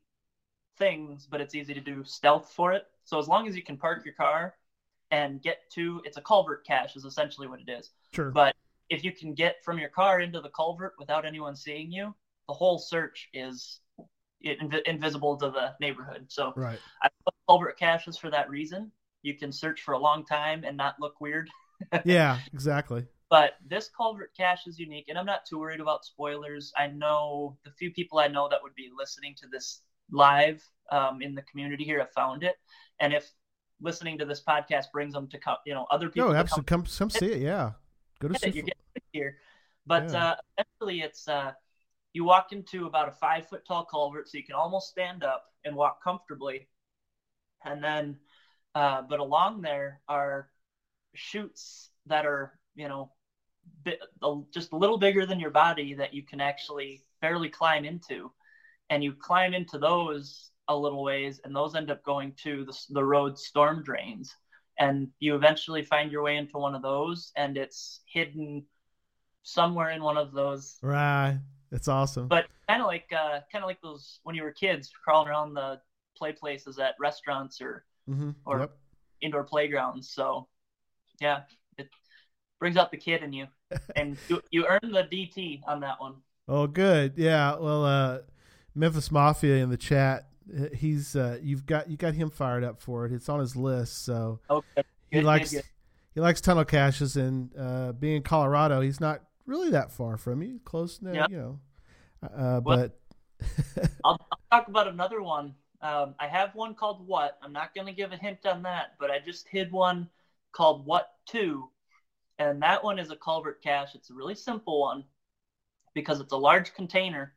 things, 0.77 1.27
but 1.29 1.39
it's 1.39 1.55
easy 1.55 1.73
to 1.73 1.79
do 1.79 2.03
stealth 2.03 2.51
for 2.53 2.73
it. 2.73 2.83
So 3.05 3.19
as 3.19 3.29
long 3.29 3.47
as 3.47 3.55
you 3.55 3.63
can 3.63 3.77
park 3.77 4.03
your 4.03 4.15
car 4.15 4.55
and 5.11 5.41
get 5.41 5.59
to, 5.75 6.01
it's 6.03 6.17
a 6.17 6.21
culvert 6.21 6.65
cache 6.65 6.97
is 6.97 7.05
essentially 7.05 7.47
what 7.47 7.61
it 7.61 7.71
is. 7.71 7.91
Sure. 8.11 8.31
But 8.31 8.55
if 8.89 9.03
you 9.03 9.13
can 9.13 9.33
get 9.33 9.63
from 9.63 9.77
your 9.79 9.89
car 9.89 10.19
into 10.19 10.41
the 10.41 10.49
culvert 10.49 10.95
without 10.99 11.25
anyone 11.25 11.55
seeing 11.55 11.91
you, 11.91 12.13
the 12.47 12.53
whole 12.53 12.79
search 12.79 13.29
is 13.33 13.79
inv- 14.43 14.81
invisible 14.85 15.37
to 15.37 15.51
the 15.51 15.73
neighborhood. 15.79 16.25
So 16.29 16.51
right. 16.55 16.79
I 17.01 17.09
put 17.23 17.35
culvert 17.47 17.77
caches 17.77 18.17
for 18.17 18.31
that 18.31 18.49
reason. 18.49 18.91
You 19.21 19.37
can 19.37 19.51
search 19.51 19.81
for 19.81 19.93
a 19.93 19.99
long 19.99 20.25
time 20.25 20.63
and 20.65 20.75
not 20.75 20.95
look 20.99 21.21
weird. 21.21 21.49
Yeah, 22.05 22.39
exactly. 22.53 23.07
But 23.33 23.53
this 23.65 23.89
culvert 23.97 24.29
cache 24.37 24.67
is 24.67 24.77
unique, 24.77 25.05
and 25.09 25.17
I'm 25.17 25.25
not 25.25 25.43
too 25.43 25.57
worried 25.57 25.79
about 25.79 26.05
spoilers. 26.05 26.71
I 26.77 26.85
know 26.85 27.57
the 27.65 27.71
few 27.71 27.89
people 27.89 28.19
I 28.19 28.27
know 28.27 28.47
that 28.47 28.61
would 28.61 28.75
be 28.75 28.91
listening 28.95 29.33
to 29.41 29.47
this 29.47 29.81
live 30.11 30.63
um, 30.91 31.19
in 31.23 31.33
the 31.33 31.41
community 31.41 31.83
here 31.83 31.97
have 31.97 32.11
found 32.11 32.43
it, 32.43 32.57
and 32.99 33.11
if 33.11 33.31
listening 33.81 34.19
to 34.19 34.25
this 34.25 34.43
podcast 34.43 34.91
brings 34.93 35.15
them 35.15 35.27
to 35.29 35.39
come, 35.39 35.57
you 35.65 35.73
know, 35.73 35.87
other 35.89 36.09
people 36.09 36.31
No, 36.31 36.35
absolutely. 36.35 36.69
Come 36.69 36.85
come 36.85 37.09
see 37.09 37.31
it. 37.31 37.41
Yeah. 37.41 37.71
Go 38.19 38.27
to 38.27 38.35
get 38.35 38.43
it, 38.43 38.51
see. 38.51 38.57
you're 38.59 38.65
getting 38.65 38.81
it 38.97 39.03
here. 39.13 39.37
But 39.87 40.11
Yeah. 40.11 40.25
uh, 40.25 40.35
essentially, 40.59 41.01
it's 41.01 41.27
uh, 41.27 41.53
you 42.13 42.25
walk 42.25 42.51
into 42.51 42.85
about 42.85 43.09
a 43.09 43.13
five 43.13 43.47
foot 43.47 43.65
tall 43.65 43.83
culvert, 43.83 44.29
so 44.29 44.37
you 44.37 44.43
can 44.43 44.53
almost 44.53 44.89
stand 44.89 45.23
up 45.23 45.45
and 45.65 45.75
walk 45.75 46.03
comfortably. 46.03 46.67
And 47.65 47.83
then, 47.83 48.19
uh, 48.75 49.01
but 49.01 49.19
along 49.19 49.63
there 49.63 50.01
are 50.07 50.51
chutes 51.15 51.89
that 52.05 52.27
are, 52.27 52.59
you 52.75 52.87
know, 52.87 53.09
bit, 53.83 53.99
just 54.53 54.73
a 54.73 54.77
little 54.77 54.97
bigger 54.97 55.25
than 55.25 55.39
your 55.39 55.49
body 55.51 55.93
that 55.93 56.13
you 56.13 56.23
can 56.23 56.41
actually 56.41 57.03
barely 57.21 57.49
climb 57.49 57.85
into. 57.85 58.31
And 58.89 59.03
you 59.03 59.13
climb 59.13 59.53
into 59.53 59.77
those 59.77 60.51
a 60.67 60.75
little 60.75 61.03
ways, 61.03 61.41
and 61.43 61.55
those 61.55 61.75
end 61.75 61.91
up 61.91 62.03
going 62.03 62.33
to 62.43 62.65
the, 62.65 62.77
the 62.91 63.03
road 63.03 63.37
storm 63.37 63.83
drains 63.83 64.35
and 64.79 65.07
you 65.19 65.35
eventually 65.35 65.83
find 65.83 66.11
your 66.11 66.23
way 66.23 66.35
into 66.37 66.57
one 66.57 66.73
of 66.73 66.81
those 66.81 67.31
and 67.35 67.57
it's 67.57 67.99
hidden 68.11 68.63
somewhere 69.43 69.91
in 69.91 70.01
one 70.01 70.17
of 70.17 70.31
those 70.31 70.77
Right. 70.81 71.37
That's 71.69 71.87
awesome. 71.87 72.27
but 72.27 72.47
kind 72.67 72.81
of 72.81 72.87
like 72.87 73.11
uh, 73.11 73.41
kind 73.51 73.63
of 73.63 73.67
like 73.67 73.81
those 73.81 74.19
when 74.23 74.35
you 74.35 74.43
were 74.43 74.51
kids 74.51 74.89
crawling 75.03 75.27
around 75.27 75.53
the 75.53 75.79
play 76.17 76.31
places 76.31 76.79
at 76.79 76.95
restaurants 76.99 77.61
or 77.61 77.85
hmm 78.07 78.31
or- 78.45 78.61
Yep. 78.61 78.71
indoor 79.21 79.43
playgrounds 79.43 80.09
so 80.09 80.47
yeah 81.21 81.41
brings 82.63 82.77
out 82.77 82.91
the 82.91 82.97
kid 82.97 83.21
in 83.23 83.33
you 83.33 83.45
and 83.97 84.15
you, 84.29 84.41
you 84.51 84.65
earn 84.65 84.79
the 84.89 85.03
dt 85.11 85.59
on 85.67 85.81
that 85.81 85.99
one 85.99 86.15
Oh, 86.47 86.65
good. 86.67 87.13
Yeah. 87.15 87.55
Well, 87.55 87.85
uh, 87.85 88.19
Memphis 88.75 89.11
Mafia 89.11 89.63
in 89.63 89.69
the 89.69 89.77
chat. 89.77 90.27
uh, 90.57 90.65
He's 90.73 91.15
uh, 91.15 91.39
you've 91.41 91.65
got 91.65 91.89
you 91.89 91.95
got 91.97 92.13
him 92.13 92.29
fired 92.29 92.63
up 92.65 92.81
for 92.81 93.05
it. 93.05 93.11
It's 93.13 93.27
on 93.29 93.39
his 93.39 93.55
list. 93.55 94.03
So 94.05 94.39
okay 94.49 94.83
he 95.09 95.17
Good, 95.19 95.25
likes 95.25 95.51
good, 95.51 95.63
he 96.13 96.19
likes 96.21 96.39
tunnel 96.41 96.65
caches 96.65 97.15
and 97.17 97.49
uh, 97.57 97.91
being 97.93 98.17
in 98.17 98.23
Colorado, 98.23 98.79
he's 98.81 98.99
not 98.99 99.21
really 99.45 99.69
that 99.71 99.91
far 99.91 100.15
from 100.17 100.41
you. 100.41 100.59
Close, 100.65 101.01
no, 101.01 101.13
Yeah. 101.13 101.27
you 101.29 101.37
know. 101.37 101.59
Uh, 102.23 102.61
Well- 102.63 102.89
but 102.89 102.99
I'll, 104.05 104.19
I'll 104.31 104.59
talk 104.59 104.67
about 104.69 104.87
another 104.87 105.21
one. 105.21 105.53
Um, 105.81 106.15
I 106.19 106.27
have 106.27 106.55
one 106.55 106.75
called 106.75 107.05
What. 107.07 107.37
I'm 107.41 107.51
not 107.53 107.73
going 107.75 107.87
to 107.87 107.93
give 107.93 108.11
a 108.13 108.17
hint 108.17 108.45
on 108.45 108.63
that, 108.63 108.95
but 108.99 109.11
I 109.11 109.19
just 109.19 109.47
hid 109.49 109.71
one 109.71 110.09
called 110.53 110.85
What 110.85 111.09
Two, 111.25 111.69
and 112.49 112.61
that 112.61 112.83
one 112.83 112.99
is 112.99 113.11
a 113.11 113.15
culvert 113.15 113.61
cache. 113.63 113.95
It's 113.95 114.09
a 114.09 114.13
really 114.13 114.35
simple 114.35 114.81
one 114.81 115.03
because 115.93 116.19
it's 116.19 116.33
a 116.33 116.37
large 116.37 116.73
container. 116.73 117.33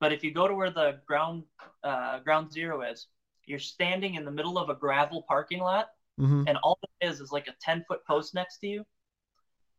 But 0.00 0.12
if 0.12 0.22
you 0.22 0.30
go 0.32 0.46
to 0.46 0.54
where 0.54 0.70
the 0.70 1.00
ground 1.06 1.44
uh, 1.82 2.20
ground 2.20 2.52
zero 2.52 2.82
is, 2.82 3.06
you're 3.46 3.58
standing 3.58 4.14
in 4.14 4.24
the 4.24 4.30
middle 4.30 4.58
of 4.58 4.68
a 4.68 4.74
gravel 4.74 5.24
parking 5.26 5.60
lot, 5.60 5.88
mhm. 6.20 6.44
and 6.46 6.58
all 6.58 6.78
it 7.00 7.06
is 7.06 7.20
is 7.20 7.32
like 7.32 7.48
a 7.48 7.54
10 7.60 7.84
foot 7.88 8.04
post 8.06 8.34
next 8.34 8.58
to 8.58 8.66
you. 8.66 8.84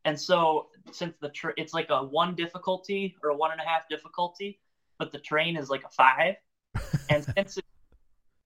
And 0.05 0.19
so, 0.19 0.67
since 0.91 1.15
the 1.19 1.29
tr 1.29 1.49
it's 1.57 1.73
like 1.73 1.89
a 1.89 2.03
one 2.03 2.33
difficulty 2.35 3.15
or 3.23 3.29
a 3.31 3.35
one 3.35 3.51
and 3.51 3.61
a 3.61 3.65
half 3.65 3.89
difficulty, 3.89 4.59
but 4.97 5.11
the 5.11 5.19
terrain 5.19 5.57
is 5.57 5.69
like 5.69 5.83
a 5.83 5.89
five, 5.89 6.35
and 7.09 7.25
since 7.35 7.57
it, 7.57 7.65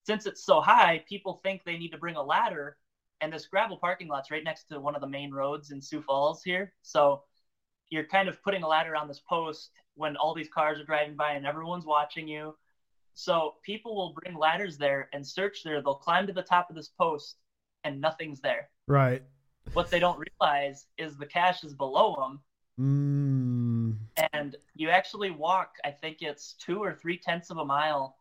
since 0.03 0.25
it's 0.25 0.43
so 0.43 0.59
high, 0.59 1.03
people 1.07 1.39
think 1.43 1.63
they 1.63 1.77
need 1.77 1.91
to 1.91 1.97
bring 1.97 2.15
a 2.15 2.23
ladder. 2.23 2.77
And 3.22 3.32
this 3.32 3.45
gravel 3.45 3.78
parking 3.78 4.07
lot's 4.07 4.32
right 4.32 4.43
next 4.43 4.65
to 4.65 4.80
one 4.80 4.95
of 4.95 5.01
the 5.01 5.07
main 5.07 5.32
roads 5.32 5.72
in 5.72 5.82
Sioux 5.82 6.01
Falls 6.01 6.43
here, 6.43 6.74
so 6.82 7.24
you're 7.89 8.05
kind 8.05 8.28
of 8.28 8.41
putting 8.43 8.63
a 8.63 8.67
ladder 8.67 8.95
on 8.95 9.07
this 9.07 9.19
post 9.19 9.72
when 9.95 10.15
all 10.15 10.34
these 10.34 10.49
cars 10.49 10.80
are 10.80 10.86
driving 10.86 11.15
by 11.15 11.34
and 11.34 11.45
everyone's 11.45 11.86
watching 11.86 12.28
you. 12.28 12.55
So 13.13 13.55
people 13.63 13.95
will 13.95 14.13
bring 14.13 14.38
ladders 14.38 14.78
there 14.78 15.09
and 15.13 15.26
search 15.28 15.63
there. 15.63 15.82
They'll 15.82 15.95
climb 15.95 16.26
to 16.28 16.34
the 16.34 16.41
top 16.41 16.69
of 16.69 16.76
this 16.76 16.88
post 16.88 17.38
and 17.84 17.99
nothing's 17.99 18.39
there. 18.39 18.69
Right. 18.88 19.22
What 19.74 19.91
they 19.91 19.99
don't 19.99 20.17
realize 20.17 20.88
is 20.97 21.17
the 21.17 21.26
cache 21.26 21.63
is 21.63 21.74
below 21.74 22.15
them 22.15 22.39
Mm. 22.80 23.97
and 24.32 24.55
you 24.76 24.89
actually 24.89 25.30
walk 25.30 25.76
i 25.84 25.91
think 25.91 26.22
it's 26.22 26.53
two 26.53 26.80
or 26.80 26.95
three 26.95 27.17
tenths 27.17 27.49
of 27.51 27.57
a 27.57 27.65
mile 27.65 28.15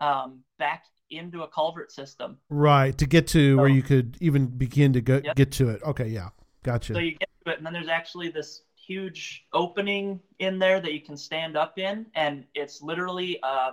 um, 0.00 0.40
back 0.58 0.84
into 1.10 1.42
a 1.42 1.48
culvert 1.48 1.90
system 1.92 2.38
Right. 2.50 2.96
To 2.98 3.06
get 3.06 3.26
to 3.28 3.56
where 3.58 3.68
you 3.68 3.82
could 3.82 4.16
even 4.20 4.46
begin 4.46 4.92
to 4.94 5.00
go 5.00 5.20
Yep. 5.24 5.36
get 5.36 5.52
to 5.52 5.68
it. 5.70 5.82
Okay. 5.82 6.08
Yeah. 6.08 6.28
Gotcha. 6.62 6.92
so 6.94 6.98
you 7.00 7.12
get 7.12 7.28
to 7.44 7.52
it 7.52 7.58
and 7.58 7.66
then 7.66 7.72
there's 7.72 7.88
actually 7.88 8.28
this 8.30 8.62
huge 8.74 9.46
opening 9.52 10.20
in 10.38 10.58
there 10.58 10.80
that 10.80 10.92
you 10.92 11.00
can 11.00 11.16
stand 11.16 11.56
up 11.56 11.78
in 11.78 12.06
and 12.14 12.44
it's 12.54 12.80
literally 12.82 13.38
a 13.42 13.70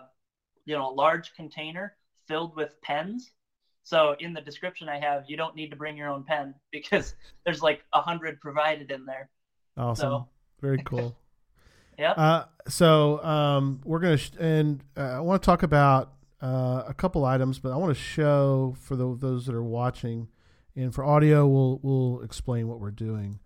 you 0.65 0.75
know 0.75 0.89
a 0.89 0.93
large 0.93 1.33
container 1.35 1.95
filled 2.27 2.55
with 2.55 2.79
pens 2.81 3.31
so 3.83 4.15
in 4.19 4.33
the 4.33 4.41
description 4.41 4.89
i 4.89 4.99
have 4.99 5.23
you 5.27 5.37
don't 5.37 5.55
need 5.55 5.69
to 5.69 5.75
bring 5.75 5.95
your 5.95 6.09
own 6.09 6.23
pen 6.23 6.53
because 6.71 7.15
there's 7.45 7.61
like 7.61 7.83
a 7.93 8.01
hundred 8.01 8.39
provided 8.41 8.91
in 8.91 9.05
there 9.05 9.29
awesome. 9.77 10.09
so- 10.09 10.27
Very 10.61 10.81
cool. 10.83 11.15
yeah 11.99 12.11
Uh, 12.11 12.45
so 12.67 13.23
um, 13.23 13.81
we're 13.85 13.99
gonna 13.99 14.17
sh- 14.17 14.31
and 14.39 14.83
uh, 14.97 15.01
I 15.01 15.19
want 15.21 15.41
to 15.41 15.45
talk 15.45 15.63
about 15.63 16.13
uh, 16.41 16.83
a 16.87 16.93
couple 16.93 17.25
items, 17.25 17.59
but 17.59 17.71
I 17.71 17.77
want 17.77 17.95
to 17.95 18.01
show 18.01 18.75
for 18.79 18.95
the, 18.95 19.15
those 19.15 19.45
that 19.45 19.55
are 19.55 19.63
watching, 19.63 20.29
and 20.75 20.93
for 20.93 21.03
audio, 21.03 21.47
we'll 21.47 21.79
we'll 21.81 22.21
explain 22.21 22.67
what 22.67 22.79
we're 22.79 22.91
doing. 22.91 23.39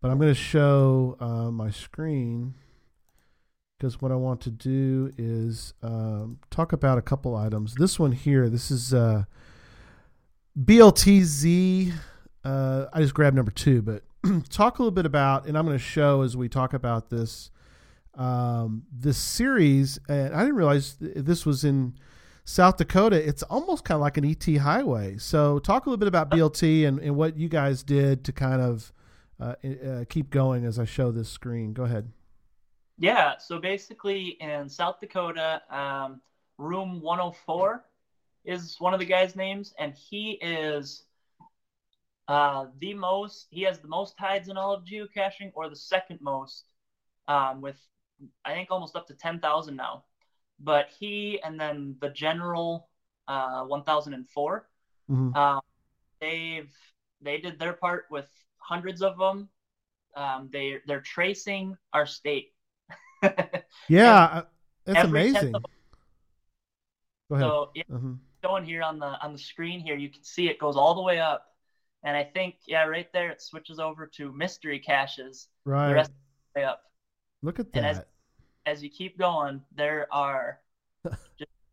But 0.00 0.10
I'm 0.10 0.18
going 0.18 0.30
to 0.30 0.38
show 0.38 1.16
uh, 1.20 1.50
my 1.50 1.70
screen 1.70 2.54
because 3.78 4.00
what 4.00 4.12
I 4.12 4.16
want 4.16 4.40
to 4.42 4.50
do 4.50 5.12
is 5.16 5.74
um, 5.82 6.38
talk 6.50 6.72
about 6.72 6.98
a 6.98 7.02
couple 7.02 7.36
items. 7.36 7.74
This 7.74 7.98
one 7.98 8.12
here, 8.12 8.48
this 8.48 8.70
is 8.70 8.94
uh, 8.94 9.24
BLTZ. 10.58 11.92
Uh, 12.44 12.86
I 12.92 13.00
just 13.00 13.14
grabbed 13.14 13.36
number 13.36 13.50
two, 13.50 13.82
but 13.82 14.02
talk 14.50 14.78
a 14.78 14.82
little 14.82 14.94
bit 14.94 15.06
about, 15.06 15.46
and 15.46 15.56
I'm 15.56 15.66
going 15.66 15.78
to 15.78 15.82
show 15.84 16.22
as 16.22 16.36
we 16.36 16.48
talk 16.48 16.74
about 16.74 17.10
this 17.10 17.50
um, 18.16 18.84
this 18.92 19.18
series. 19.18 19.98
And 20.08 20.34
I 20.34 20.40
didn't 20.40 20.56
realize 20.56 20.94
th- 20.94 21.16
this 21.16 21.44
was 21.44 21.64
in 21.64 21.94
South 22.44 22.76
Dakota. 22.76 23.16
It's 23.26 23.42
almost 23.44 23.84
kind 23.84 23.96
of 23.96 24.02
like 24.02 24.16
an 24.16 24.24
ET 24.24 24.44
highway. 24.58 25.16
So 25.18 25.58
talk 25.58 25.86
a 25.86 25.88
little 25.88 25.98
bit 25.98 26.08
about 26.08 26.30
BLT 26.30 26.86
and, 26.86 26.98
and 27.00 27.16
what 27.16 27.36
you 27.36 27.48
guys 27.48 27.82
did 27.82 28.24
to 28.24 28.32
kind 28.32 28.60
of 28.60 28.92
uh, 29.40 29.54
uh, 29.64 30.04
keep 30.08 30.30
going 30.30 30.64
as 30.64 30.78
I 30.78 30.84
show 30.84 31.10
this 31.10 31.28
screen. 31.28 31.72
Go 31.72 31.84
ahead. 31.84 32.10
Yeah, 32.98 33.38
so 33.38 33.58
basically 33.58 34.36
in 34.40 34.68
South 34.68 35.00
Dakota, 35.00 35.62
um, 35.70 36.20
room 36.58 37.00
104 37.00 37.84
is 38.44 38.76
one 38.78 38.94
of 38.94 39.00
the 39.00 39.06
guys' 39.06 39.34
names, 39.34 39.74
and 39.78 39.94
he 39.94 40.32
is 40.32 41.04
uh, 42.28 42.66
the 42.78 42.94
most, 42.94 43.48
he 43.50 43.62
has 43.62 43.80
the 43.80 43.88
most 43.88 44.14
hides 44.18 44.48
in 44.48 44.56
all 44.56 44.74
of 44.74 44.84
geocaching, 44.84 45.50
or 45.54 45.68
the 45.68 45.76
second 45.76 46.20
most, 46.20 46.66
um, 47.26 47.60
with 47.60 47.76
I 48.44 48.54
think 48.54 48.70
almost 48.70 48.94
up 48.94 49.08
to 49.08 49.14
10,000 49.14 49.74
now. 49.74 50.04
But 50.64 50.88
he 50.98 51.40
and 51.42 51.60
then 51.60 51.96
the 52.00 52.08
general 52.10 52.88
uh, 53.28 53.64
1004, 53.64 54.68
Mhm. 55.10 55.36
um, 55.36 55.60
they've 56.20 56.72
they 57.20 57.38
did 57.38 57.58
their 57.58 57.74
part 57.74 58.06
with 58.10 58.28
hundreds 58.58 59.02
of 59.02 59.18
them. 59.18 59.48
Um, 60.16 60.48
they 60.52 60.80
they're 60.86 61.02
tracing 61.02 61.76
our 61.92 62.06
state. 62.06 62.54
Yeah, 63.88 64.14
uh, 64.14 64.42
that's 64.84 65.04
amazing. 65.04 65.52
Go 65.52 67.36
ahead. 67.36 67.44
So 67.44 67.70
yeah, 67.74 67.82
Mhm. 67.90 68.18
going 68.42 68.64
here 68.64 68.82
on 68.82 68.98
the 68.98 69.06
on 69.20 69.32
the 69.32 69.38
screen 69.38 69.80
here, 69.80 69.96
you 69.96 70.08
can 70.10 70.24
see 70.24 70.48
it 70.48 70.58
goes 70.58 70.76
all 70.76 70.94
the 70.94 71.02
way 71.02 71.18
up, 71.20 71.54
and 72.02 72.16
I 72.16 72.24
think 72.24 72.56
yeah, 72.66 72.84
right 72.84 73.10
there 73.12 73.30
it 73.30 73.42
switches 73.42 73.78
over 73.78 74.06
to 74.16 74.32
mystery 74.32 74.78
caches. 74.78 75.48
right 75.64 75.88
The 75.88 75.94
rest 75.94 76.12
the 76.54 76.60
way 76.60 76.64
up. 76.66 76.82
Look 77.42 77.58
at 77.60 77.72
that. 77.72 78.08
As 78.66 78.82
you 78.82 78.90
keep 78.90 79.18
going, 79.18 79.62
there 79.74 80.06
are 80.12 80.60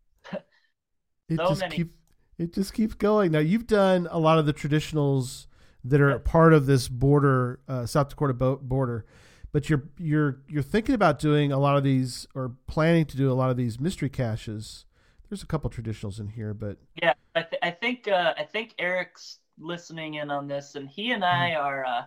It 1.30 1.38
so 1.38 1.46
just 1.46 1.56
many. 1.56 1.70
keep 1.70 1.94
it 2.38 2.54
just 2.54 2.74
keeps 2.74 2.94
going. 2.96 3.32
Now 3.32 3.40
you've 3.40 3.68
done 3.68 4.08
a 4.12 4.20
lot 4.20 4.40
of 4.40 4.46
the 4.46 4.54
traditionals 4.54 5.48
that 5.84 6.02
are 6.02 6.18
part 6.20 6.54
of 6.54 6.66
this 6.66 6.88
border, 6.88 7.60
uh, 7.68 7.86
South 7.86 8.10
Dakota 8.10 8.34
bo- 8.34 8.58
border, 8.58 9.06
but 9.52 9.70
you're 9.70 9.90
you're 9.98 10.42
you're 10.48 10.64
thinking 10.64 10.96
about 10.96 11.20
doing 11.20 11.52
a 11.52 11.60
lot 11.60 11.78
of 11.78 11.84
these 11.84 12.28
or 12.36 12.54
planning 12.68 13.06
to 13.06 13.18
do 13.18 13.32
a 13.32 13.34
lot 13.36 13.50
of 13.50 13.58
these 13.58 13.80
mystery 13.80 14.10
caches. 14.10 14.86
There's 15.30 15.44
a 15.44 15.48
couple 15.48 15.70
traditionals 15.70 16.20
in 16.20 16.28
here, 16.30 16.54
but 16.54 16.78
yeah. 17.02 17.14
I, 17.36 17.44
th- 17.44 17.60
I 17.64 17.72
think 17.72 18.08
uh, 18.08 18.34
I 18.38 18.44
think 18.44 18.76
Eric's 18.78 19.40
listening 19.58 20.16
in 20.16 20.30
on 20.32 20.48
this, 20.48 20.76
and 20.76 20.90
he 20.90 21.12
and 21.12 21.24
I 21.24 21.54
Mm-hmm. 21.54 21.56
are 21.56 21.86
uh, 21.86 22.04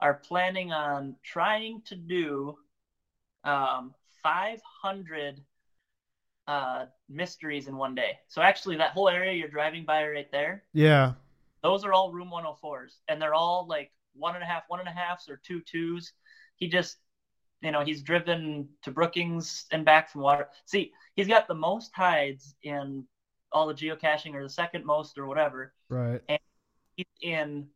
are 0.00 0.14
planning 0.14 0.72
on 0.72 1.16
trying 1.24 1.82
to 1.86 1.96
do 1.96 2.56
um, 3.44 3.94
500 4.22 5.40
uh, 6.46 6.86
mysteries 7.08 7.68
in 7.68 7.76
one 7.76 7.94
day. 7.94 8.18
So 8.28 8.42
actually, 8.42 8.76
that 8.76 8.92
whole 8.92 9.08
area 9.08 9.32
you're 9.32 9.48
driving 9.48 9.84
by 9.84 10.06
right 10.06 10.30
there. 10.32 10.64
yeah, 10.72 11.12
those 11.62 11.84
are 11.84 11.92
all 11.92 12.12
room 12.12 12.30
104s 12.32 12.96
and 13.08 13.20
they're 13.20 13.34
all 13.34 13.66
like 13.68 13.90
one 14.14 14.34
and 14.34 14.42
a 14.42 14.46
half 14.46 14.64
one 14.68 14.80
and 14.80 14.88
a 14.88 14.92
halfs 14.92 15.28
or 15.28 15.40
two 15.44 15.60
twos 15.60 16.12
he 16.56 16.68
just 16.68 16.98
you 17.60 17.70
know 17.70 17.84
he's 17.84 18.02
driven 18.02 18.68
to 18.82 18.90
brookings 18.90 19.66
and 19.72 19.84
back 19.84 20.10
from 20.10 20.22
water 20.22 20.48
see 20.64 20.92
he's 21.14 21.28
got 21.28 21.46
the 21.46 21.54
most 21.54 21.90
hides 21.94 22.54
in 22.62 23.04
all 23.52 23.66
the 23.66 23.74
geocaching 23.74 24.34
or 24.34 24.42
the 24.42 24.48
second 24.48 24.84
most 24.84 25.18
or 25.18 25.26
whatever 25.26 25.72
right. 25.88 26.20
And 26.28 26.38
he's 26.96 27.06
in 27.20 27.66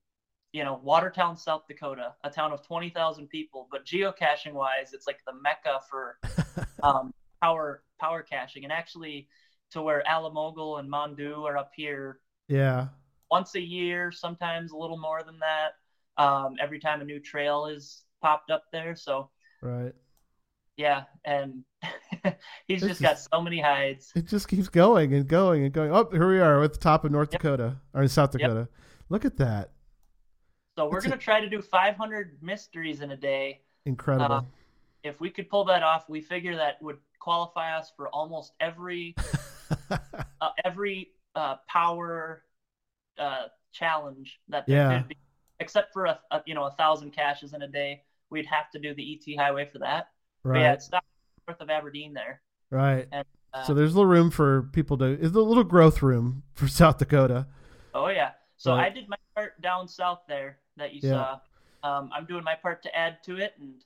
you 0.55 0.65
know 0.65 0.81
watertown 0.85 1.37
south 1.37 1.65
dakota 1.69 2.15
a 2.25 2.31
town 2.31 2.53
of 2.53 2.67
20000 2.67 3.29
people 3.29 3.69
but 3.73 3.87
geocaching 3.87 4.55
wise 4.55 4.95
it's 4.95 5.09
like 5.09 5.21
the 5.27 5.35
mecca 5.43 5.81
for 5.91 6.19
um, 6.83 7.13
power 7.43 7.83
power 8.01 8.23
caching 8.23 8.65
and 8.65 8.73
actually 8.73 9.29
to 9.73 9.83
where 9.83 10.05
alamogul 10.11 10.81
and 10.81 10.91
mondu 10.91 11.45
are 11.45 11.59
up 11.59 11.73
here 11.77 12.21
Yeah, 12.49 12.89
once 13.31 13.55
a 13.55 13.61
year, 13.61 14.13
sometimes 14.13 14.73
a 14.73 14.77
little 14.77 14.99
more 14.99 15.23
than 15.23 15.39
that. 15.41 15.73
Um, 16.23 16.57
every 16.61 16.79
time 16.79 17.01
a 17.01 17.05
new 17.05 17.21
trail 17.21 17.67
is 17.67 18.05
popped 18.23 18.51
up 18.51 18.65
there. 18.73 18.95
So 18.95 19.31
right. 19.61 19.95
yeah, 20.77 21.05
and 21.25 21.65
he's 22.69 22.83
This 22.83 22.91
just 22.91 23.03
got 23.03 23.19
so 23.19 23.41
many 23.41 23.61
hides. 23.61 24.15
It 24.15 24.27
just 24.27 24.49
keeps 24.49 24.69
going 24.69 25.13
and 25.13 25.27
going 25.27 25.65
and 25.65 25.73
going. 25.73 25.93
Oh, 25.93 26.09
here 26.11 26.29
we 26.29 26.41
are 26.41 26.63
at 26.63 26.73
the 26.73 26.79
top 26.79 27.05
of 27.05 27.13
North 27.13 27.31
Yep. 27.31 27.43
Dakota 27.43 27.77
or 27.93 28.03
in 28.03 28.09
South 28.09 28.31
Yep. 28.39 28.51
Dakota. 28.51 28.69
Look 29.09 29.25
at 29.25 29.37
that. 29.39 29.71
So 30.77 30.89
we're 30.89 31.01
gonna 31.01 31.17
try 31.17 31.41
to 31.41 31.49
do 31.49 31.63
500 31.63 32.39
mysteries 32.43 33.01
in 33.01 33.13
a 33.13 33.17
day. 33.17 33.61
Incredible. 33.87 34.35
Uh, 34.37 34.43
If 35.05 35.21
we 35.21 35.31
could 35.31 35.49
pull 35.49 35.65
that 35.67 35.83
off, 35.83 36.09
we 36.09 36.21
figure 36.21 36.57
that 36.57 36.81
would 36.83 36.99
qualify 37.21 37.77
us 37.77 37.93
for 37.97 38.09
almost 38.09 38.53
every 38.61 39.15
uh, 39.91 40.51
every 40.65 41.11
uh, 41.35 41.57
power 41.69 42.45
uh, 43.19 43.47
challenge 43.73 44.41
that 44.49 44.67
there 44.67 44.77
Yeah. 44.77 44.99
could 44.99 45.09
be, 45.09 45.17
except 45.61 45.93
for 45.93 46.07
a, 46.07 46.19
a 46.31 46.43
you 46.47 46.55
know 46.55 46.65
a 46.65 46.71
thousand 46.73 47.13
caches 47.13 47.53
in 47.55 47.63
a 47.63 47.69
day. 47.69 48.03
We'd 48.31 48.47
have 48.47 48.71
to 48.73 48.79
do 48.81 48.95
the 48.95 49.15
ET 49.29 49.37
highway 49.39 49.67
for 49.71 49.79
that. 49.81 50.09
But 50.43 50.51
right. 50.51 50.61
yeah, 50.63 50.73
it's 50.73 50.91
not 50.91 51.05
north 51.47 51.61
of 51.61 51.71
Aberdeen 51.71 52.13
there. 52.15 52.41
right. 52.71 53.07
Uh, 53.13 53.23
so 53.65 53.73
there's 53.75 53.93
a 53.93 53.97
little 53.97 54.11
room 54.11 54.31
for 54.33 54.65
people 54.73 54.99
to. 54.99 55.05
Is 55.05 55.33
a 55.35 55.41
little 55.41 55.63
growth 55.63 56.03
room 56.03 56.43
for 56.55 56.67
South 56.67 56.99
Dakota. 56.99 57.47
Oh 57.95 58.09
yeah. 58.09 58.33
So 58.57 58.73
Right. 58.75 58.87
I 58.87 58.91
did 58.91 59.09
my 59.09 59.17
part 59.37 59.61
down 59.63 59.87
south 59.87 60.23
there 60.27 60.59
that 60.77 60.93
you 60.95 61.01
Yeah. 61.03 61.39
saw. 61.83 61.99
Um, 61.99 62.11
I'm 62.15 62.25
doing 62.27 62.45
my 62.45 62.55
part 62.55 62.83
to 62.85 62.97
add 62.97 63.23
to 63.25 63.37
it, 63.37 63.55
and 63.61 63.85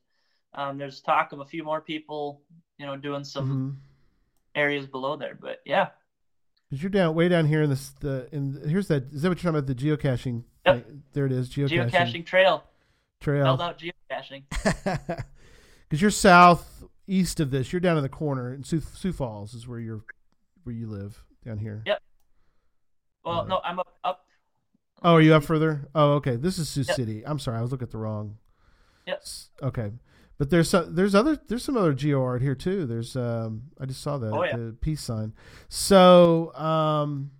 um, 0.55 0.79
there's 0.79 1.01
talk 1.01 1.33
of 1.33 1.41
a 1.41 1.45
few 1.45 1.63
more 1.65 1.81
people, 1.81 2.43
you 2.79 2.87
know, 2.87 2.97
doing 2.97 3.25
some 3.25 3.77
Mhm. 3.77 4.59
areas 4.61 4.87
below 4.87 5.17
there. 5.17 5.35
But 5.35 5.61
yeah, 5.65 5.91
Because 6.71 6.83
you're 6.83 6.91
down 6.91 7.15
way 7.15 7.29
down 7.29 7.47
here 7.47 7.63
in 7.63 7.71
this. 7.71 7.91
The 8.01 8.29
in 8.33 8.55
here's 8.69 8.89
that. 8.89 9.05
Is 9.13 9.23
that 9.23 9.29
what 9.31 9.43
you're 9.43 9.53
talking 9.53 9.59
about? 9.59 9.67
The 9.67 9.75
geocaching. 9.75 10.45
Yep. 10.67 10.87
thing? 10.87 11.03
There 11.13 11.27
it 11.27 11.33
is. 11.33 11.49
Geocaching, 11.51 11.91
geocaching 11.91 12.27
trail, 12.27 12.63
trail. 13.21 13.45
spelled 13.45 13.63
out 13.63 13.79
geocaching. 13.79 14.45
Because 15.89 16.03
you're 16.03 16.11
southeast 16.11 17.41
of 17.41 17.51
this. 17.51 17.73
You're 17.73 17.81
down 17.81 17.97
in 17.97 18.03
the 18.03 18.11
corner, 18.11 18.53
and 18.53 18.67
Sioux, 18.67 18.81
Sioux 18.81 19.11
Falls 19.13 19.55
is 19.55 19.67
where 19.67 19.79
you're 19.81 20.05
where 20.65 20.75
you 20.75 20.87
live 20.87 21.25
down 21.43 21.57
here. 21.57 21.83
Yep. 21.87 22.03
Well, 23.25 23.39
Right. 23.41 23.49
no, 23.49 23.61
I'm 23.65 23.79
up 23.79 23.99
up. 24.05 24.28
Oh, 25.03 25.15
are 25.15 25.21
you 25.21 25.35
up 25.35 25.45
further? 25.45 25.89
Oh, 25.95 26.13
okay. 26.15 26.37
This 26.37 26.59
is 26.59 26.69
Sioux 26.69 26.83
Yep. 26.87 26.97
City. 26.97 27.23
I'm 27.27 27.39
sorry, 27.39 27.59
I 27.59 27.63
was 27.63 27.71
looking 27.71 27.87
at 27.87 27.93
the 27.93 27.99
wrong. 27.99 28.37
Yes. 29.07 29.49
Okay, 29.63 29.93
but 30.39 30.51
there's 30.51 30.69
some, 30.69 30.95
there's 30.95 31.15
other 31.15 31.37
there's 31.49 31.65
some 31.65 31.77
other 31.77 31.95
geo 31.95 32.23
art 32.23 32.43
here 32.43 32.55
too. 32.55 32.85
There's 32.87 33.17
um 33.17 33.63
I 33.81 33.87
just 33.87 34.03
saw 34.03 34.19
that 34.19 34.33
Oh, 34.33 34.43
yeah. 34.45 34.57
the 34.57 34.77
peace 34.81 35.01
sign. 35.01 35.33
So 35.69 36.53
um 36.55 37.31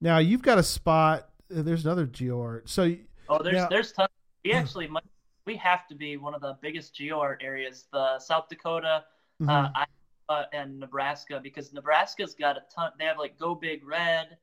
now 0.00 0.18
you've 0.18 0.42
got 0.42 0.58
a 0.58 0.62
spot. 0.62 1.28
uh, 1.56 1.62
There's 1.62 1.84
another 1.86 2.06
geo 2.06 2.40
art. 2.42 2.68
So 2.68 2.94
Oh, 3.28 3.42
there's 3.42 3.54
Yeah. 3.56 3.68
there's 3.70 3.92
tons. 3.92 4.08
We 4.44 4.52
actually 4.52 4.88
might, 4.88 5.04
we 5.46 5.56
have 5.56 5.86
to 5.88 5.94
be 5.94 6.16
one 6.16 6.34
of 6.34 6.40
the 6.40 6.58
biggest 6.60 6.94
geo 6.94 7.20
art 7.20 7.40
areas. 7.44 7.86
The 7.92 8.18
South 8.18 8.48
Dakota, 8.48 9.04
uh, 9.40 9.44
mhm, 9.44 9.72
I, 9.74 9.86
uh, 10.28 10.44
and 10.52 10.78
Nebraska 10.80 11.40
because 11.42 11.72
Nebraska's 11.72 12.34
got 12.34 12.56
a 12.56 12.62
ton. 12.74 12.90
They 12.98 13.04
have 13.04 13.18
like 13.18 13.38
Go 13.38 13.54
Big 13.54 13.84
Red. 13.86 14.36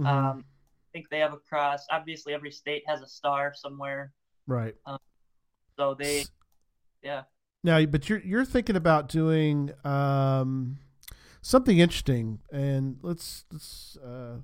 Mhm. 0.00 0.06
Um, 0.06 0.44
think 0.92 1.08
they 1.10 1.18
have 1.18 1.32
a 1.32 1.38
cross. 1.38 1.86
Obviously, 1.90 2.34
every 2.34 2.50
state 2.50 2.82
has 2.86 3.00
a 3.02 3.06
star 3.06 3.52
somewhere. 3.54 4.12
right. 4.46 4.74
So 5.78 5.94
they, 5.94 6.24
yeah. 7.02 7.22
Now, 7.64 7.84
but 7.86 8.08
you're 8.08 8.20
you're 8.20 8.44
thinking 8.44 8.76
about 8.76 9.08
doing 9.08 9.72
um, 9.84 10.78
something 11.40 11.78
interesting, 11.78 12.40
and 12.52 12.98
let's 13.02 13.44
let's 13.50 13.96
uh, 13.96 14.38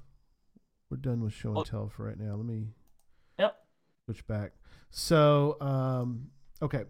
we're 0.90 0.96
done 0.98 1.20
with 1.22 1.32
show 1.34 1.50
and 1.50 1.58
Oh. 1.58 1.64
tell 1.64 1.88
for 1.88 2.06
right 2.06 2.18
now. 2.18 2.34
Let 2.36 2.46
me 2.46 2.68
Yep. 3.38 3.56
switch 4.06 4.26
back. 4.26 4.52
So, 4.90 5.56
um, 5.60 6.30
okay, 6.62 6.84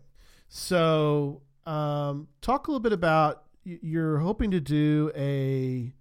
so 0.49 1.43
um, 1.67 2.29
talk 2.41 2.69
a 2.69 2.71
little 2.71 2.81
bit 2.81 2.93
about 2.93 3.45
you're 3.65 4.19
hoping 4.19 4.51
to 4.53 4.61
do 4.61 5.11
a 5.17 5.93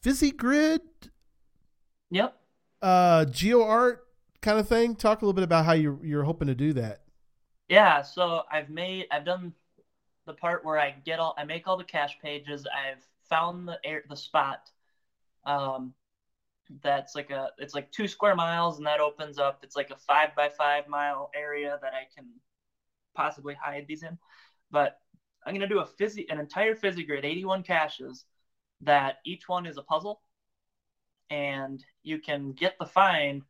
fizzy 0.00 0.30
grid 0.32 0.80
Yep. 2.10 2.36
Uh, 2.82 3.24
geo 3.26 3.62
art 3.64 4.06
kind 4.40 4.58
of 4.58 4.68
thing. 4.68 4.94
Talk 4.96 5.22
a 5.22 5.24
little 5.24 5.34
bit 5.34 5.44
about 5.44 5.64
how 5.64 5.72
you 5.72 6.00
you're 6.02 6.24
hoping 6.24 6.48
to 6.48 6.54
do 6.54 6.72
that. 6.74 7.02
Yeah, 7.68 8.02
so 8.02 8.42
I've 8.50 8.70
made 8.70 9.06
I've 9.10 9.24
done 9.24 9.54
the 10.26 10.34
part 10.34 10.64
where 10.64 10.78
I 10.78 10.92
get 10.92 11.18
all 11.18 11.34
I 11.38 11.44
make 11.44 11.66
all 11.66 11.76
the 11.76 11.84
cache 11.84 12.18
pages. 12.22 12.66
I've 12.66 13.02
found 13.28 13.68
the 13.68 13.78
air 13.84 14.04
the 14.08 14.16
spot. 14.16 14.70
Um 15.46 15.94
that's 16.82 17.14
like 17.14 17.30
a 17.30 17.50
it's 17.58 17.74
like 17.74 17.92
two 17.92 18.08
square 18.08 18.36
miles 18.36 18.78
and 18.78 18.86
that 18.86 19.00
opens 19.00 19.38
up 19.38 19.60
it's 19.62 19.76
like 19.76 19.90
a 19.90 19.96
five 19.96 20.34
by 20.36 20.48
five 20.48 20.88
mile 20.88 21.30
area 21.34 21.78
that 21.82 21.92
I 21.94 22.06
can 22.14 22.26
possibly 23.14 23.54
hide 23.54 23.86
these 23.88 24.02
in. 24.02 24.18
But 24.70 24.98
I'm 25.46 25.54
gonna 25.54 25.68
do 25.68 25.80
a 25.80 25.86
fizzy 25.86 26.28
an 26.30 26.40
entire 26.40 26.74
fizzy 26.76 27.04
grid, 27.04 27.24
81 27.24 27.62
caches 27.64 28.24
that 28.82 29.18
each 29.24 29.48
one 29.48 29.66
is 29.66 29.78
a 29.78 29.82
puzzle 29.82 30.22
and 31.32 31.82
you 32.02 32.18
can 32.18 32.52
get 32.52 32.74
the 32.78 32.86
find 32.86 33.42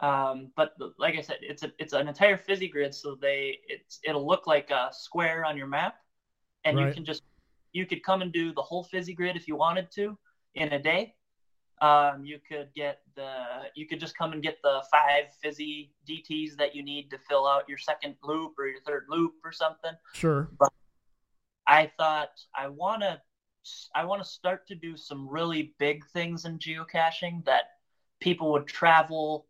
um, 0.00 0.50
but 0.56 0.74
like 0.98 1.16
I 1.16 1.20
said, 1.20 1.36
it's 1.42 1.62
a, 1.62 1.72
it's 1.78 1.92
an 1.92 2.08
entire 2.08 2.38
fizzy 2.38 2.68
grid, 2.68 2.94
so 2.94 3.16
they 3.20 3.58
it's 3.68 4.00
it'll 4.02 4.26
look 4.26 4.46
like 4.46 4.70
a 4.70 4.88
square 4.92 5.44
on 5.44 5.58
your 5.58 5.66
map, 5.66 5.96
and 6.64 6.78
you 6.78 6.90
can 6.92 7.04
just 7.04 7.22
you 7.72 7.84
could 7.84 8.02
come 8.02 8.22
and 8.22 8.32
do 8.32 8.52
the 8.54 8.62
whole 8.62 8.82
fizzy 8.82 9.12
grid 9.12 9.36
if 9.36 9.46
you 9.46 9.56
wanted 9.56 9.90
to 9.92 10.16
in 10.54 10.72
a 10.72 10.78
day. 10.78 11.14
Um, 11.82 12.24
you 12.24 12.38
could 12.46 12.70
get 12.74 13.00
the 13.14 13.30
you 13.74 13.86
could 13.86 14.00
just 14.00 14.16
come 14.16 14.32
and 14.32 14.42
get 14.42 14.56
the 14.62 14.82
five 14.90 15.34
fizzy 15.42 15.92
DTs 16.08 16.56
that 16.56 16.74
you 16.74 16.82
need 16.82 17.10
to 17.10 17.18
fill 17.18 17.46
out 17.46 17.68
your 17.68 17.78
second 17.78 18.14
loop 18.22 18.52
or 18.58 18.66
your 18.66 18.80
third 18.86 19.04
loop 19.10 19.34
or 19.44 19.52
something. 19.52 19.92
Sure. 20.14 20.50
I 21.66 21.90
thought 21.98 22.30
I 22.56 22.68
want 22.68 23.02
to 23.02 23.20
I 23.94 24.04
want 24.04 24.22
to 24.22 24.28
start 24.28 24.66
to 24.68 24.74
do 24.74 24.96
some 24.96 25.28
really 25.28 25.74
big 25.78 26.06
things 26.06 26.44
in 26.44 26.58
geocaching 26.58 27.44
that 27.44 27.64
people 28.20 28.52
would 28.52 28.66
travel 28.66 29.46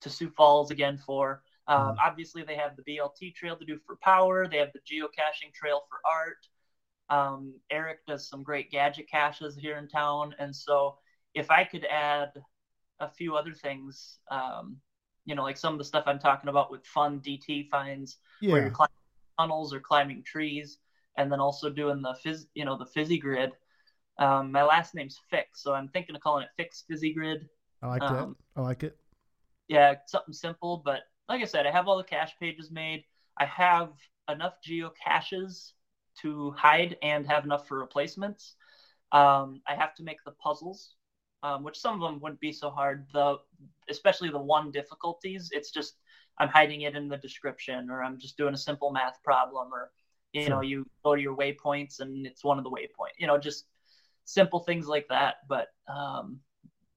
to 0.00 0.10
Sioux 0.10 0.30
Falls 0.30 0.70
again 0.70 0.98
for. 0.98 1.42
Um, 1.68 1.96
Obviously, 2.04 2.42
they 2.42 2.56
have 2.56 2.76
the 2.76 2.82
BLT 2.82 3.34
trail 3.34 3.56
to 3.56 3.64
do 3.64 3.78
for 3.86 3.96
power. 3.96 4.46
They 4.48 4.58
have 4.58 4.72
the 4.72 4.80
geocaching 4.80 5.52
trail 5.54 5.82
for 5.88 5.98
art. 6.08 6.46
Um, 7.08 7.54
Eric 7.70 8.04
does 8.06 8.28
some 8.28 8.42
great 8.42 8.70
gadget 8.70 9.08
caches 9.08 9.56
here 9.56 9.78
in 9.78 9.88
town, 9.88 10.34
and 10.38 10.54
so 10.54 10.98
if 11.34 11.50
I 11.50 11.64
could 11.64 11.84
add 11.84 12.32
a 13.00 13.08
few 13.08 13.36
other 13.36 13.52
things, 13.52 14.18
um, 14.30 14.78
you 15.24 15.34
know, 15.34 15.42
like 15.42 15.56
some 15.56 15.72
of 15.74 15.78
the 15.78 15.84
stuff 15.84 16.04
I'm 16.06 16.18
talking 16.18 16.48
about 16.48 16.70
with 16.70 16.84
fun 16.86 17.20
DT 17.20 17.68
finds 17.68 18.16
where 18.50 18.60
you're 18.62 18.70
climbing 18.70 18.92
tunnels 19.38 19.72
or 19.74 19.80
climbing 19.80 20.22
trees, 20.24 20.78
and 21.16 21.30
then 21.30 21.40
also 21.40 21.70
doing 21.70 22.02
the 22.02 22.14
fizz, 22.22 22.46
you 22.54 22.64
know, 22.64 22.76
the 22.76 22.86
fizzy 22.86 23.18
grid. 23.18 23.52
Um, 24.18 24.50
my 24.50 24.62
last 24.62 24.94
name's 24.94 25.20
Fix, 25.30 25.62
so 25.62 25.74
I'm 25.74 25.88
thinking 25.88 26.16
of 26.16 26.22
calling 26.22 26.44
it 26.44 26.50
Fix 26.56 26.84
Fizzy 26.88 27.12
Grid. 27.12 27.48
I 27.82 27.88
like 27.88 28.02
um, 28.02 28.36
that. 28.56 28.60
I 28.60 28.64
like 28.64 28.82
it. 28.82 28.96
Yeah, 29.68 29.94
something 30.06 30.32
simple, 30.32 30.82
but 30.84 31.02
like 31.28 31.42
I 31.42 31.44
said, 31.44 31.66
I 31.66 31.70
have 31.70 31.86
all 31.86 31.98
the 31.98 32.04
cache 32.04 32.34
pages 32.40 32.70
made. 32.70 33.04
I 33.38 33.44
have 33.44 33.90
enough 34.30 34.54
geocaches 34.66 35.72
to 36.22 36.52
hide 36.52 36.96
and 37.02 37.26
have 37.26 37.44
enough 37.44 37.68
for 37.68 37.78
replacements. 37.78 38.54
Um, 39.12 39.60
I 39.68 39.74
have 39.74 39.94
to 39.96 40.02
make 40.02 40.24
the 40.24 40.32
puzzles, 40.32 40.94
um, 41.42 41.62
which 41.62 41.78
some 41.78 41.94
of 41.94 42.00
them 42.00 42.20
wouldn't 42.20 42.40
be 42.40 42.52
so 42.52 42.70
hard. 42.70 43.06
The 43.12 43.36
especially 43.90 44.30
the 44.30 44.38
one 44.38 44.70
difficulties, 44.70 45.50
it's 45.52 45.70
just 45.70 45.98
I'm 46.38 46.48
hiding 46.48 46.82
it 46.82 46.96
in 46.96 47.08
the 47.08 47.16
description, 47.18 47.90
or 47.90 48.02
I'm 48.02 48.18
just 48.18 48.36
doing 48.36 48.54
a 48.54 48.58
simple 48.58 48.90
math 48.90 49.22
problem, 49.22 49.72
or 49.72 49.90
you 50.36 50.48
Sure. 50.48 50.56
know, 50.56 50.60
you 50.62 50.86
go 51.04 51.14
to 51.14 51.20
your 51.20 51.36
waypoints 51.36 52.00
and 52.00 52.26
it's 52.26 52.44
one 52.44 52.58
of 52.58 52.64
the 52.64 52.70
waypoint. 52.70 53.16
You 53.18 53.26
know, 53.26 53.38
just 53.38 53.66
simple 54.24 54.60
things 54.60 54.86
like 54.86 55.08
that. 55.08 55.36
But 55.48 55.68
um, 55.88 56.40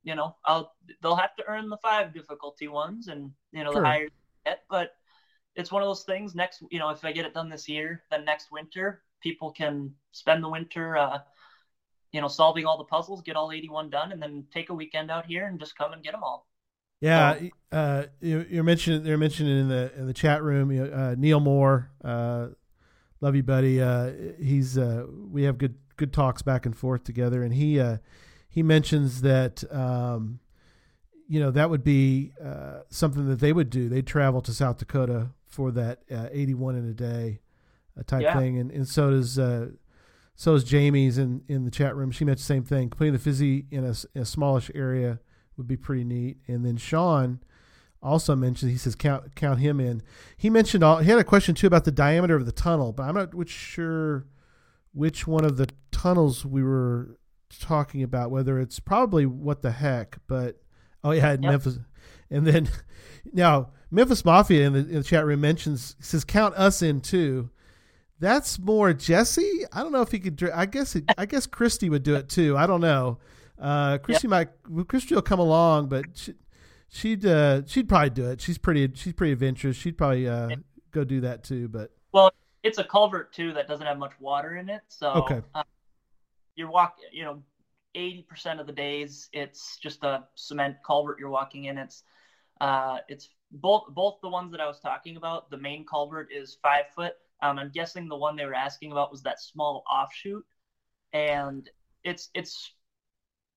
you 0.04 0.16
know, 0.16 0.36
I'll 0.46 0.74
they'll 1.02 1.16
have 1.16 1.36
to 1.38 1.44
earn 1.48 1.70
the 1.70 1.78
five 1.78 2.14
difficulty 2.14 2.68
ones, 2.68 3.08
and 3.08 3.32
you 3.52 3.64
know 3.64 3.72
Sure. 3.74 3.82
the 3.82 3.88
higher 3.88 4.08
get. 4.46 4.64
But 4.70 4.92
it's 5.56 5.72
one 5.72 5.82
of 5.82 5.88
those 5.88 6.04
things. 6.04 6.36
Next, 6.36 6.64
you 6.72 6.80
know, 6.80 6.90
if 6.90 7.04
I 7.04 7.12
get 7.12 7.26
it 7.26 7.34
done 7.34 7.50
this 7.50 7.68
year, 7.68 8.04
then 8.12 8.26
next 8.26 8.52
winter 8.52 9.04
people 9.22 9.52
can 9.52 9.94
spend 10.14 10.44
the 10.44 10.50
winter, 10.50 10.96
uh, 10.96 11.20
you 12.12 12.22
know, 12.22 12.28
solving 12.28 12.66
all 12.66 12.78
the 12.78 12.86
puzzles, 12.86 13.22
get 13.22 13.36
all 13.36 13.52
81 13.52 13.90
done, 13.90 14.12
and 14.12 14.22
then 14.22 14.46
take 14.54 14.70
a 14.70 14.74
weekend 14.74 15.12
out 15.12 15.26
here 15.26 15.48
and 15.48 15.60
just 15.60 15.78
come 15.78 15.94
and 15.94 16.04
get 16.04 16.14
them 16.14 16.24
all. 16.24 16.48
Yeah, 17.02 17.40
uh, 17.72 18.06
you, 18.20 18.46
you're 18.50 18.64
mentioning 18.64 19.04
they're 19.04 19.18
mentioning 19.18 19.58
in 19.58 19.70
the 19.70 19.92
in 19.96 20.06
the 20.06 20.14
chat 20.14 20.44
room. 20.44 20.72
You 20.72 20.86
know, 20.86 20.94
uh, 20.94 21.16
Neil 21.18 21.40
Moore, 21.40 21.92
uh, 22.04 22.48
love 23.22 23.36
you, 23.36 23.44
buddy. 23.44 23.82
Uh, 23.82 24.12
he's 24.42 24.78
uh, 24.78 25.06
we 25.32 25.44
have 25.44 25.58
good 25.58 25.76
good 25.98 26.14
talks 26.14 26.42
back 26.42 26.66
and 26.66 26.76
forth 26.76 27.04
together, 27.04 27.44
and 27.44 27.54
he 27.54 27.80
uh, 27.80 27.98
he 28.48 28.64
mentions 28.64 29.22
that 29.22 29.64
um, 29.74 30.40
you 31.28 31.40
know 31.40 31.52
that 31.52 31.70
would 31.70 31.84
be 31.84 32.32
uh, 32.44 32.80
something 32.90 33.28
that 33.28 33.40
they 33.40 33.54
would 33.54 33.70
do. 33.70 33.90
They'd 33.90 34.08
travel 34.08 34.42
to 34.42 34.54
South 34.54 34.78
Dakota 34.78 35.30
for 35.46 35.72
that 35.72 36.00
uh, 36.12 36.28
81 36.32 36.76
in 36.76 36.88
a 36.90 36.94
day 36.94 37.40
uh, 38.00 38.04
type 38.04 38.22
Yeah. 38.22 38.38
thing, 38.38 38.58
and 38.58 38.72
and 38.72 38.88
so 38.88 39.12
does. 39.12 39.38
Uh, 39.40 39.70
so 40.36 40.54
is 40.56 40.64
Jamie's 40.64 41.18
in, 41.18 41.42
in 41.50 41.66
the 41.66 41.72
chat 41.72 41.98
room. 41.98 42.12
She 42.12 42.24
mentioned 42.24 42.44
the 42.44 42.46
same 42.46 42.64
thing. 42.64 42.90
Putting 42.92 43.12
the 43.12 43.20
fizzy 43.20 43.66
in 43.72 43.84
a 43.84 44.24
smallish 44.24 44.72
area 44.74 45.20
would 45.58 45.68
be 45.68 45.76
pretty 45.76 46.06
neat. 46.06 46.38
And 46.48 46.66
then 46.66 46.78
Sean 46.78 47.42
also 48.02 48.36
mentioned 48.36 48.72
he 48.72 48.78
says 48.78 48.96
count 48.96 49.36
count 49.36 49.60
him 49.60 49.80
in. 49.80 50.02
He 50.38 50.50
mentioned 50.50 50.84
all 50.84 50.98
he 51.00 51.10
had 51.10 51.20
a 51.20 51.24
question 51.24 51.56
too 51.56 51.68
about 51.68 51.86
the 51.86 51.92
diameter 51.92 52.36
of 52.36 52.46
the 52.46 52.52
tunnel, 52.52 52.94
but 52.94 53.04
I'm 53.04 53.16
not 53.16 53.34
which 53.34 53.50
sure 53.50 54.26
which 54.94 55.28
one 55.28 55.46
of 55.46 55.58
the 55.58 55.70
tunnels 55.92 56.46
we 56.46 56.64
were 56.64 57.18
talking 57.60 58.04
about. 58.04 58.32
Whether 58.32 58.60
it's 58.60 58.80
probably 58.80 59.26
what 59.26 59.62
the 59.62 59.72
heck, 59.72 60.18
but 60.28 60.62
oh 61.04 61.12
yeah, 61.12 61.32
Yep. 61.32 61.42
Memphis. 61.42 61.80
And 62.32 62.46
then 62.46 62.70
now 63.34 63.72
Memphis 63.92 64.24
Mafia 64.24 64.68
in 64.68 64.74
the, 64.74 64.80
in 64.80 64.96
the 64.96 65.04
chat 65.04 65.26
room 65.26 65.42
mentions 65.42 65.96
says 66.00 66.24
count 66.24 66.56
us 66.56 66.82
in 66.82 67.02
too. 67.02 67.50
That's 68.20 68.60
more 68.60 68.94
Jesse. 68.94 69.64
I 69.72 69.82
don't 69.82 69.92
know 69.94 70.02
if 70.02 70.12
he 70.12 70.20
could. 70.20 70.42
I 70.54 70.66
guess. 70.66 70.96
It, 70.96 71.06
I 71.18 71.26
guess 71.26 71.46
Christy 71.48 71.90
would 71.90 72.04
do 72.04 72.16
it 72.16 72.28
too. 72.28 72.58
I 72.58 72.68
don't 72.68 72.82
know. 72.82 73.18
Uh, 73.58 73.98
Christy 73.98 74.28
might. 74.28 74.50
Christy 74.88 75.16
will 75.16 75.22
come 75.22 75.40
along, 75.40 75.88
but 75.88 76.06
she, 76.16 76.34
she'd. 76.90 77.26
Uh, 77.26 77.62
she'd 77.66 77.88
probably 77.90 78.10
do 78.12 78.30
it. 78.30 78.42
She's 78.42 78.58
pretty. 78.58 78.90
She's 78.96 79.14
pretty 79.14 79.34
adventurous. 79.34 79.76
She'd 79.78 79.98
probably 79.98 80.28
uh, 80.28 80.50
go 80.92 81.04
do 81.04 81.22
that 81.22 81.44
too. 81.44 81.68
But 81.68 81.92
well, 82.12 82.32
It's 82.64 82.78
a 82.78 82.84
culvert 82.84 83.34
too 83.34 83.54
that 83.54 83.68
doesn't 83.68 83.86
have 83.86 83.98
much 83.98 84.14
water 84.20 84.58
in 84.58 84.70
it, 84.70 84.82
so 84.88 85.12
Okay. 85.12 85.42
uh, 85.56 85.64
you're 86.56 86.70
walking. 86.70 87.06
You 87.12 87.24
know, 87.24 87.44
80% 87.96 88.60
of 88.60 88.68
the 88.68 88.74
days 88.74 89.30
it's 89.34 89.78
just 89.78 90.04
a 90.04 90.26
cement 90.36 90.78
culvert 90.86 91.20
you're 91.20 91.30
walking 91.30 91.66
in. 91.66 91.78
It's 91.78 92.04
uh, 92.62 93.00
it's 93.08 93.30
both 93.52 93.86
both 93.90 94.20
the 94.22 94.30
ones 94.30 94.52
that 94.52 94.62
I 94.62 94.68
was 94.68 94.80
talking 94.80 95.18
about. 95.18 95.50
The 95.50 95.58
main 95.58 95.86
culvert 95.86 96.30
is 96.32 96.58
five 96.62 96.86
foot. 96.96 97.14
Um, 97.42 97.58
I'm 97.58 97.72
guessing 97.74 98.08
the 98.10 98.18
one 98.18 98.36
they 98.36 98.46
were 98.46 98.54
asking 98.54 98.92
about 98.92 99.12
was 99.12 99.24
that 99.24 99.40
small 99.40 99.84
offshoot, 99.90 100.46
and 101.14 101.70
it's 102.04 102.30
it's 102.34 102.74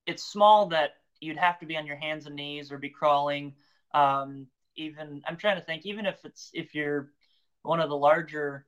it's 0.06 0.22
small 0.22 0.66
that 0.66 0.90
you'd 1.22 1.38
have 1.38 1.58
to 1.60 1.66
be 1.66 1.76
on 1.78 1.86
your 1.86 1.96
hands 1.96 2.26
and 2.26 2.36
knees 2.36 2.72
or 2.72 2.78
be 2.78 2.90
crawling. 2.90 3.54
Um, 3.94 4.48
even 4.76 5.22
I'm 5.26 5.38
trying 5.38 5.58
to 5.60 5.64
think, 5.66 5.86
even 5.86 6.06
if 6.06 6.24
it's 6.24 6.50
if 6.54 6.74
you're 6.74 7.10
one 7.62 7.80
of 7.80 7.90
the 7.90 7.96
larger, 7.96 8.66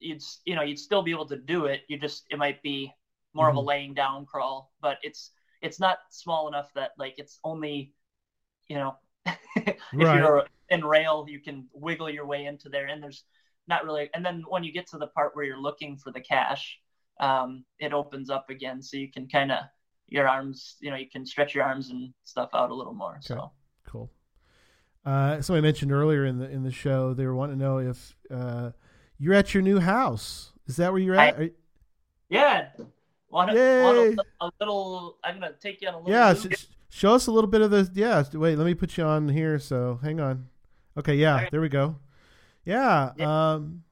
you'd 0.00 0.22
you 0.44 0.54
know 0.54 0.62
you'd 0.62 0.78
still 0.78 1.02
be 1.02 1.10
able 1.10 1.26
to 1.28 1.36
do 1.36 1.66
it. 1.66 1.82
You 1.88 1.98
just 1.98 2.24
it 2.30 2.38
might 2.38 2.62
be 2.62 2.92
more 3.34 3.48
of 3.50 3.56
a 3.56 3.60
Mhm. 3.60 3.62
laying 3.62 3.94
down 3.94 4.26
crawl, 4.26 4.72
but 4.80 4.98
it's 5.02 5.32
it's 5.62 5.80
not 5.80 5.98
small 6.10 6.48
enough 6.48 6.72
that 6.74 6.92
like 6.98 7.14
it's 7.18 7.38
only 7.44 7.92
you 8.68 8.76
know 8.76 8.96
if 9.98 10.12
Right. 10.12 10.14
you're 10.14 10.46
in 10.70 10.84
rail 10.84 11.26
you 11.28 11.40
can 11.40 11.66
wiggle 11.72 12.10
your 12.10 12.26
way 12.26 12.46
into 12.46 12.68
there 12.68 12.86
and 12.86 13.02
there's 13.02 13.24
not 13.68 13.84
really 13.84 14.10
and 14.14 14.24
then 14.24 14.44
when 14.48 14.64
you 14.64 14.72
get 14.72 14.86
to 14.88 14.98
the 14.98 15.06
part 15.08 15.34
where 15.36 15.44
you're 15.44 15.60
looking 15.60 15.96
for 15.96 16.12
the 16.12 16.20
cache 16.20 16.80
um, 17.20 17.64
it 17.78 17.92
opens 17.92 18.30
up 18.30 18.50
again 18.50 18.82
so 18.82 18.96
you 18.96 19.10
can 19.10 19.28
kind 19.28 19.52
of 19.52 19.60
your 20.08 20.26
arms 20.28 20.76
you 20.80 20.90
know 20.90 20.96
you 20.96 21.08
can 21.08 21.24
stretch 21.26 21.54
your 21.54 21.64
arms 21.64 21.90
and 21.90 22.12
stuff 22.24 22.50
out 22.54 22.70
a 22.70 22.74
little 22.74 22.94
more 22.94 23.18
so 23.20 23.50
cool. 23.86 24.10
Uh, 25.04 25.40
somebody 25.40 25.62
mentioned 25.62 25.92
earlier 25.92 26.24
in 26.26 26.38
the 26.38 26.48
in 26.50 26.62
the 26.62 26.70
show 26.72 27.14
they 27.14 27.24
were 27.26 27.34
wanting 27.34 27.58
to 27.58 27.64
know 27.64 27.78
if 27.78 28.16
uh, 28.30 28.70
you're 29.18 29.34
at 29.34 29.54
your 29.54 29.62
new 29.62 29.78
house. 29.80 30.52
Is 30.66 30.76
that 30.76 30.92
where 30.92 31.00
you're 31.00 31.14
at? 31.18 31.38
Are- 31.38 31.50
Yeah. 32.28 32.68
Want, 33.30 33.52
Yay. 33.52 33.82
want 33.82 33.98
a, 33.98 34.24
a 34.46 34.50
little? 34.60 35.18
I'm 35.24 35.34
gonna 35.40 35.52
take 35.60 35.80
you 35.82 35.88
on 35.88 35.94
a 35.94 35.98
little. 35.98 36.10
Yeah, 36.12 36.34
sh- 36.34 36.58
sh- 36.58 36.64
show 36.88 37.14
us 37.14 37.26
a 37.26 37.30
little 37.30 37.48
bit 37.50 37.60
of 37.60 37.70
the. 37.70 37.90
Yeah, 37.94 38.22
wait, 38.32 38.56
let 38.56 38.64
me 38.64 38.74
put 38.74 38.96
you 38.96 39.04
on 39.04 39.28
here. 39.28 39.58
So 39.58 39.98
hang 40.02 40.18
on. 40.20 40.48
Okay, 40.96 41.14
yeah, 41.14 41.34
Alright. 41.34 41.50
there 41.50 41.60
we 41.60 41.68
go. 41.68 41.96
Yeah, 42.64 43.12
um, 43.20 43.82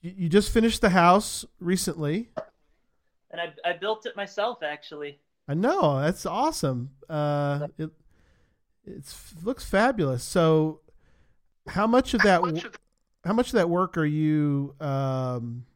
you, 0.00 0.12
you 0.16 0.28
just 0.28 0.50
finished 0.52 0.80
the 0.80 0.90
house 0.90 1.44
recently. 1.60 2.28
And 3.30 3.40
I 3.40 3.52
I 3.68 3.72
built 3.74 4.06
it 4.06 4.16
myself 4.16 4.62
actually. 4.62 5.18
I 5.48 5.54
know 5.54 6.00
that's 6.00 6.26
awesome. 6.26 6.90
Uh, 7.08 7.68
it 7.78 7.90
it's 8.84 9.34
looks 9.42 9.64
fabulous. 9.64 10.22
So, 10.22 10.80
how 11.68 11.86
much 11.86 12.14
of 12.14 12.22
that? 12.22 12.40
How 13.24 13.32
much 13.32 13.48
of 13.48 13.52
that 13.54 13.68
work 13.68 13.98
are 13.98 14.04
you? 14.04 14.74
Um, 14.80 15.66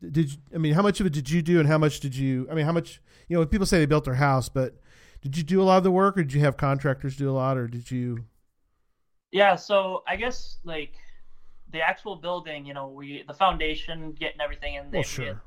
did 0.00 0.32
you, 0.32 0.38
I 0.54 0.58
mean? 0.58 0.74
How 0.74 0.82
much 0.82 1.00
of 1.00 1.06
it 1.06 1.12
did 1.12 1.30
you 1.30 1.42
do, 1.42 1.60
and 1.60 1.68
how 1.68 1.78
much 1.78 2.00
did 2.00 2.16
you? 2.16 2.46
I 2.50 2.54
mean, 2.54 2.66
how 2.66 2.72
much? 2.72 3.00
You 3.28 3.38
know, 3.38 3.46
people 3.46 3.66
say 3.66 3.78
they 3.78 3.86
built 3.86 4.04
their 4.04 4.14
house, 4.14 4.48
but 4.48 4.74
did 5.22 5.36
you 5.36 5.42
do 5.42 5.62
a 5.62 5.64
lot 5.64 5.78
of 5.78 5.84
the 5.84 5.90
work, 5.90 6.18
or 6.18 6.22
did 6.22 6.32
you 6.32 6.40
have 6.40 6.56
contractors 6.56 7.16
do 7.16 7.30
a 7.30 7.32
lot, 7.32 7.56
or 7.56 7.66
did 7.66 7.90
you? 7.90 8.24
Yeah, 9.32 9.56
so 9.56 10.02
I 10.06 10.16
guess 10.16 10.58
like 10.64 10.94
the 11.72 11.80
actual 11.80 12.16
building, 12.16 12.66
you 12.66 12.74
know, 12.74 12.88
we 12.88 13.24
the 13.26 13.34
foundation, 13.34 14.12
getting 14.12 14.40
everything 14.40 14.74
in 14.74 14.90
there. 14.90 14.98
Well, 14.98 15.02
sure. 15.02 15.24
had 15.26 15.40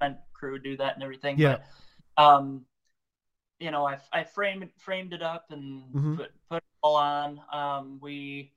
cement 0.00 0.18
crew 0.40 0.58
do 0.58 0.76
that 0.78 0.94
and 0.94 1.02
everything. 1.02 1.36
Yeah. 1.38 1.58
But, 2.16 2.22
um, 2.24 2.64
you 3.58 3.70
know, 3.70 3.86
I 3.86 3.98
I 4.12 4.24
framed 4.24 4.70
framed 4.78 5.12
it 5.12 5.22
up 5.22 5.46
and 5.50 5.94
Mhm. 5.94 6.16
put 6.16 6.32
put 6.48 6.56
it 6.56 6.64
all 6.82 6.96
on. 6.96 7.40
Um, 7.52 8.00
we 8.00 8.52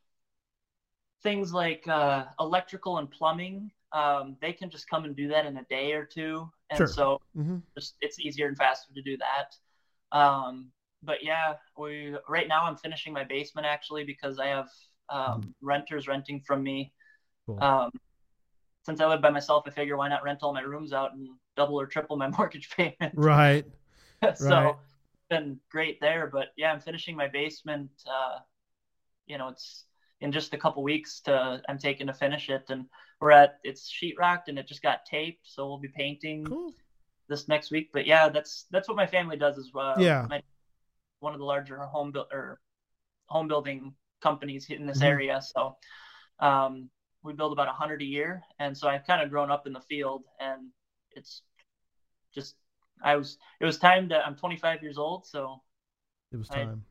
things 1.21 1.53
like 1.53 1.87
uh, 1.87 2.25
electrical 2.39 2.97
and 2.97 3.11
plumbing. 3.11 3.71
Um, 3.91 4.37
they 4.41 4.53
can 4.53 4.69
just 4.69 4.89
come 4.89 5.05
and 5.05 5.15
do 5.15 5.27
that 5.27 5.45
in 5.45 5.57
a 5.57 5.63
day 5.65 5.93
or 5.93 6.05
two, 6.05 6.49
and 6.69 6.79
Sure. 6.79 6.87
so 6.87 7.19
Mm-hmm. 7.37 7.57
just 7.77 7.95
it's 8.01 8.19
easier 8.19 8.47
and 8.47 8.57
faster 8.57 8.93
to 8.93 9.01
do 9.01 9.17
that. 9.17 9.55
Um, 10.17 10.71
but 11.03 11.23
yeah, 11.23 11.55
we 11.77 12.15
right 12.29 12.47
now 12.47 12.63
I'm 12.63 12.77
finishing 12.77 13.13
my 13.13 13.23
basement 13.23 13.67
actually 13.67 14.03
because 14.03 14.39
I 14.39 14.47
have 14.47 14.69
um, 15.09 15.53
renters 15.61 16.07
renting 16.07 16.39
from 16.41 16.63
me. 16.63 16.93
Cool. 17.45 17.61
Um, 17.61 17.91
since 18.85 19.01
I 19.01 19.07
live 19.07 19.21
by 19.21 19.29
myself, 19.29 19.63
I 19.67 19.71
figure 19.71 19.97
why 19.97 20.09
not 20.09 20.23
rent 20.23 20.43
all 20.43 20.53
my 20.53 20.61
rooms 20.61 20.93
out 20.93 21.13
and 21.13 21.29
double 21.55 21.79
or 21.79 21.85
triple 21.87 22.17
my 22.17 22.27
mortgage 22.37 22.69
payment. 22.75 23.13
Right. 23.13 23.65
so 24.35 24.49
right. 24.49 24.75
been 25.29 25.59
great 25.69 25.99
there. 26.01 26.27
But 26.27 26.47
yeah, 26.57 26.71
I'm 26.71 26.79
finishing 26.79 27.15
my 27.15 27.27
basement. 27.27 27.89
Uh, 28.07 28.39
you 29.25 29.37
know, 29.37 29.49
it's 29.49 29.85
in 30.21 30.31
just 30.31 30.53
a 30.53 30.57
couple 30.57 30.83
weeks 30.83 31.21
to 31.21 31.61
I'm 31.67 31.77
taking 31.77 32.07
to 32.07 32.13
finish 32.13 32.49
it, 32.49 32.65
and 32.69 32.85
we're 33.19 33.31
at 33.31 33.59
it's 33.63 33.91
sheetrocked 33.91 34.47
and 34.47 34.57
it 34.59 34.67
just 34.67 34.81
got 34.81 35.05
taped, 35.05 35.47
so 35.47 35.67
we'll 35.67 35.79
be 35.79 35.87
painting 35.89 36.45
Cool. 36.45 36.73
this 37.29 37.47
next 37.47 37.71
week. 37.71 37.89
But 37.93 38.05
yeah, 38.05 38.29
that's 38.29 38.65
that's 38.71 38.87
what 38.87 38.97
my 38.97 39.07
family 39.07 39.37
does 39.37 39.57
as 39.57 39.71
well. 39.73 39.99
Yeah. 39.99 40.25
My, 40.29 40.41
one 41.19 41.33
of 41.33 41.39
the 41.39 41.45
larger 41.45 41.77
home 41.79 42.11
build 42.11 42.27
or 42.31 42.59
home 43.27 43.47
building 43.47 43.93
companies 44.21 44.69
in 44.69 44.85
this 44.85 44.99
Mhm. 44.99 45.05
area. 45.07 45.41
So 45.41 45.77
um, 46.39 46.89
we 47.23 47.33
build 47.33 47.53
about 47.53 47.69
a 47.69 47.71
hundred 47.71 48.01
a 48.01 48.05
year, 48.05 48.43
and 48.59 48.77
so 48.77 48.87
I've 48.89 49.05
kind 49.05 49.21
of 49.21 49.29
grown 49.29 49.49
up 49.49 49.65
in 49.67 49.73
the 49.73 49.81
field, 49.81 50.23
and 50.39 50.69
it's 51.15 51.41
just 52.33 52.55
I 53.03 53.15
was 53.15 53.37
it 53.59 53.65
was 53.65 53.77
time 53.77 54.09
to 54.09 54.25
I'm 54.25 54.35
25 54.35 54.81
years 54.81 54.97
old, 54.97 55.25
so 55.25 55.61
It 56.31 56.37
was 56.37 56.49
I- 56.51 56.65
time. 56.65 56.83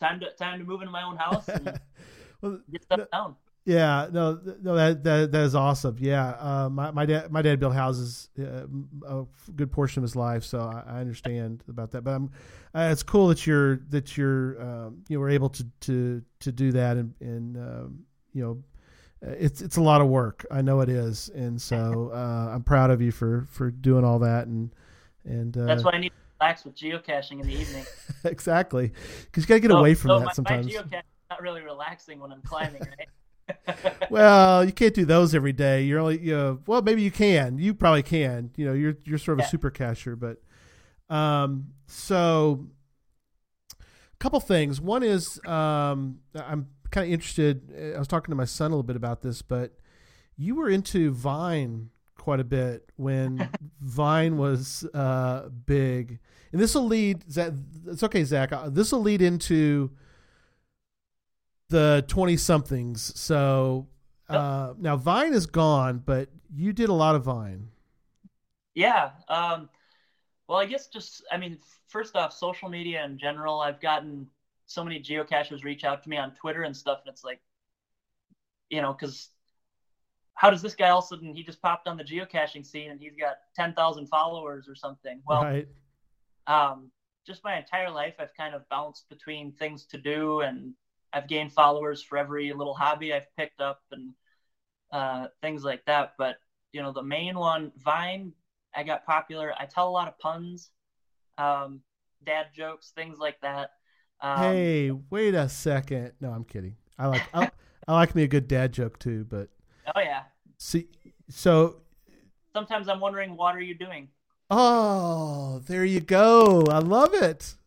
time 0.00 0.20
to 0.20 0.30
time 0.32 0.58
to 0.58 0.64
move 0.64 0.80
into 0.82 0.92
my 0.92 1.02
own 1.04 1.16
house 1.16 1.48
and 1.48 1.78
well, 2.42 2.60
get 2.70 2.82
stuff 2.82 2.98
No. 3.00 3.06
down. 3.12 3.36
Yeah, 3.64 4.08
no, 4.10 4.40
no, 4.60 4.74
that 4.74 5.04
that 5.04 5.30
that 5.30 5.42
is 5.44 5.54
awesome. 5.54 5.96
Yeah, 6.00 6.30
uh, 6.30 6.68
my 6.68 6.90
my 6.90 7.06
dad 7.06 7.30
my 7.30 7.42
dad 7.42 7.60
built 7.60 7.74
houses 7.74 8.28
uh, 8.36 8.66
a 9.06 9.24
good 9.54 9.70
portion 9.70 10.00
of 10.00 10.02
his 10.02 10.16
life, 10.16 10.42
so 10.42 10.58
I, 10.58 10.96
I 10.96 11.00
understand 11.00 11.62
about 11.68 11.92
that. 11.92 12.02
But 12.02 12.10
I'm, 12.14 12.30
uh, 12.74 12.88
it's 12.90 13.04
cool 13.04 13.28
that 13.28 13.46
you're 13.46 13.76
that 13.90 14.16
you're 14.16 14.60
um, 14.60 15.04
you 15.08 15.20
were 15.20 15.30
able 15.30 15.48
to 15.50 15.64
to 15.82 16.22
to 16.40 16.50
do 16.50 16.72
that, 16.72 16.96
and 16.96 17.14
and 17.20 17.56
um, 17.56 18.04
you 18.32 18.42
know, 18.42 18.64
it's 19.22 19.62
it's 19.62 19.76
a 19.76 19.82
lot 19.82 20.00
of 20.00 20.08
work. 20.08 20.44
I 20.50 20.62
know 20.62 20.80
it 20.80 20.88
is, 20.88 21.30
and 21.34 21.60
so 21.60 22.10
uh, 22.14 22.50
I'm 22.54 22.62
proud 22.62 22.90
of 22.90 23.00
you 23.00 23.12
for 23.12 23.46
for 23.50 23.70
doing 23.70 24.04
all 24.04 24.18
that, 24.20 24.46
and 24.46 24.74
and 25.24 25.56
uh, 25.56 25.64
That's 25.64 25.84
why 25.84 25.92
I 25.92 25.98
need 25.98 26.10
to 26.10 26.14
relax 26.40 26.64
with 26.64 26.76
geocaching 26.76 27.40
in 27.40 27.46
the 27.46 27.54
evening. 27.54 27.84
exactly 28.24 28.92
because 29.24 29.44
you 29.44 29.48
got 29.48 29.54
to 29.54 29.60
get 29.60 29.70
So- 29.70 29.78
away 29.78 29.94
from 29.94 30.08
so 30.08 30.18
that 30.18 30.26
my, 30.26 30.32
sometimes. 30.32 30.66
My 30.66 30.72
geocache 30.72 30.98
is 30.98 31.30
not 31.30 31.42
really 31.42 31.62
relaxing 31.62 32.18
when 32.20 32.32
I'm 32.32 32.42
climbing, 32.42 32.82
right? 32.82 33.08
well, 34.10 34.64
you 34.64 34.72
can't 34.72 34.94
do 34.94 35.04
those 35.04 35.34
every 35.34 35.52
day. 35.52 35.82
You're 35.82 36.00
only, 36.00 36.18
you 36.20 36.34
know, 36.34 36.60
well, 36.66 36.82
maybe 36.82 37.02
you 37.02 37.10
can. 37.10 37.58
You 37.58 37.74
probably 37.74 38.02
can. 38.02 38.50
You 38.56 38.66
know, 38.66 38.72
you're 38.72 38.96
you're 39.04 39.18
sort 39.18 39.38
of 39.38 39.44
a 39.44 39.48
super 39.48 39.70
cacher, 39.70 40.16
but 40.16 40.38
um, 41.14 41.68
so 41.86 42.66
a 43.80 44.16
couple 44.18 44.40
things. 44.40 44.80
One 44.80 45.02
is 45.02 45.40
um, 45.46 46.20
I'm 46.34 46.68
kind 46.92 47.06
of 47.06 47.12
interested. 47.12 47.94
I 47.96 47.98
was 47.98 48.06
talking 48.08 48.30
to 48.30 48.36
my 48.36 48.44
son 48.44 48.70
a 48.70 48.74
little 48.74 48.82
bit 48.84 48.96
about 48.96 49.22
this, 49.22 49.42
but 49.42 49.72
you 50.36 50.54
were 50.54 50.68
into 50.68 51.10
Vine 51.10 51.90
quite 52.16 52.38
a 52.40 52.44
bit 52.44 52.90
when 52.96 53.48
Vine 53.80 54.38
was 54.38 54.84
uh, 54.94 55.48
big, 55.66 56.20
and 56.52 56.60
this 56.60 56.74
will 56.74 56.86
lead. 56.86 57.24
It's 57.26 58.02
okay, 58.04 58.24
Zach. 58.24 58.52
uh, 58.52 58.68
This 58.70 58.92
will 58.92 59.00
lead 59.00 59.22
into 59.22 59.90
the 61.70 62.04
20 62.06 62.36
somethings. 62.36 63.18
So 63.18 63.88
uh, 64.28 64.74
now 64.78 64.96
Vine 64.96 65.32
is 65.34 65.46
gone, 65.46 66.02
but 66.04 66.28
you 66.54 66.72
did 66.72 66.88
a 66.88 66.92
lot 66.92 67.14
of 67.16 67.24
Vine. 67.24 67.68
Yeah. 68.74 69.10
Um, 69.28 69.68
well, 70.48 70.58
I 70.58 70.66
guess 70.66 70.88
just, 70.88 71.24
I 71.30 71.36
mean, 71.36 71.58
first 71.88 72.16
off, 72.16 72.32
social 72.32 72.68
media 72.68 73.04
in 73.04 73.18
general, 73.18 73.60
I've 73.60 73.80
gotten 73.80 74.28
so 74.66 74.84
many 74.84 75.00
geocachers 75.00 75.64
reach 75.64 75.84
out 75.84 76.02
to 76.02 76.08
me 76.08 76.16
on 76.16 76.34
Twitter 76.34 76.62
and 76.62 76.76
stuff, 76.76 77.00
and 77.04 77.12
it's 77.12 77.24
like, 77.24 77.40
you 78.70 78.80
know, 78.80 78.92
because 78.92 79.28
how 80.34 80.50
does 80.50 80.62
this 80.62 80.74
guy 80.74 80.88
all 80.88 80.98
of 80.98 81.04
a 81.04 81.08
sudden 81.08 81.34
he 81.34 81.42
just 81.42 81.60
popped 81.60 81.86
on 81.86 81.96
the 81.96 82.04
geocaching 82.04 82.64
scene 82.64 82.90
and 82.90 83.00
he's 83.00 83.14
got 83.14 83.36
10,000 83.54 84.06
followers 84.06 84.66
or 84.68 84.74
something? 84.74 85.20
Well, 85.26 85.42
right. 85.42 85.68
um, 86.46 86.90
just 87.26 87.44
my 87.44 87.58
entire 87.58 87.90
life, 87.90 88.14
I've 88.18 88.34
kind 88.36 88.54
of 88.54 88.68
bounced 88.68 89.08
between 89.08 89.52
things 89.52 89.84
to 89.86 89.98
do, 89.98 90.40
and 90.40 90.74
I've 91.12 91.28
gained 91.28 91.52
followers 91.52 92.02
for 92.02 92.18
every 92.18 92.52
little 92.52 92.74
hobby 92.74 93.12
I've 93.12 93.34
picked 93.36 93.60
up 93.60 93.82
and 93.92 94.14
uh, 94.92 95.28
things 95.40 95.64
like 95.64 95.84
that. 95.86 96.14
But 96.18 96.36
you 96.72 96.82
know, 96.82 96.92
the 96.92 97.02
main 97.02 97.38
one, 97.38 97.70
Vine, 97.76 98.32
I 98.74 98.82
got 98.82 99.06
popular. 99.06 99.54
I 99.58 99.66
tell 99.66 99.88
a 99.88 99.90
lot 99.90 100.08
of 100.08 100.18
puns, 100.18 100.70
um, 101.38 101.80
dad 102.24 102.46
jokes, 102.54 102.92
things 102.94 103.18
like 103.18 103.40
that. 103.42 103.72
Um, 104.22 104.38
hey, 104.40 104.90
wait 105.10 105.34
a 105.34 105.48
second. 105.48 106.12
No, 106.20 106.30
I'm 106.30 106.44
kidding. 106.44 106.76
I 106.98 107.06
like 107.08 107.22
I, 107.34 107.50
I 107.88 107.92
like 107.94 108.14
me 108.14 108.22
a 108.22 108.28
good 108.28 108.46
dad 108.48 108.72
joke 108.72 108.98
too, 108.98 109.24
but 109.28 109.48
Oh 109.94 110.00
yeah. 110.00 110.22
see, 110.58 110.86
so 111.28 111.80
Sometimes 112.54 112.88
I'm 112.88 113.00
wondering, 113.00 113.36
what 113.36 113.56
are 113.56 113.60
you 113.60 113.74
doing? 113.74 114.08
oh, 114.50 115.60
there 115.66 115.84
you 115.84 116.00
go. 116.00 116.62
I 116.70 116.78
love 116.78 117.14
it. 117.14 117.54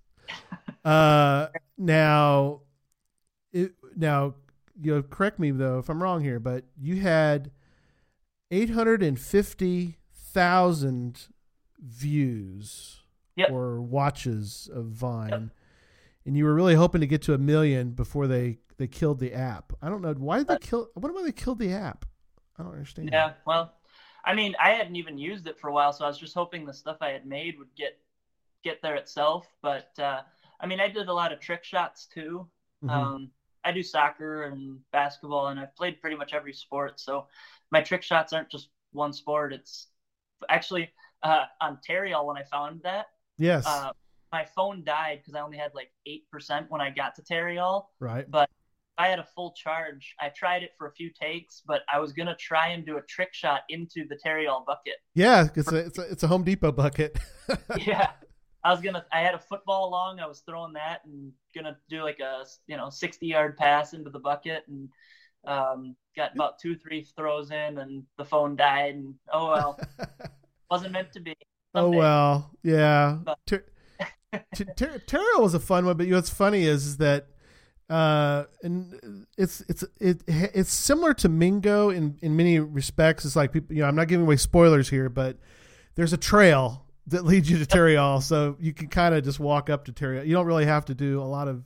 Uh, 0.85 1.47
now, 1.79 2.61
it 3.51 3.73
now 3.95 4.35
you 4.79 4.93
know, 4.93 5.01
correct 5.01 5.39
me 5.39 5.49
though 5.49 5.79
if 5.79 5.89
I'm 5.89 6.01
wrong 6.03 6.21
here, 6.21 6.39
but 6.39 6.63
you 6.79 6.97
had 7.01 7.49
eight 8.51 8.69
hundred 8.69 9.01
and 9.01 9.19
fifty 9.19 9.97
thousand 10.13 11.27
views 11.79 13.01
Yep. 13.35 13.49
or 13.49 13.81
watches 13.81 14.69
of 14.71 14.85
Vine, 14.85 15.29
Yep. 15.31 15.41
And 16.25 16.35
you 16.35 16.45
were 16.45 16.53
really 16.53 16.75
hoping 16.75 17.01
to 17.01 17.07
get 17.07 17.21
to 17.23 17.33
a 17.33 17.37
million 17.37 17.91
before 17.91 18.27
they 18.27 18.57
they 18.77 18.87
killed 18.87 19.19
the 19.19 19.33
app. 19.33 19.73
I 19.81 19.89
don't 19.89 20.01
know 20.01 20.13
why 20.13 20.39
did 20.39 20.47
they 20.47 20.57
kill. 20.57 20.89
I 20.95 20.99
wonder 20.99 21.15
why 21.15 21.23
they 21.23 21.31
killed 21.31 21.59
the 21.59 21.71
app. 21.73 22.05
I 22.57 22.63
don't 22.63 22.73
understand. 22.73 23.09
Yeah, 23.11 23.33
well, 23.45 23.73
I 24.23 24.33
mean, 24.33 24.55
I 24.59 24.71
hadn't 24.71 24.95
even 24.95 25.17
used 25.17 25.47
it 25.47 25.59
for 25.59 25.69
a 25.69 25.73
while, 25.73 25.93
so 25.93 26.05
I 26.05 26.07
was 26.07 26.17
just 26.17 26.33
hoping 26.33 26.65
the 26.65 26.73
stuff 26.73 26.97
I 27.01 27.09
had 27.09 27.25
made 27.25 27.57
would 27.57 27.73
get 27.75 27.97
get 28.63 28.81
there 28.81 28.95
itself. 28.95 29.47
But 29.61 29.91
uh, 29.99 30.21
I 30.59 30.65
mean, 30.65 30.79
I 30.79 30.87
did 30.87 31.07
a 31.07 31.13
lot 31.13 31.31
of 31.31 31.39
trick 31.39 31.63
shots 31.63 32.07
too. 32.07 32.47
Mhm. 32.83 32.89
Um, 32.89 33.31
I 33.63 33.71
do 33.71 33.81
soccer 33.81 34.43
and 34.43 34.79
basketball, 34.91 35.47
and 35.47 35.59
I've 35.59 35.75
played 35.75 35.99
pretty 35.99 36.15
much 36.15 36.33
every 36.33 36.53
sport. 36.53 36.99
So 36.99 37.27
my 37.71 37.81
trick 37.81 38.03
shots 38.03 38.31
aren't 38.31 38.49
just 38.49 38.69
one 38.91 39.11
sport. 39.11 39.53
It's 39.53 39.87
actually 40.49 40.91
uh, 41.23 41.45
on 41.61 41.79
when 42.25 42.37
I 42.37 42.43
found 42.43 42.81
that. 42.83 43.07
yes. 43.37 43.65
Uh, 43.65 43.91
my 44.31 44.45
phone 44.55 44.83
died 44.83 45.19
because 45.19 45.35
I 45.35 45.41
only 45.41 45.57
had 45.57 45.71
like 45.73 45.91
eight 46.05 46.29
percent 46.31 46.67
when 46.69 46.81
I 46.81 46.89
got 46.89 47.15
to 47.15 47.21
Tirial. 47.21 47.85
right. 47.99 48.29
But 48.29 48.49
I 48.97 49.07
had 49.07 49.19
a 49.19 49.23
full 49.35 49.51
charge. 49.51 50.15
I 50.21 50.29
tried 50.29 50.63
it 50.63 50.71
for 50.77 50.87
a 50.87 50.91
few 50.93 51.09
takes, 51.11 51.61
but 51.65 51.81
I 51.93 51.99
was 51.99 52.13
gonna 52.13 52.35
try 52.39 52.69
and 52.69 52.85
do 52.85 52.97
a 52.97 53.01
trick 53.01 53.33
shot 53.33 53.61
into 53.69 54.05
the 54.07 54.17
Tirial 54.25 54.65
bucket. 54.65 54.95
Yeah, 55.13 55.47
it's 55.55 55.71
a, 55.71 55.75
it's 55.77 55.97
a 55.99 56.01
it's 56.03 56.23
a 56.23 56.27
Home 56.27 56.43
Depot 56.43 56.71
bucket. 56.71 57.17
yeah, 57.77 58.11
I 58.63 58.71
was 58.71 58.79
gonna. 58.81 59.05
I 59.11 59.19
had 59.19 59.35
a 59.35 59.39
football 59.39 59.89
along. 59.89 60.19
I 60.19 60.27
was 60.27 60.43
throwing 60.47 60.73
that 60.73 61.01
and 61.05 61.31
gonna 61.53 61.77
do 61.89 62.03
like 62.03 62.19
a 62.19 62.45
you 62.67 62.77
know 62.77 62.89
sixty 62.89 63.27
yard 63.27 63.57
pass 63.57 63.93
into 63.93 64.09
the 64.09 64.19
bucket 64.19 64.63
and 64.69 64.89
um, 65.45 65.95
got 66.15 66.33
about 66.33 66.59
two 66.59 66.75
three 66.77 67.03
throws 67.17 67.51
in 67.51 67.77
and 67.77 68.03
the 68.17 68.25
phone 68.25 68.55
died 68.55 68.95
and 68.95 69.13
oh 69.31 69.51
well. 69.51 69.79
Wasn't 70.71 70.91
meant 70.93 71.11
to 71.11 71.19
be. 71.19 71.35
Oh 71.75 71.89
well, 71.89 72.49
yeah. 72.63 73.19
But- 73.23 73.37
Ter- 73.45 73.65
Ter- 74.75 75.19
was 75.39 75.53
a 75.53 75.59
fun 75.59 75.85
one, 75.85 75.97
but 75.97 76.05
you 76.05 76.11
know 76.11 76.17
what's 76.17 76.29
funny 76.29 76.63
is, 76.63 76.85
is 76.85 76.97
that 76.97 77.27
uh, 77.89 78.45
and 78.63 79.25
it's 79.37 79.61
it's 79.69 79.83
it 79.99 80.23
it's 80.27 80.73
similar 80.73 81.13
to 81.15 81.29
Mingo 81.29 81.89
in 81.89 82.17
in 82.21 82.35
many 82.35 82.59
respects. 82.59 83.25
It's 83.25 83.35
like 83.35 83.51
people, 83.51 83.75
you 83.75 83.81
know, 83.83 83.87
I'm 83.87 83.95
not 83.95 84.07
giving 84.07 84.25
away 84.25 84.37
spoilers 84.37 84.89
here, 84.89 85.09
but 85.09 85.37
there's 85.95 86.13
a 86.13 86.17
trail 86.17 86.85
that 87.07 87.23
leads 87.25 87.49
you 87.49 87.59
to 87.63 87.65
Tirial, 87.65 88.21
so 88.23 88.57
you 88.59 88.73
can 88.73 88.87
kind 88.87 89.13
of 89.13 89.23
just 89.23 89.39
walk 89.39 89.69
up 89.69 89.85
to 89.85 89.93
Tirial. 89.93 90.25
You 90.25 90.33
don't 90.33 90.47
really 90.47 90.65
have 90.65 90.85
to 90.85 90.95
do 90.95 91.21
a 91.21 91.23
lot 91.25 91.47
of, 91.47 91.63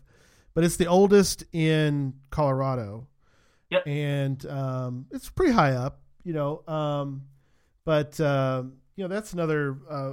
but 0.54 0.64
it's 0.66 0.76
the 0.76 0.88
oldest 0.88 1.46
in 1.54 2.14
Colorado, 2.30 3.08
Yep. 3.70 3.88
and 3.88 4.46
um, 4.48 5.06
it's 5.12 5.30
pretty 5.30 5.54
high 5.54 5.72
up, 5.74 6.02
you 6.26 6.34
know. 6.34 6.64
Um, 6.68 7.22
but 7.86 8.20
um, 8.20 8.74
you 8.98 9.06
know, 9.06 9.08
that's 9.08 9.32
another 9.32 9.78
uh, 9.90 10.12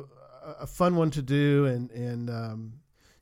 a- 0.60 0.66
fun 0.66 0.96
one 0.96 1.10
to 1.12 1.22
do, 1.22 1.66
and 1.66 1.90
and 1.92 2.30
um, 2.30 2.72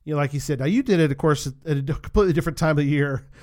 you 0.05 0.15
know, 0.15 0.19
like 0.21 0.35
you 0.35 0.41
said, 0.41 0.61
now 0.61 0.67
you 0.67 0.83
did 0.83 1.01
it, 1.01 1.11
of 1.11 1.19
course, 1.19 1.47
at 1.47 1.79
a 1.79 1.83
completely 1.83 2.33
different 2.33 2.59
time 2.59 2.79
of 2.79 2.85
year. 2.87 3.29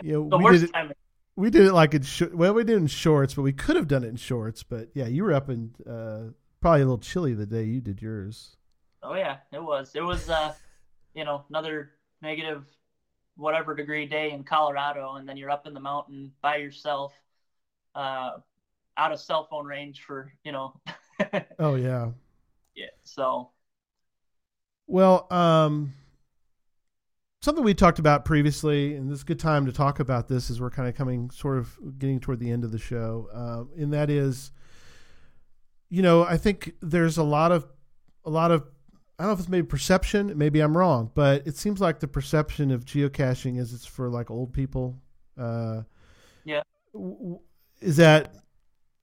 You 0.00 0.12
know, 0.12 0.30
the 0.30 0.38
we 0.38 0.44
worst 0.44 0.60
did 0.60 0.70
it. 0.70 0.72
time. 0.72 0.92
We 1.36 1.50
did 1.50 1.62
it 1.66 1.72
like 1.72 1.94
in 1.94 2.02
sh- 2.02 2.22
well, 2.32 2.54
we 2.54 2.64
did 2.64 2.74
it 2.74 2.76
in 2.78 2.86
shorts, 2.86 3.34
but 3.34 3.42
we 3.42 3.52
could 3.52 3.76
have 3.76 3.88
done 3.88 4.04
it 4.04 4.08
in 4.08 4.16
shorts. 4.16 4.62
But 4.62 4.90
yeah, 4.94 5.06
you 5.06 5.24
were 5.24 5.32
up 5.32 5.48
in 5.50 5.74
uh, 5.88 6.32
probably 6.60 6.82
a 6.82 6.84
little 6.84 6.98
chilly 6.98 7.34
the 7.34 7.46
day 7.46 7.64
you 7.64 7.80
did 7.80 8.00
yours. 8.02 8.56
Oh 9.02 9.14
yeah, 9.14 9.38
it 9.52 9.62
was. 9.62 9.94
It 9.94 10.00
was 10.02 10.28
uh, 10.28 10.54
you 11.14 11.24
know, 11.24 11.44
another 11.48 11.92
negative 12.22 12.64
whatever 13.36 13.74
degree 13.74 14.06
day 14.06 14.32
in 14.32 14.44
Colorado, 14.44 15.16
and 15.16 15.28
then 15.28 15.36
you're 15.36 15.50
up 15.50 15.66
in 15.66 15.74
the 15.74 15.80
mountain 15.80 16.32
by 16.42 16.56
yourself, 16.56 17.12
uh, 17.94 18.38
out 18.96 19.12
of 19.12 19.20
cell 19.20 19.44
phone 19.50 19.66
range 19.66 20.02
for 20.02 20.32
you 20.44 20.52
know, 20.52 20.80
Oh 21.58 21.74
yeah. 21.74 22.10
Yeah. 22.76 22.86
So 23.02 23.50
Well, 24.86 25.26
um, 25.32 25.92
something 27.42 27.64
we 27.64 27.74
talked 27.74 27.98
about 27.98 28.24
previously, 28.24 28.94
and 28.94 29.10
this 29.10 29.18
is 29.18 29.22
a 29.22 29.26
good 29.26 29.40
time 29.40 29.66
to 29.66 29.72
talk 29.72 29.98
about 29.98 30.28
this 30.28 30.50
as 30.50 30.60
we're 30.60 30.70
kind 30.70 30.88
of 30.88 30.94
coming, 30.94 31.30
sort 31.30 31.58
of 31.58 31.76
getting 31.98 32.20
toward 32.20 32.38
the 32.38 32.50
end 32.50 32.62
of 32.62 32.70
the 32.70 32.78
show, 32.78 33.28
uh, 33.32 33.64
and 33.80 33.92
that 33.92 34.10
is, 34.10 34.52
you 35.88 36.02
know, 36.02 36.22
I 36.22 36.36
think 36.36 36.74
there's 36.80 37.18
a 37.18 37.22
lot 37.22 37.52
of, 37.52 37.66
a 38.24 38.30
lot 38.30 38.50
of, 38.50 38.64
I 39.18 39.22
don't 39.22 39.30
know 39.30 39.34
if 39.34 39.40
it's 39.40 39.48
maybe 39.48 39.66
perception, 39.66 40.36
maybe 40.36 40.60
I'm 40.60 40.76
wrong, 40.76 41.10
but 41.14 41.46
it 41.46 41.56
seems 41.56 41.80
like 41.80 42.00
the 42.00 42.08
perception 42.08 42.70
of 42.70 42.84
geocaching 42.84 43.58
is 43.58 43.72
it's 43.72 43.86
for 43.86 44.08
like 44.08 44.30
old 44.30 44.52
people. 44.52 45.00
Uh, 45.38 45.82
Yeah. 46.44 46.62
Is 47.80 47.96
that 47.96 48.34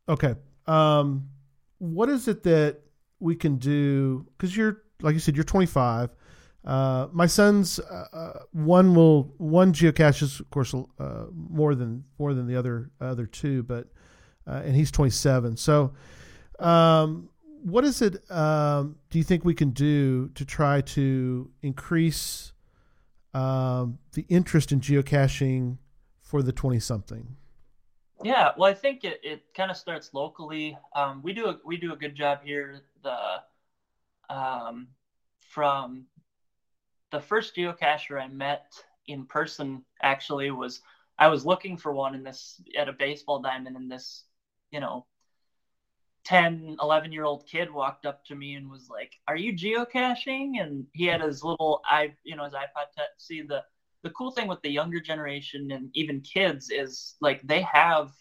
okay? 0.10 0.36
Um, 0.66 1.30
what 1.78 2.10
is 2.10 2.28
it 2.28 2.44
that 2.44 2.80
we 3.24 3.36
can 3.36 3.56
do? 3.56 4.28
Because 4.38 4.56
you're, 4.56 4.84
like 5.02 5.14
you 5.14 5.20
said, 5.20 5.36
you're 5.36 5.44
25. 5.44 6.10
Uh, 6.66 7.08
my 7.12 7.26
son's 7.26 7.80
uh, 7.80 8.06
uh, 8.14 8.40
one 8.52 8.96
will 8.96 9.34
one 9.38 9.74
geocache 9.74 10.22
is 10.22 10.40
of 10.40 10.50
course 10.50 10.74
uh, 10.74 11.26
more 11.34 11.76
than 11.76 12.06
more 12.18 12.34
than 12.34 12.48
the 12.48 12.56
other 12.56 12.90
other 13.02 13.26
two, 13.26 13.64
but 13.64 13.88
uh, 14.48 14.62
and 14.64 14.74
he's 14.74 14.90
27. 14.90 15.58
So, 15.58 15.94
um, 16.60 17.30
what 17.64 17.84
is 17.84 18.02
it? 18.02 18.30
Um, 18.32 18.96
do 19.10 19.18
you 19.18 19.26
think 19.26 19.44
we 19.44 19.54
can 19.54 19.72
do 19.72 20.30
to 20.36 20.46
try 20.46 20.80
to 20.82 21.52
increase 21.62 22.54
um, 23.34 24.00
the 24.14 24.26
interest 24.30 24.72
in 24.72 24.80
geocaching 24.80 25.80
for 26.22 26.42
the 26.42 26.54
20 26.54 26.80
something? 26.80 27.36
yeah, 28.24 28.52
well, 28.58 28.70
I 28.70 28.74
think 28.74 29.04
it, 29.04 29.20
it 29.24 29.44
kind 29.56 29.70
of 29.70 29.78
starts 29.78 30.14
locally. 30.14 30.78
Um, 30.96 31.22
we 31.24 31.34
do 31.34 31.48
a, 31.48 31.60
we 31.66 31.78
do 31.78 31.94
a 31.94 31.96
good 31.96 32.16
job 32.16 32.40
here. 32.44 32.82
The 33.04 33.44
um, 34.34 34.88
from 35.40 36.08
the 37.12 37.20
first 37.20 37.56
geocacher 37.56 38.22
I 38.22 38.28
met 38.28 38.74
in 39.08 39.26
person 39.26 39.84
actually 40.02 40.52
was 40.52 40.82
I 41.18 41.28
was 41.28 41.46
looking 41.46 41.78
for 41.78 41.94
one 41.94 42.16
in 42.16 42.24
this 42.24 42.62
at 42.78 42.90
a 42.90 42.94
baseball 42.94 43.40
diamond 43.42 43.76
and 43.76 43.92
this, 43.92 44.24
you 44.72 44.80
know, 44.80 45.06
10, 46.26 46.78
11 46.82 47.12
year 47.12 47.26
old 47.26 47.46
kid 47.46 47.72
walked 47.72 48.06
up 48.06 48.26
to 48.26 48.36
me 48.36 48.56
and 48.56 48.70
was 48.70 48.90
like, 48.90 49.14
"Are 49.28 49.36
you 49.36 49.54
geocaching?" 49.54 50.62
And 50.62 50.88
he 50.94 51.06
had 51.06 51.22
his 51.22 51.44
little 51.44 51.82
i, 51.86 52.14
you 52.24 52.36
know, 52.36 52.46
his 52.46 52.54
iPod 52.54 52.90
touch. 52.96 53.10
See 53.18 53.42
the 53.42 53.64
the 54.04 54.10
cool 54.12 54.32
thing 54.32 54.48
with 54.48 54.62
the 54.62 54.72
younger 54.72 55.00
generation 55.00 55.72
and 55.72 55.90
even 55.94 56.22
kids 56.22 56.70
is 56.70 57.16
like 57.22 57.42
they 57.44 57.62
have 57.62 58.12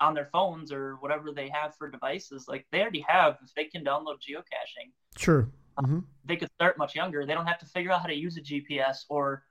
on 0.00 0.14
their 0.14 0.28
phones 0.32 0.72
or 0.72 0.96
whatever 1.00 1.32
they 1.32 1.48
have 1.48 1.74
for 1.76 1.90
devices, 1.90 2.46
like 2.48 2.66
they 2.72 2.80
already 2.80 3.04
have 3.08 3.36
if 3.42 3.52
they 3.54 3.64
can 3.64 3.84
download 3.84 4.16
geocaching 4.26 4.92
Sure. 5.16 5.50
hmm 5.78 6.00
they 6.24 6.36
could 6.36 6.50
start 6.52 6.78
much 6.78 6.94
younger. 6.94 7.24
They 7.24 7.34
don't 7.34 7.46
have 7.46 7.58
to 7.60 7.66
figure 7.66 7.90
out 7.90 8.02
how 8.02 8.08
to 8.08 8.14
use 8.14 8.36
a 8.36 8.40
GPS 8.40 9.06
or 9.08 9.44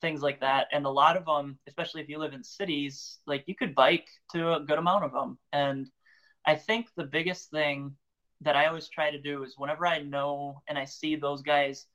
things 0.00 0.22
like 0.22 0.40
that. 0.40 0.66
And 0.72 0.84
a 0.86 0.90
lot 0.90 1.16
of 1.16 1.24
them, 1.26 1.58
especially 1.68 2.02
if 2.02 2.08
you 2.08 2.18
live 2.18 2.32
in 2.34 2.42
cities, 2.44 3.18
like 3.26 3.44
you 3.46 3.54
could 3.54 3.74
bike 3.74 4.08
to 4.32 4.54
a 4.54 4.60
good 4.60 4.78
amount 4.78 5.04
of 5.04 5.12
them. 5.12 5.38
And 5.52 5.88
I 6.46 6.56
think 6.56 6.88
the 6.96 7.04
biggest 7.04 7.50
thing 7.50 7.96
that 8.40 8.56
I 8.56 8.66
always 8.66 8.88
try 8.88 9.10
to 9.10 9.20
do 9.20 9.42
is 9.44 9.54
whenever 9.56 9.86
I 9.86 10.02
know 10.02 10.62
and 10.68 10.78
I 10.78 10.84
see 10.84 11.16
those 11.16 11.42
guys, 11.42 11.86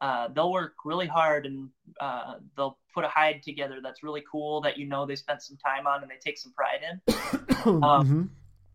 uh, 0.00 0.28
they'll 0.28 0.52
work 0.52 0.74
really 0.84 1.06
hard 1.06 1.46
and 1.46 1.68
uh, 2.00 2.34
they'll 2.56 2.78
put 2.94 3.04
a 3.04 3.08
hide 3.08 3.42
together 3.42 3.80
that's 3.82 4.02
really 4.02 4.22
cool 4.30 4.60
that 4.60 4.78
you 4.78 4.86
know 4.86 5.04
they 5.04 5.16
spent 5.16 5.42
some 5.42 5.56
time 5.56 5.86
on 5.86 6.02
and 6.02 6.10
they 6.10 6.18
take 6.24 6.38
some 6.38 6.52
pride 6.52 6.80
in 6.88 7.14
hmm 7.62 8.24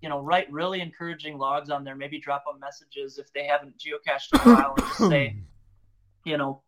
you 0.03 0.09
know, 0.09 0.19
write 0.19 0.51
really 0.51 0.81
encouraging 0.81 1.37
logs 1.37 1.69
on 1.69 1.85
there. 1.85 1.95
Maybe 1.95 2.19
drop 2.19 2.43
them 2.45 2.59
messages 2.59 3.17
if 3.17 3.31
they 3.31 3.45
haven't 3.45 3.75
geocached 3.77 4.33
in 4.33 4.51
a 4.51 4.55
while, 4.55 4.73
and 4.77 4.85
just 4.85 5.09
say, 5.09 5.37
you 6.25 6.37
know, 6.37 6.61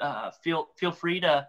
uh, 0.00 0.32
feel 0.42 0.70
feel 0.76 0.90
free 0.90 1.20
to 1.20 1.46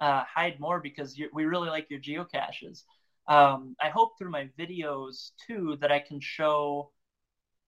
uh, 0.00 0.24
hide 0.24 0.60
more 0.60 0.80
because 0.80 1.18
we 1.32 1.46
really 1.46 1.70
like 1.70 1.88
your 1.88 1.98
geocaches. 1.98 2.82
Um, 3.26 3.74
I 3.80 3.88
hope 3.88 4.18
through 4.18 4.30
my 4.30 4.50
videos 4.58 5.30
too 5.46 5.78
that 5.80 5.90
I 5.90 5.98
can 5.98 6.20
show, 6.20 6.90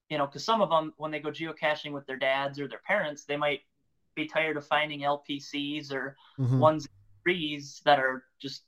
you 0.09 0.19
know, 0.19 0.27
because 0.27 0.45
some 0.45 0.61
of 0.61 0.69
them 0.69 0.93
when 0.97 1.09
they 1.09 1.19
go 1.19 1.31
geocaching 1.31 1.93
with 1.93 2.05
their 2.05 2.17
dads 2.17 2.59
or 2.59 2.67
their 2.67 2.81
parents, 2.85 3.25
they 3.25 3.37
might 3.37 3.61
be 4.15 4.25
tired 4.25 4.57
of 4.57 4.65
finding 4.67 5.03
LPCs 5.03 5.91
or 5.91 6.15
Mhm. 6.37 6.59
ones 6.59 6.87
trees 7.23 7.81
that 7.85 7.99
are 7.99 8.23
just, 8.39 8.63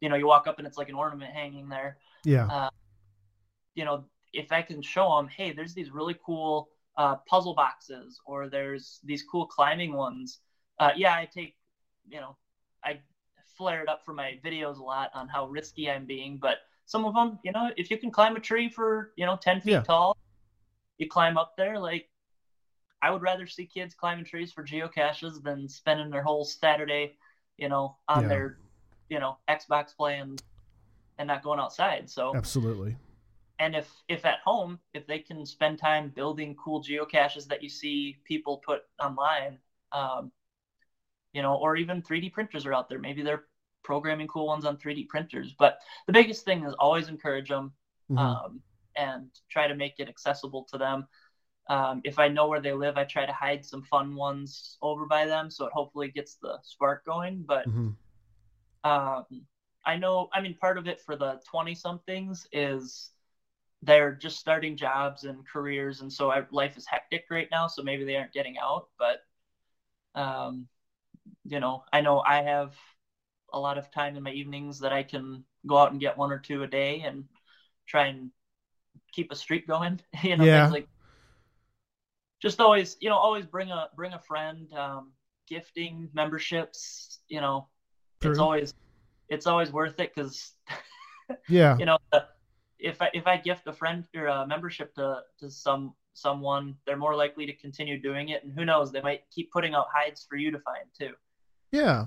you 0.00 0.08
know, 0.08 0.16
you 0.16 0.26
walk 0.26 0.46
up 0.46 0.58
and 0.58 0.66
it's 0.66 0.78
like 0.78 0.88
an 0.88 0.94
ornament 0.94 1.32
hanging 1.32 1.68
there 1.68 1.98
Yeah. 2.24 2.68
you 3.74 3.84
know, 3.84 4.04
if 4.32 4.52
I 4.52 4.62
can 4.62 4.82
show 4.82 5.16
them, 5.16 5.28
hey, 5.28 5.52
there's 5.52 5.74
these 5.74 5.90
really 5.90 6.16
cool 6.24 6.68
uh, 6.96 7.16
puzzle 7.26 7.54
boxes, 7.54 8.20
or 8.26 8.48
there's 8.48 9.00
these 9.04 9.22
cool 9.22 9.46
climbing 9.46 9.92
ones. 9.92 10.40
Uh, 10.78 10.90
yeah, 10.96 11.14
I 11.14 11.28
take, 11.32 11.56
you 12.08 12.20
know, 12.20 12.36
I 12.84 13.00
flare 13.56 13.82
it 13.82 13.88
up 13.88 14.04
for 14.04 14.12
my 14.12 14.38
videos 14.44 14.78
a 14.78 14.82
lot 14.82 15.10
on 15.14 15.28
how 15.28 15.46
risky 15.46 15.90
I'm 15.90 16.06
being, 16.06 16.38
but 16.38 16.58
some 16.86 17.04
of 17.04 17.14
them, 17.14 17.38
you 17.44 17.52
know, 17.52 17.70
if 17.76 17.90
you 17.90 17.98
can 17.98 18.10
climb 18.10 18.36
a 18.36 18.40
tree 18.40 18.68
for, 18.68 19.12
you 19.16 19.26
know, 19.26 19.36
10 19.40 19.60
feet 19.60 19.72
Yeah. 19.72 19.82
tall, 19.84 20.16
you 20.98 21.08
climb 21.08 21.38
up 21.38 21.54
there. 21.56 21.78
Like, 21.78 22.08
I 23.02 23.10
would 23.10 23.22
rather 23.22 23.46
see 23.46 23.66
kids 23.66 23.94
climbing 23.94 24.24
trees 24.24 24.52
for 24.52 24.64
geocaches 24.64 25.42
than 25.42 25.68
spending 25.68 26.10
their 26.10 26.22
whole 26.22 26.44
Saturday, 26.44 27.16
you 27.56 27.68
know, 27.68 27.96
on 28.08 28.22
Yeah. 28.22 28.28
their, 28.28 28.58
you 29.08 29.20
know, 29.20 29.38
Xbox 29.48 29.96
playing 29.96 30.40
and 31.18 31.28
not 31.28 31.42
going 31.44 31.60
outside. 31.60 32.10
So, 32.10 32.38
Absolutely. 32.38 32.96
and 33.58 33.74
if 33.74 33.90
if 34.08 34.24
at 34.24 34.40
home 34.44 34.78
if 34.94 35.06
they 35.06 35.18
can 35.18 35.44
spend 35.46 35.78
time 35.78 36.10
building 36.10 36.54
cool 36.56 36.82
geocaches 36.82 37.46
that 37.48 37.62
you 37.62 37.68
see 37.68 38.18
people 38.24 38.58
put 38.64 38.82
online 39.00 39.58
um, 39.92 40.32
you 41.32 41.42
know 41.42 41.54
or 41.54 41.76
even 41.76 42.02
3d 42.02 42.30
printers 42.30 42.66
are 42.66 42.74
out 42.74 42.88
there 42.88 42.98
maybe 42.98 43.22
they're 43.22 43.44
programming 43.84 44.26
cool 44.28 44.46
ones 44.46 44.64
on 44.64 44.76
3d 44.76 45.04
printers 45.04 45.54
but 45.58 45.78
the 46.06 46.12
biggest 46.12 46.44
thing 46.44 46.64
is 46.64 46.74
always 46.78 47.08
encourage 47.08 47.48
them 47.48 47.72
Mhm. 48.08 48.40
um, 48.44 48.60
and 48.96 49.30
try 49.50 49.68
to 49.68 49.74
make 49.74 49.94
it 49.98 50.08
accessible 50.08 50.66
to 50.70 50.78
them 50.78 51.06
um, 51.68 52.00
if 52.04 52.18
i 52.18 52.28
know 52.28 52.48
where 52.48 52.60
they 52.60 52.72
live 52.72 52.96
i 52.96 53.04
try 53.04 53.26
to 53.26 53.32
hide 53.32 53.64
some 53.64 53.82
fun 53.82 54.14
ones 54.14 54.78
over 54.82 55.06
by 55.06 55.26
them 55.26 55.50
so 55.50 55.66
it 55.66 55.72
hopefully 55.72 56.08
gets 56.08 56.36
the 56.36 56.58
spark 56.62 57.04
going 57.04 57.44
but 57.46 57.66
Mhm. 57.66 57.96
um, 58.84 59.24
I 59.84 59.96
know, 59.96 60.28
I 60.32 60.40
mean, 60.40 60.54
part 60.54 60.78
of 60.78 60.86
it 60.86 61.00
for 61.00 61.16
the 61.16 61.40
20 61.50 61.74
somethings 61.74 62.46
is 62.52 63.10
they're 63.82 64.12
just 64.14 64.38
starting 64.38 64.76
jobs 64.76 65.24
and 65.24 65.46
careers. 65.46 66.00
And 66.00 66.12
so 66.12 66.30
I, 66.30 66.44
life 66.50 66.76
is 66.76 66.86
hectic 66.86 67.26
right 67.30 67.48
now. 67.50 67.66
So 67.68 67.82
maybe 67.82 68.04
they 68.04 68.16
aren't 68.16 68.32
getting 68.32 68.56
out. 68.58 68.88
But, 68.98 69.22
um, 70.20 70.68
you 71.44 71.60
know, 71.60 71.84
I 71.92 72.00
know 72.02 72.20
I 72.26 72.42
have 72.42 72.74
a 73.52 73.60
lot 73.60 73.78
of 73.78 73.90
time 73.92 74.16
in 74.16 74.22
my 74.22 74.32
evenings 74.32 74.80
that 74.80 74.92
I 74.92 75.02
can 75.04 75.44
go 75.66 75.78
out 75.78 75.92
and 75.92 76.00
get 76.00 76.18
one 76.18 76.32
or 76.32 76.38
two 76.38 76.62
a 76.62 76.66
day 76.66 77.02
and 77.02 77.24
try 77.86 78.06
and 78.08 78.30
keep 79.12 79.32
a 79.32 79.36
streak 79.36 79.66
going. 79.66 80.00
you 80.22 80.36
know, 80.36 80.46
Yeah. 80.46 80.68
like 80.68 80.88
just 82.40 82.60
always, 82.60 82.96
you 83.00 83.08
know, 83.08 83.16
always 83.16 83.46
bring 83.46 83.70
a 83.70 83.88
bring 83.96 84.12
a 84.12 84.18
friend. 84.18 84.72
Um, 84.72 85.12
gifting 85.48 86.10
memberships, 86.12 87.20
you 87.28 87.40
know, 87.40 87.68
it's 88.22 88.38
always 88.38 88.74
it's 89.28 89.46
always 89.46 89.72
worth 89.72 89.98
it 90.00 90.12
because 90.14 90.52
Yeah. 91.48 91.76
you 91.78 91.86
know 91.86 91.98
if 92.78 93.00
I 93.02 93.08
if 93.12 93.26
I 93.26 93.36
gift 93.38 93.66
a 93.66 93.72
friend 93.72 94.04
or 94.14 94.26
a 94.26 94.46
membership 94.46 94.94
to 94.94 95.20
to 95.40 95.50
some 95.50 95.94
someone, 96.14 96.74
they're 96.86 96.96
more 96.96 97.14
likely 97.14 97.46
to 97.46 97.56
continue 97.56 98.00
doing 98.00 98.30
it. 98.30 98.42
And 98.42 98.52
who 98.52 98.64
knows, 98.64 98.92
they 98.92 99.00
might 99.00 99.22
keep 99.30 99.50
putting 99.52 99.74
out 99.74 99.86
hides 99.94 100.26
for 100.28 100.36
you 100.36 100.50
to 100.50 100.58
find 100.60 100.84
too. 100.98 101.14
Yeah. 101.70 102.06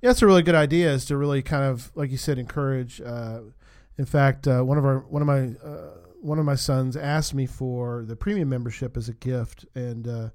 Yeah, 0.00 0.10
that's 0.10 0.22
a 0.22 0.26
really 0.26 0.42
good 0.42 0.54
idea. 0.54 0.92
Is 0.92 1.06
to 1.06 1.16
really 1.16 1.42
kind 1.42 1.64
of, 1.64 1.90
like 1.96 2.10
you 2.10 2.16
said, 2.16 2.38
encourage. 2.38 3.00
Uh, 3.00 3.40
in 3.96 4.04
fact, 4.04 4.46
uh, 4.46 4.62
one 4.62 4.78
of 4.78 4.84
our 4.84 5.00
one 5.00 5.22
of 5.22 5.26
my 5.26 5.56
uh, 5.66 6.07
one 6.20 6.38
of 6.38 6.44
my 6.44 6.54
sons 6.54 6.96
asked 6.96 7.34
me 7.34 7.46
for 7.46 8.04
the 8.06 8.16
premium 8.16 8.48
membership 8.48 8.96
as 8.96 9.08
a 9.08 9.14
gift, 9.14 9.64
and 9.74 10.06
uh, 10.08 10.28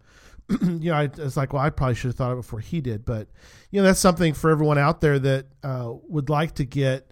you 0.62 0.92
know, 0.92 0.96
I 0.96 1.10
was 1.18 1.38
like, 1.38 1.54
well, 1.54 1.62
I 1.62 1.70
probably 1.70 1.96
should 1.96 2.10
have 2.10 2.16
thought 2.16 2.32
of 2.32 2.38
it 2.38 2.42
before 2.42 2.60
he 2.60 2.82
did, 2.82 3.06
but 3.06 3.28
you 3.72 3.82
know, 3.82 3.88
that's 3.88 4.00
something 4.00 4.34
for 4.34 4.50
everyone 4.50 4.78
out 4.78 5.02
there 5.02 5.20
that 5.20 5.46
uh, 5.64 5.92
would 6.08 6.30
like 6.30 6.56
to 6.56 6.66
get 6.66 7.12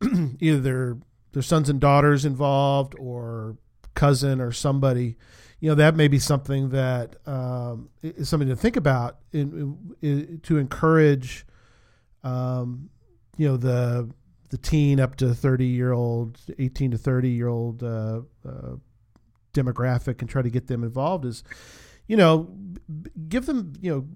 either 0.40 0.60
their 0.60 0.98
their 1.32 1.42
sons 1.42 1.68
and 1.68 1.80
daughters 1.80 2.24
involved 2.24 2.94
or 2.98 3.56
cousin 3.94 4.40
or 4.40 4.52
somebody. 4.52 5.16
You 5.60 5.70
know, 5.70 5.74
that 5.76 5.96
may 5.96 6.08
be 6.08 6.18
something 6.18 6.70
that 6.70 7.16
um, 7.26 7.88
is 8.02 8.28
something 8.28 8.48
to 8.48 8.56
think 8.56 8.76
about 8.76 9.18
in, 9.32 9.96
in, 10.02 10.40
to 10.42 10.58
encourage, 10.58 11.46
um, 12.22 12.90
you 13.36 13.48
know, 13.48 13.56
the 13.56 14.10
the 14.54 14.58
teen 14.58 15.00
up 15.00 15.16
to 15.16 15.34
30 15.34 15.66
year 15.66 15.90
old, 15.90 16.38
18 16.60 16.92
to 16.92 16.98
30 16.98 17.28
year 17.28 17.48
old 17.48 17.82
uh, 17.82 18.20
uh, 18.48 18.76
demographic 19.52 20.20
and 20.20 20.30
try 20.30 20.42
to 20.42 20.48
get 20.48 20.68
them 20.68 20.84
involved 20.84 21.24
is, 21.24 21.42
you 22.06 22.16
know, 22.16 22.54
give 23.28 23.46
them, 23.46 23.72
you 23.80 23.90
know, 23.90 24.06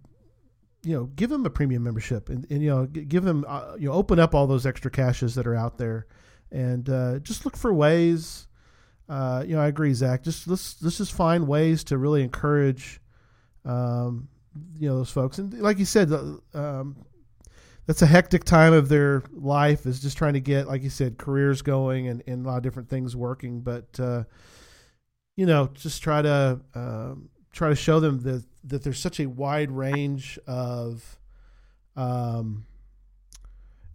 you 0.84 0.94
know, 0.94 1.06
give 1.06 1.28
them 1.28 1.44
a 1.44 1.50
premium 1.50 1.82
membership 1.82 2.28
and, 2.28 2.46
and 2.52 2.62
you 2.62 2.70
know, 2.70 2.86
give 2.86 3.24
them, 3.24 3.44
uh, 3.48 3.74
you 3.80 3.88
know, 3.88 3.94
open 3.94 4.20
up 4.20 4.32
all 4.32 4.46
those 4.46 4.64
extra 4.64 4.92
caches 4.92 5.34
that 5.34 5.44
are 5.44 5.56
out 5.56 5.76
there 5.76 6.06
and 6.52 6.88
uh, 6.88 7.18
just 7.18 7.44
look 7.44 7.56
for 7.56 7.74
ways. 7.74 8.46
Uh, 9.08 9.42
you 9.44 9.56
know, 9.56 9.60
I 9.60 9.66
agree, 9.66 9.92
Zach. 9.92 10.22
Just 10.22 10.46
let's 10.46 10.80
let's 10.80 10.98
just 10.98 11.14
find 11.14 11.48
ways 11.48 11.82
to 11.84 11.98
really 11.98 12.22
encourage, 12.22 13.00
um, 13.64 14.28
you 14.78 14.88
know, 14.88 14.98
those 14.98 15.10
folks. 15.10 15.38
And 15.40 15.52
like 15.54 15.80
you 15.80 15.84
said, 15.84 16.12
um, 16.54 16.94
that's 17.88 18.02
a 18.02 18.06
hectic 18.06 18.44
time 18.44 18.74
of 18.74 18.90
their 18.90 19.22
life 19.32 19.86
is 19.86 19.98
just 19.98 20.18
trying 20.18 20.34
to 20.34 20.40
get, 20.40 20.68
like 20.68 20.82
you 20.82 20.90
said, 20.90 21.16
careers 21.16 21.62
going 21.62 22.06
and, 22.06 22.22
and 22.26 22.44
a 22.44 22.48
lot 22.48 22.58
of 22.58 22.62
different 22.62 22.90
things 22.90 23.16
working. 23.16 23.62
But 23.62 23.98
uh, 23.98 24.24
you 25.36 25.46
know, 25.46 25.70
just 25.72 26.02
try 26.02 26.20
to 26.20 26.60
um, 26.74 27.30
try 27.50 27.70
to 27.70 27.74
show 27.74 27.98
them 27.98 28.20
that 28.20 28.44
that 28.64 28.84
there's 28.84 29.00
such 29.00 29.20
a 29.20 29.26
wide 29.26 29.70
range 29.70 30.38
of 30.46 31.18
um, 31.96 32.66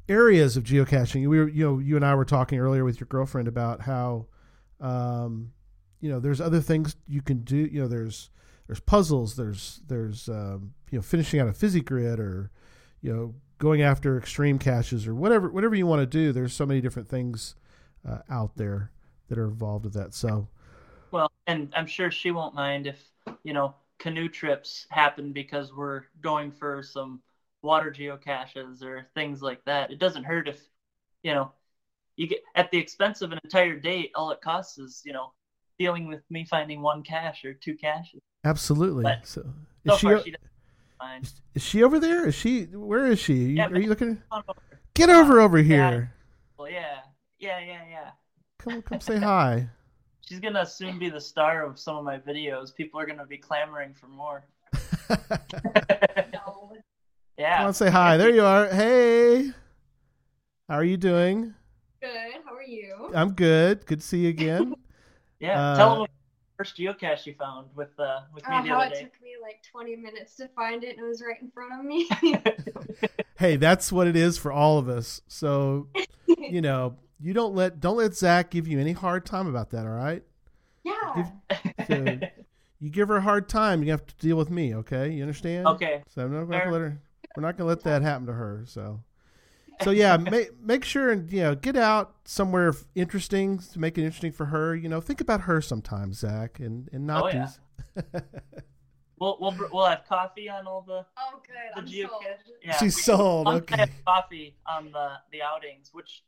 areas 0.10 0.58
of 0.58 0.64
geocaching. 0.64 1.28
We 1.28 1.38
were, 1.38 1.48
you 1.48 1.64
know, 1.64 1.78
you 1.78 1.96
and 1.96 2.04
I 2.04 2.16
were 2.16 2.26
talking 2.26 2.58
earlier 2.58 2.84
with 2.84 3.00
your 3.00 3.08
girlfriend 3.08 3.48
about 3.48 3.82
how, 3.82 4.26
um, 4.82 5.52
you 6.00 6.10
know, 6.10 6.20
there's 6.20 6.42
other 6.42 6.62
things 6.62 6.96
you 7.08 7.22
can 7.22 7.44
do. 7.44 7.58
You 7.58 7.82
know, 7.82 7.88
there's 7.88 8.32
there's 8.66 8.80
puzzles. 8.80 9.36
There's 9.36 9.82
there's 9.86 10.30
um, 10.30 10.74
you 10.90 10.98
know 10.98 11.04
finishing 11.04 11.40
out 11.40 11.48
a 11.48 11.54
Fizzy-Grid 11.54 12.20
or 12.20 12.50
you 13.00 13.14
know 13.14 13.36
going 13.58 13.82
after 13.82 14.18
extreme 14.18 14.60
caches 14.60 15.08
or 15.08 15.16
whatever 15.16 15.50
whatever 15.50 15.76
you 15.76 15.88
want 15.88 16.02
to 16.02 16.06
do. 16.06 16.32
There's 16.32 16.54
so 16.54 16.66
many 16.66 16.82
different 16.82 17.08
things 17.08 17.56
uh, 18.08 18.20
out 18.30 18.56
there 18.56 18.92
that 19.30 19.38
are 19.38 19.48
involved 19.48 19.86
with 19.86 19.94
that. 19.94 20.14
So, 20.14 20.48
well, 21.12 21.32
and 21.48 21.72
I'm 21.76 21.88
sure 21.88 22.12
she 22.12 22.32
won't 22.32 22.56
mind 22.56 22.88
if 22.88 23.02
you 23.44 23.54
know 23.54 23.76
canoe 24.00 24.28
trips 24.28 24.86
happen 24.90 25.32
because 25.32 25.74
we're 25.74 26.04
going 26.22 26.52
for 26.52 26.84
some 26.84 27.22
water 27.62 27.92
geocaches 27.92 28.84
or 28.84 29.08
things 29.16 29.42
like 29.42 29.64
that. 29.66 29.92
It 29.92 30.00
doesn't 30.00 30.24
hurt 30.24 30.48
if 30.48 30.62
you 31.24 31.34
know 31.34 31.52
you 32.16 32.28
get 32.28 32.44
at 32.56 32.70
the 32.72 32.78
expense 32.78 33.22
of 33.22 33.32
an 33.32 33.40
entire 33.44 33.80
day. 33.80 34.12
All 34.16 34.32
it 34.32 34.42
costs 34.42 34.78
is 34.78 35.02
you 35.06 35.14
know 35.14 35.32
dealing 35.80 36.08
with 36.08 36.22
me 36.30 36.46
finding 36.46 36.82
one 36.82 37.04
cache 37.04 37.46
or 37.46 37.54
two 37.54 37.76
caches. 37.76 38.22
Absolutely. 38.44 39.04
But 39.04 39.26
so, 39.26 39.42
so 39.88 39.94
is 39.94 40.00
she, 40.00 40.08
far 40.08 40.24
she 40.24 40.32
doesn't 40.32 40.53
mind. 41.04 41.24
is, 41.26 41.34
is 41.56 41.64
she 41.64 41.84
over 41.84 42.00
there? 42.00 42.28
Is 42.28 42.36
she? 42.36 42.64
Where 42.66 43.08
is 43.08 43.20
she? 43.20 43.34
You- 43.34 43.56
Yeah, 43.58 43.68
are 43.68 43.80
you 43.80 43.90
looking? 43.90 44.22
Over. 44.32 44.54
Get 44.94 45.10
over 45.10 45.40
over 45.42 45.58
Yeah. 45.60 45.66
here. 45.92 46.14
Well, 46.58 46.70
yeah, 46.70 47.00
yeah, 47.40 47.60
yeah, 47.60 47.82
yeah. 47.90 48.10
Come 48.60 48.82
come 48.82 49.00
say 49.02 49.18
hi. 49.18 49.68
She's 50.28 50.40
gonna 50.40 50.66
soon 50.66 51.00
be 51.00 51.10
the 51.10 51.20
star 51.20 51.66
of 51.66 51.78
some 51.78 51.98
of 51.98 52.06
my 52.06 52.18
videos. 52.18 52.74
People 52.74 53.00
are 53.00 53.06
gonna 53.06 53.26
be 53.26 53.38
clamoring 53.38 53.94
for 53.94 54.08
more. 54.08 54.46
yeah. 55.10 56.40
Come 56.46 56.78
Yeah. 57.38 57.66
on, 57.68 57.74
say 57.74 57.90
hi. 57.90 58.18
There 58.18 58.30
you 58.30 58.44
are. 58.46 58.68
Hey. 58.68 59.52
How 60.70 60.76
are 60.76 60.84
you 60.84 60.98
doing? 60.98 61.54
Good. 62.02 62.34
How 62.46 62.54
are 62.56 62.64
you? 62.64 63.12
I'm 63.14 63.34
good. 63.34 63.86
Good 63.86 64.00
to 64.02 64.06
see 64.08 64.20
you 64.20 64.30
again. 64.30 64.76
Yeah. 65.40 65.60
Uh, 65.60 65.76
Tell 65.78 65.90
them 65.92 66.00
what 66.02 66.10
first 66.58 66.78
geocache 66.78 67.26
you 67.26 67.34
found 67.40 67.68
with 67.76 67.90
uh 68.00 68.22
with 68.34 68.48
me 68.48 68.56
Uh, 68.56 68.62
the 68.62 68.70
how 68.70 68.80
other 68.82 68.86
it 68.88 68.94
day. 68.94 69.02
took 69.04 69.22
me 69.22 69.32
like 69.42 69.62
20 69.72 69.96
minutes 69.96 70.36
to 70.38 70.48
find 70.50 70.84
it 70.84 70.98
and 70.98 71.06
it 71.06 71.08
was 71.08 71.22
right 71.22 71.42
in 71.42 71.50
front 71.52 71.74
of 71.80 71.86
me. 71.86 72.10
hey, 73.38 73.56
that's 73.56 73.92
what 73.92 74.08
it 74.08 74.16
is 74.16 74.38
for 74.38 74.52
all 74.52 74.78
of 74.78 74.88
us. 74.90 75.22
So, 75.28 75.88
you 76.38 76.62
know, 76.62 76.96
you 77.20 77.34
don't 77.34 77.56
let 77.56 77.80
don't 77.80 77.98
let 77.98 78.14
Zach 78.16 78.50
give 78.50 78.68
you 78.68 78.80
any 78.80 78.92
hard 78.94 79.26
time 79.26 79.48
about 79.48 79.70
that. 79.72 79.86
All 79.86 79.92
right. 79.94 80.24
yeah. 80.84 81.30
So 81.88 82.20
you 82.80 82.90
give 82.90 83.08
her 83.08 83.18
a 83.18 83.22
hard 83.22 83.48
time, 83.50 83.84
you 83.84 83.92
have 83.92 84.06
to 84.06 84.16
deal 84.16 84.36
with 84.38 84.50
me. 84.50 84.76
Okay, 84.76 85.10
you 85.12 85.22
understand? 85.22 85.68
okay. 85.68 86.04
So 86.10 86.24
I'm 86.24 86.34
not 86.34 86.46
gonna 86.50 86.72
let 86.72 86.82
her. 86.82 87.02
We're 87.36 87.42
not 87.42 87.58
going 87.58 87.66
to 87.68 87.70
let 87.70 87.84
that 87.86 88.04
happen 88.04 88.28
to 88.28 88.34
her. 88.34 88.62
So, 88.68 89.00
so 89.82 89.92
yeah, 89.92 90.18
make 90.18 90.60
make 90.62 90.84
sure 90.86 91.12
and 91.12 91.32
you 91.32 91.42
know 91.42 91.56
get 91.56 91.76
out 91.76 92.16
somewhere 92.26 92.74
interesting 92.96 93.60
to 93.60 93.80
make 93.80 93.98
it 93.98 94.04
interesting 94.04 94.32
for 94.32 94.46
her. 94.46 94.76
You 94.76 94.90
know, 94.90 95.02
think 95.02 95.22
about 95.22 95.42
her 95.42 95.62
sometimes, 95.62 96.20
Zach, 96.20 96.60
and 96.60 96.90
and 96.94 97.08
not 97.08 97.24
Oh, 97.24 97.28
yeah. 97.28 97.48
these. 97.96 98.04
We'll 99.20 99.38
we'll 99.40 99.56
we'll 99.72 99.86
have 99.86 100.04
coffee 100.08 100.50
on 100.50 100.68
all 100.68 100.82
the 100.82 101.06
Oh, 101.18 101.40
good. 101.46 101.56
the 101.76 101.82
I'm 101.82 101.88
geocache. 101.88 102.10
sold. 102.10 102.24
Yeah. 102.66 102.78
She's 102.78 103.04
sold. 103.06 103.48
Okay. 103.48 103.78
have 103.78 103.92
coffee 104.06 104.58
on 104.68 104.92
the 104.92 105.12
the 105.32 105.42
outings, 105.42 105.92
which 105.94 106.24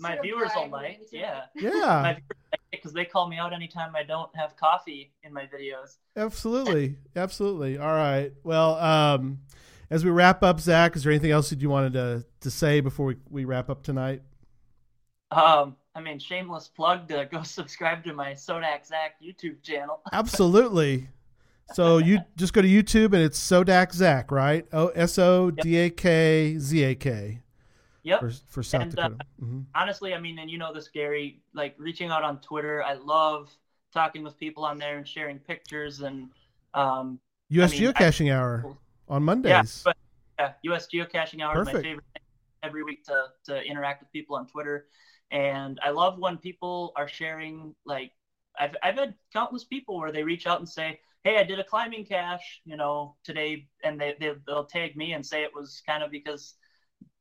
my 0.00 0.12
Sort 0.14 0.22
viewers 0.22 0.50
will 0.56 0.68
like. 0.68 1.00
Yeah. 1.12 1.42
Yeah, 1.54 2.16
because 2.72 2.92
they 2.92 3.04
call 3.04 3.28
me 3.28 3.36
out 3.36 3.52
anytime 3.52 3.94
I 3.94 4.02
don't 4.02 4.34
have 4.34 4.56
coffee 4.56 5.12
in 5.22 5.32
my 5.32 5.42
videos. 5.46 5.98
absolutely, 6.16 6.96
absolutely. 7.14 7.78
All 7.78 7.92
right. 7.94 8.32
Well, 8.42 8.74
um, 8.76 9.40
as 9.90 10.04
we 10.04 10.10
wrap 10.10 10.42
up, 10.42 10.60
Zach, 10.60 10.96
is 10.96 11.02
there 11.04 11.12
anything 11.12 11.30
else 11.30 11.50
that 11.50 11.60
you 11.60 11.68
wanted 11.70 11.92
to 11.94 12.24
to 12.40 12.50
say 12.50 12.80
before 12.80 13.06
we, 13.06 13.16
we 13.28 13.44
wrap 13.44 13.68
up 13.70 13.82
tonight? 13.82 14.22
Um, 15.30 15.76
I 15.94 16.00
mean, 16.00 16.18
shameless 16.18 16.68
plug 16.68 17.08
to 17.08 17.28
go 17.30 17.42
subscribe 17.44 18.04
to 18.04 18.12
my 18.12 18.32
Sodak 18.32 18.86
Zach 18.86 19.16
YouTube 19.22 19.62
channel. 19.62 20.00
Absolutely. 20.12 21.08
So 21.72 21.98
you 21.98 22.18
just 22.36 22.52
go 22.52 22.62
to 22.62 22.68
YouTube 22.68 23.06
and 23.14 23.22
it's 23.22 23.38
Sodak 23.38 23.92
Zach, 23.92 24.32
right? 24.32 24.66
O 24.72 24.88
S 24.88 25.18
O 25.18 25.50
D 25.52 25.76
A 25.76 25.90
K 25.90 26.56
Z 26.58 26.82
A 26.82 26.94
K 26.96 27.42
Yep. 28.02 28.20
for 28.20 28.30
for 28.48 28.62
South 28.62 28.82
And, 28.82 28.98
uh, 28.98 29.08
Dakota. 29.08 29.24
hmm 29.38 29.60
honestly, 29.74 30.14
I 30.14 30.18
mean, 30.18 30.38
and 30.38 30.50
you 30.50 30.58
know 30.58 30.72
this, 30.72 30.88
Gary, 30.88 31.40
like 31.54 31.74
reaching 31.78 32.10
out 32.10 32.24
on 32.24 32.40
Twitter, 32.40 32.82
I 32.82 32.94
love 32.94 33.50
talking 33.92 34.24
with 34.24 34.36
people 34.38 34.64
on 34.64 34.78
there 34.78 34.96
and 34.98 35.06
sharing 35.06 35.38
pictures 35.38 36.00
and, 36.00 36.30
um, 36.74 37.20
U.S. 37.50 37.72
I 37.72 37.78
mean, 37.78 37.88
I- 37.88 37.92
Geocaching 37.92 38.32
Hour 38.34 38.76
on 39.10 39.24
yeah, 39.44 39.62
Mondays. 39.64 39.84
but 39.84 39.96
yeah, 40.38 40.52
US 40.64 40.88
geocaching 40.92 41.42
hour 41.42 41.56
is 41.56 41.64
my 41.64 41.74
favorite 41.76 42.04
thing 42.14 42.22
every 42.62 42.82
week 42.84 43.04
to, 43.06 43.26
to 43.46 43.62
interact 43.62 44.02
with 44.02 44.12
people 44.12 44.36
on 44.36 44.46
Twitter. 44.46 44.86
And 45.30 45.78
I 45.82 45.90
love 45.90 46.18
when 46.18 46.38
people 46.38 46.92
are 46.96 47.08
sharing, 47.08 47.74
like, 47.86 48.12
I've, 48.58 48.76
I've 48.82 48.96
had 48.96 49.14
countless 49.32 49.64
people 49.64 49.98
where 49.98 50.12
they 50.12 50.24
reach 50.24 50.46
out 50.46 50.58
and 50.60 50.68
say, 50.68 51.00
Hey, 51.24 51.38
I 51.38 51.44
did 51.44 51.58
a 51.60 51.64
climbing 51.64 52.06
cache, 52.06 52.62
you 52.64 52.76
know, 52.76 53.16
today. 53.24 53.68
And 53.84 54.00
they, 54.00 54.16
they, 54.20 54.32
they'll 54.46 54.64
tag 54.64 54.96
me 54.96 55.12
and 55.12 55.24
say 55.24 55.42
it 55.42 55.54
was 55.54 55.82
kind 55.86 56.02
of 56.02 56.10
because 56.10 56.54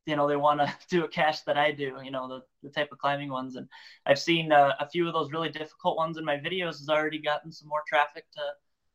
you 0.05 0.15
know 0.15 0.27
they 0.27 0.35
want 0.35 0.59
to 0.59 0.73
do 0.89 1.03
a 1.05 1.07
cache 1.07 1.41
that 1.41 1.57
I 1.57 1.71
do, 1.71 1.97
you 2.03 2.11
know 2.11 2.27
the, 2.27 2.41
the 2.63 2.69
type 2.73 2.91
of 2.91 2.97
climbing 2.97 3.29
ones, 3.29 3.55
and 3.55 3.67
I've 4.05 4.19
seen 4.19 4.51
uh, 4.51 4.73
a 4.79 4.89
few 4.89 5.07
of 5.07 5.13
those 5.13 5.31
really 5.31 5.49
difficult 5.49 5.97
ones 5.97 6.17
in 6.17 6.25
my 6.25 6.37
videos 6.37 6.79
has 6.79 6.89
already 6.89 7.19
gotten 7.21 7.51
some 7.51 7.67
more 7.69 7.83
traffic 7.87 8.25
to 8.33 8.41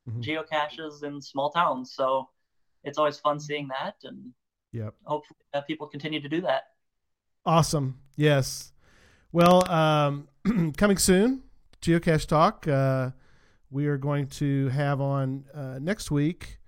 Mhm. 0.07 0.25
geocaches 0.27 1.03
in 1.05 1.21
small 1.21 1.51
towns, 1.51 1.95
so 1.95 2.29
it's 2.85 2.99
always 2.99 3.19
fun 3.19 3.41
seeing 3.41 3.69
that, 3.69 3.97
and 4.05 4.33
Yep. 4.73 4.95
hopefully 5.05 5.37
uh, 5.53 5.61
people 5.63 5.87
continue 5.87 6.21
to 6.21 6.29
do 6.29 6.41
that. 6.43 6.65
Awesome. 7.47 7.99
Yes. 8.17 8.73
Well, 9.33 9.71
um, 9.71 10.29
coming 10.77 10.99
soon, 10.99 11.43
Geocache 11.83 12.27
Talk. 12.27 12.67
Uh, 12.67 13.11
we 13.71 13.87
are 13.87 13.97
going 13.99 14.29
to 14.29 14.69
have 14.69 15.01
on 15.01 15.45
uh, 15.53 15.79
next 15.81 16.11
week 16.11 16.59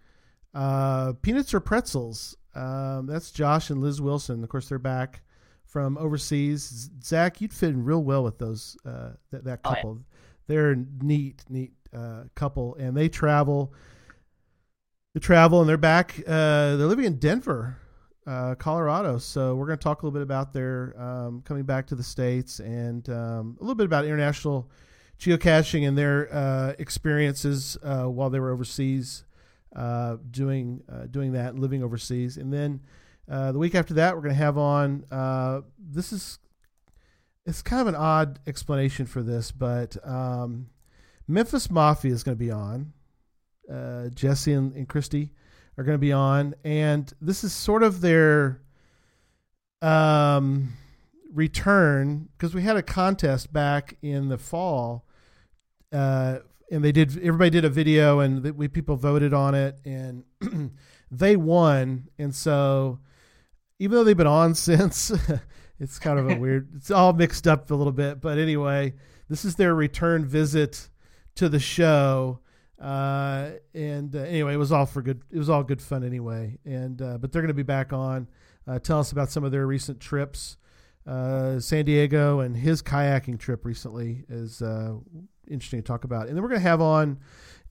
uh, 0.55 1.13
Peanuts 1.23 1.55
or 1.55 1.61
Pretzels. 1.61 2.37
Um, 2.55 3.07
that's 3.07 3.31
Josh 3.31 3.71
and 3.71 3.81
Liz 3.81 4.01
Wilson. 4.01 4.43
Of 4.43 4.49
course, 4.49 4.69
they're 4.69 4.79
back 4.79 5.23
from 5.65 5.97
overseas. 5.99 6.91
Zach, 7.03 7.41
you'd 7.41 7.53
fit 7.53 7.71
in 7.71 7.85
real 7.85 8.03
well 8.03 8.25
with 8.25 8.39
those 8.39 8.77
uh, 8.85 9.11
that, 9.31 9.45
that 9.45 9.61
Oh, 9.65 9.71
yeah. 9.71 9.75
couple. 9.77 9.99
They're 10.47 10.73
a 10.73 10.77
neat, 11.03 11.45
neat 11.49 11.73
uh, 11.95 12.25
couple, 12.35 12.75
and 12.77 12.97
they 12.97 13.09
travel. 13.09 13.73
They 15.17 15.21
travel, 15.21 15.61
and 15.61 15.69
they're 15.69 15.79
back. 15.79 16.19
Uh, 16.27 16.77
they're 16.77 16.87
living 16.87 17.07
in 17.07 17.17
Denver, 17.17 17.79
uh, 18.27 18.55
Colorado. 18.57 19.17
So 19.17 19.55
we're 19.55 19.65
going 19.65 19.79
to 19.79 19.83
talk 19.83 20.03
a 20.03 20.05
little 20.05 20.13
bit 20.13 20.23
about 20.23 20.53
their 20.53 20.95
um, 21.01 21.41
coming 21.41 21.63
back 21.63 21.87
to 21.87 21.95
the 21.95 22.03
states 22.03 22.61
and 22.61 23.09
um, 23.09 23.57
a 23.59 23.63
little 23.63 23.77
bit 23.77 23.87
about 23.87 24.05
international 24.05 24.71
geocaching 25.19 25.89
and 25.89 25.97
their 25.97 26.31
uh, 26.31 26.75
experiences 26.79 27.79
uh, 27.83 28.03
while 28.03 28.29
they 28.29 28.39
were 28.39 28.51
overseas, 28.51 29.25
uh, 29.75 30.19
doing 30.31 30.83
uh, 30.87 31.07
doing 31.07 31.33
that, 31.33 31.59
living 31.59 31.83
overseas, 31.83 32.37
and 32.37 32.53
then 32.53 32.83
the 33.27 33.59
week 33.59 33.75
after 33.75 33.95
that, 33.95 34.15
we're 34.15 34.21
going 34.21 34.35
to 34.35 34.39
have 34.39 34.59
on. 34.59 35.65
This 35.79 36.13
is 36.13 36.41
it's 37.47 37.63
kind 37.63 37.81
of 37.81 37.89
an 37.89 37.95
odd 37.95 38.39
explanation 38.47 39.07
for 39.07 39.23
this, 39.23 39.51
but 39.51 39.97
um, 40.07 40.67
Memphis 41.27 41.71
Mafia 41.71 42.13
is 42.13 42.23
going 42.23 42.37
to 42.37 42.45
be 42.45 42.51
on. 42.51 42.93
Uh, 43.71 44.09
Jesse 44.09 44.53
and, 44.53 44.73
and 44.75 44.89
Christy 44.89 45.33
are 45.77 45.85
going 45.85 45.95
to 45.95 45.99
be 45.99 46.13
on, 46.13 46.55
and 46.65 47.13
this 47.21 47.45
is 47.45 47.53
sort 47.53 47.83
of 47.83 48.01
their 48.01 48.61
um, 49.83 50.73
return 51.33 52.29
because 52.37 52.55
we 52.55 52.63
had 52.63 52.77
a 52.77 52.83
contest 52.83 53.53
back 53.53 53.97
in 54.03 54.29
the 54.29 54.39
fall, 54.39 55.07
uh, 55.93 56.39
and 56.71 56.85
they 56.85 56.93
did. 56.93 57.17
Everybody 57.19 57.51
did 57.51 57.65
a 57.65 57.71
video, 57.71 58.21
and 58.21 58.43
the, 58.43 58.53
we 58.53 58.69
people 58.69 58.97
voted 58.97 59.33
on 59.33 59.55
it, 59.55 59.79
and 59.85 60.25
they 61.11 61.37
won. 61.37 62.09
And 62.19 62.35
so, 62.35 62.99
even 63.79 63.97
though 63.97 64.05
they've 64.05 64.17
been 64.17 64.27
on 64.27 64.55
since, 64.55 65.13
it's 65.81 65.99
kind 65.99 66.19
of 66.19 66.31
a 66.31 66.37
weird. 66.37 66.69
It's 66.77 66.91
all 66.91 67.13
mixed 67.13 67.47
up 67.47 67.71
a 67.71 67.75
little 67.75 67.93
bit, 67.93 68.21
but 68.21 68.39
anyway, 68.39 68.95
this 69.29 69.45
is 69.45 69.57
their 69.57 69.75
return 69.75 70.25
visit 70.25 70.89
to 71.37 71.49
the 71.49 71.61
show. 71.61 72.41
Uh, 72.81 73.51
and 73.75 74.15
uh, 74.15 74.21
anyway, 74.21 74.55
it 74.55 74.59
was 74.59 74.73
all 74.73 74.87
for 74.87 75.03
good. 75.03 75.23
It 75.31 75.39
was 75.39 75.49
all 75.49 75.63
good 75.63 75.81
fun 75.81 76.05
anyway. 76.05 76.59
And 76.65 77.01
uh, 77.01 77.19
but 77.19 77.33
they're 77.33 77.43
going 77.43 77.49
to 77.49 77.55
be 77.55 77.63
back 77.63 77.93
on. 77.93 78.29
Uh, 78.67 78.79
tell 78.79 78.99
us 78.99 79.13
about 79.13 79.31
some 79.31 79.45
of 79.45 79.53
their 79.53 79.67
recent 79.67 80.01
trips. 80.01 80.57
Uh, 81.07 81.61
San 81.61 81.85
Diego 81.85 82.41
and 82.41 82.57
his 82.57 82.83
kayaking 82.83 83.39
trip 83.39 83.65
recently 83.65 84.25
is 84.29 84.61
uh, 84.61 84.95
interesting 85.49 85.81
to 85.81 85.87
talk 85.87 86.05
about. 86.05 86.27
And 86.27 86.37
then 86.37 86.43
we're 86.43 86.49
going 86.49 86.61
to 86.61 86.69
have 86.69 86.81
on 86.81 87.19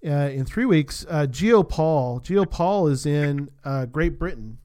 in 0.02 0.46
three 0.46 0.66
weeks 0.66 1.06
uh, 1.10 1.26
Geo 1.26 1.64
Paul. 1.64 2.20
Geo 2.20 2.46
Paul 2.46 2.88
is 2.88 3.06
in 3.06 3.50
uh, 3.64 3.86
Great 3.86 4.18
Britain, 4.20 4.60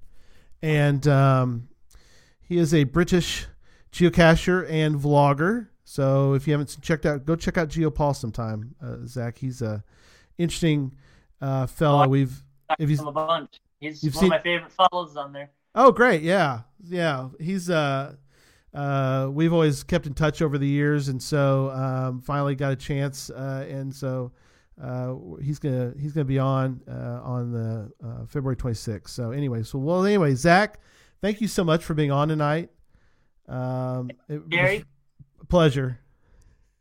and 0.62 1.07
um, 1.09 1.68
he 2.41 2.59
is 2.59 2.74
a 2.74 2.84
British 2.84 3.47
geocacher 3.93 4.68
and 4.70 4.97
vlogger. 4.97 5.68
So 5.84 6.34
if 6.34 6.47
you 6.47 6.53
haven't 6.53 6.80
checked 6.80 7.07
out, 7.07 7.26
go 7.26 7.34
check 7.34 7.59
out 7.59 7.68
Geo 7.68 7.91
Paul 7.91 8.14
sometime, 8.14 8.74
uh, 8.82 8.99
Zach. 9.07 9.38
He's 9.38 9.62
a 9.62 9.82
interesting 10.41 10.95
uh, 11.41 11.66
fellow. 11.66 12.05
Oh, 12.05 12.09
We've 12.09 12.43
if 12.78 12.88
he's 12.88 13.01
a 13.01 13.11
bunch. 13.11 13.61
He's 13.80 14.03
one 14.03 14.12
seen- 14.12 14.24
of 14.24 14.30
my 14.30 14.38
favorite 14.38 14.72
follows 14.72 15.16
on 15.16 15.32
there. 15.32 15.51
Oh, 15.74 15.93
great! 15.93 16.22
Yeah, 16.22 16.62
yeah. 16.88 17.28
He's 17.38 17.70
uh, 17.70 18.14
uh, 18.74 19.28
we've 19.30 19.53
always 19.53 19.82
kept 19.84 20.07
in 20.07 20.14
touch 20.14 20.43
over 20.43 20.59
the 20.59 20.66
years, 20.66 21.09
and 21.09 21.22
so 21.22 21.70
um, 21.70 22.20
finally 22.20 22.55
got 22.55 22.72
a 22.72 22.76
chance, 22.76 23.30
uh, 23.30 23.66
and 23.68 23.95
so 23.95 24.32
uh, 24.82 25.14
he's 25.43 25.59
gonna 25.59 25.93
he's 25.99 26.12
gonna 26.12 26.24
be 26.24 26.38
on 26.38 26.80
uh, 26.88 27.20
on 27.22 27.53
the 27.53 27.93
uh, 28.05 28.26
February 28.26 28.57
26th. 28.57 29.09
So 29.09 29.30
anyway, 29.30 29.62
so 29.62 29.78
well, 29.78 30.05
anyway, 30.05 30.34
Zach, 30.34 30.80
thank 31.20 31.41
you 31.41 31.49
so 31.49 31.62
much 31.64 31.84
for 31.84 31.95
being 31.95 32.11
on 32.11 32.28
tonight. 32.28 32.70
Um, 33.49 34.11
Gary? 34.49 34.84
pleasure. 35.49 35.99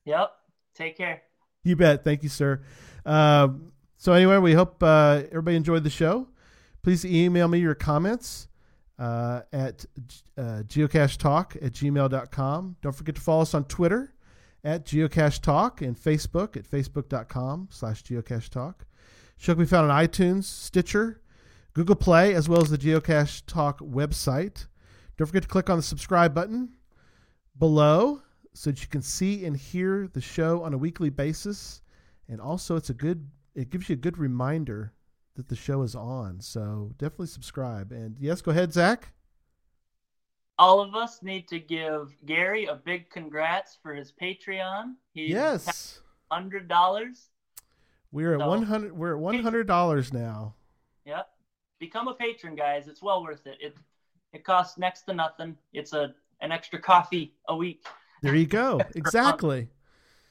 Yep. 0.05 0.31
Take 0.75 0.97
care. 0.97 1.21
You 1.63 1.75
bet. 1.75 2.03
Thank 2.03 2.23
you, 2.23 2.29
sir. 2.29 2.61
Um, 3.05 3.71
so 3.97 4.13
anyway, 4.13 4.37
we 4.37 4.53
hope 4.53 4.81
uh, 4.81 5.23
everybody 5.27 5.57
enjoyed 5.57 5.83
the 5.83 5.89
show. 5.89 6.27
Please 6.83 7.03
email 7.05 7.47
me 7.47 7.59
your 7.59 7.75
comments 7.75 8.47
uh, 8.97 9.41
at 9.51 9.85
uh, 10.37 10.63
geocachetalk 10.67 11.55
at 11.57 11.73
gmail.com. 11.73 12.75
Don't 12.81 12.95
forget 12.95 13.15
to 13.15 13.21
follow 13.21 13.41
us 13.41 13.53
on 13.53 13.65
Twitter 13.65 14.13
at 14.63 14.85
geocachetalk 14.85 15.81
and 15.81 15.97
Facebook 15.97 16.57
at 16.57 16.69
facebook.com 16.69 17.69
slash 17.71 18.03
geocachetalk. 18.03 18.75
Show 19.37 19.53
can 19.53 19.63
be 19.63 19.67
found 19.67 19.89
on 19.89 20.05
iTunes, 20.05 20.43
Stitcher, 20.43 21.21
Google 21.73 21.95
Play, 21.95 22.33
as 22.33 22.49
well 22.49 22.61
as 22.61 22.69
the 22.69 22.77
Geocache 22.77 23.43
Talk 23.45 23.79
website. 23.79 24.67
Don't 25.17 25.27
forget 25.27 25.43
to 25.43 25.47
click 25.47 25.69
on 25.69 25.77
the 25.77 25.83
subscribe 25.83 26.33
button 26.33 26.73
below 27.57 28.21
so 28.53 28.69
that 28.69 28.81
you 28.81 28.87
can 28.87 29.01
see 29.01 29.45
and 29.45 29.55
hear 29.55 30.09
the 30.11 30.19
show 30.19 30.63
on 30.63 30.73
a 30.73 30.77
weekly 30.77 31.09
basis. 31.09 31.81
And 32.29 32.39
also, 32.39 32.75
it's 32.75 32.89
a 32.89 32.93
good 32.93 33.27
it 33.55 33.69
gives 33.71 33.89
you 33.89 33.93
a 33.93 33.97
good 33.97 34.17
reminder 34.17 34.93
that 35.35 35.49
the 35.49 35.55
show 35.55 35.81
is 35.81 35.95
on. 35.95 36.39
So 36.41 36.91
definitely 36.97 37.27
subscribe. 37.27 37.91
And 37.91 38.15
yes, 38.19 38.41
go 38.41 38.51
ahead, 38.51 38.71
Zach. 38.71 39.11
All 40.57 40.81
of 40.81 40.93
us 40.93 41.23
need 41.23 41.47
to 41.47 41.59
give 41.59 42.13
Gary 42.25 42.65
a 42.65 42.75
big 42.75 43.09
congrats 43.09 43.77
for 43.81 43.93
his 43.93 44.11
Patreon. 44.11 44.95
He's 45.13 45.29
Yes, 45.31 46.01
hundred 46.31 46.67
dollars. 46.67 47.29
we're 48.11 48.33
at 48.35 48.41
So- 48.41 48.47
one 48.47 48.63
hundred. 48.63 48.91
We're 48.91 49.13
at 49.15 49.19
one 49.19 49.39
hundred 49.39 49.67
dollars 49.67 50.11
now. 50.13 50.53
Yep. 51.05 51.29
Become 51.79 52.09
a 52.09 52.13
patron, 52.13 52.55
guys. 52.55 52.87
It's 52.87 53.01
well 53.01 53.23
worth 53.23 53.47
it. 53.47 53.57
It 53.61 53.77
it 54.33 54.43
costs 54.43 54.77
next 54.77 55.03
to 55.03 55.13
nothing. 55.13 55.57
It's 55.73 55.93
a 55.93 56.13
an 56.41 56.51
extra 56.51 56.79
coffee 56.79 57.33
a 57.47 57.55
week. 57.55 57.85
There 58.21 58.35
you 58.35 58.45
go. 58.45 58.81
exactly. 58.95 59.69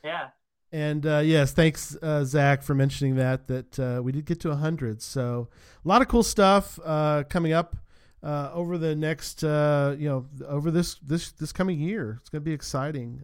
Yeah. 0.04 0.28
And 0.70 1.06
uh, 1.06 1.22
yes, 1.24 1.52
thanks, 1.52 1.96
uh, 2.02 2.24
Zach, 2.24 2.62
for 2.62 2.74
mentioning 2.74 3.16
that. 3.16 3.46
That 3.46 3.78
uh, 3.78 4.02
we 4.02 4.12
did 4.12 4.26
get 4.26 4.40
to 4.40 4.54
hundred. 4.54 5.00
So 5.00 5.48
a 5.84 5.88
lot 5.88 6.02
of 6.02 6.08
cool 6.08 6.22
stuff 6.22 6.78
uh, 6.84 7.24
coming 7.28 7.52
up 7.52 7.76
uh, 8.22 8.50
over 8.52 8.76
the 8.76 8.94
next, 8.94 9.44
uh, 9.44 9.96
you 9.98 10.08
know, 10.08 10.26
over 10.46 10.70
this 10.70 10.96
this 10.96 11.32
this 11.32 11.52
coming 11.52 11.80
year. 11.80 12.18
It's 12.20 12.28
going 12.28 12.42
to 12.42 12.44
be 12.44 12.52
exciting 12.52 13.22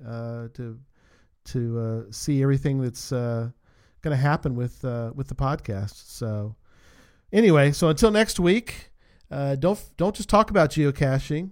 to 0.54 0.78
to 1.44 2.06
see 2.10 2.42
everything 2.42 2.80
that's 2.80 3.10
going 3.10 3.52
to 4.04 4.16
happen 4.16 4.54
with 4.54 4.82
with 5.14 5.28
the 5.28 5.34
podcast. 5.34 6.08
So 6.08 6.56
anyway, 7.30 7.72
so 7.72 7.90
until 7.90 8.10
next 8.10 8.40
week, 8.40 8.90
don't 9.30 9.78
don't 9.98 10.16
just 10.16 10.30
talk 10.30 10.48
about 10.48 10.70
geocaching. 10.70 11.50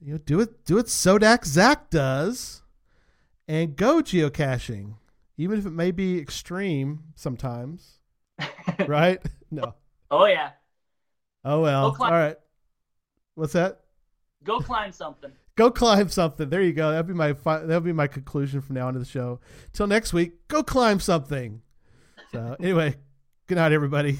You 0.00 0.14
know, 0.14 0.18
do 0.18 0.40
it 0.40 0.64
do 0.64 0.78
it. 0.78 0.86
Sodak 0.86 1.44
Zach 1.44 1.90
does, 1.90 2.62
and 3.46 3.76
go 3.76 4.02
geocaching 4.02 4.94
even 5.36 5.58
if 5.58 5.66
it 5.66 5.72
may 5.72 5.90
be 5.90 6.18
extreme 6.18 7.04
sometimes, 7.14 7.98
right? 8.86 9.20
No. 9.54 9.74
Oh 10.10 10.24
yeah. 10.24 10.52
Oh 11.44 11.60
well. 11.60 11.94
All 12.00 12.10
right. 12.10 12.38
What's 13.34 13.52
that? 13.52 13.82
Go 14.44 14.60
climb 14.60 14.92
something. 14.92 15.30
Go 15.56 15.70
climb 15.70 16.08
something. 16.08 16.48
There 16.48 16.62
you 16.62 16.72
go. 16.72 16.90
That'll 16.90 17.02
be 17.02 17.12
my 17.12 17.34
fi- 17.34 17.58
that'll 17.60 17.82
be 17.82 17.92
my 17.92 18.06
conclusion 18.06 18.62
from 18.62 18.76
now 18.76 18.86
on 18.86 18.94
to 18.94 18.98
the 18.98 19.04
show. 19.04 19.40
Till 19.74 19.86
next 19.86 20.14
week, 20.14 20.48
go 20.48 20.62
climb 20.62 20.98
something. 21.00 21.60
So 22.30 22.56
anyway, 22.58 22.96
good 23.46 23.56
night, 23.56 23.72
everybody. 23.72 24.18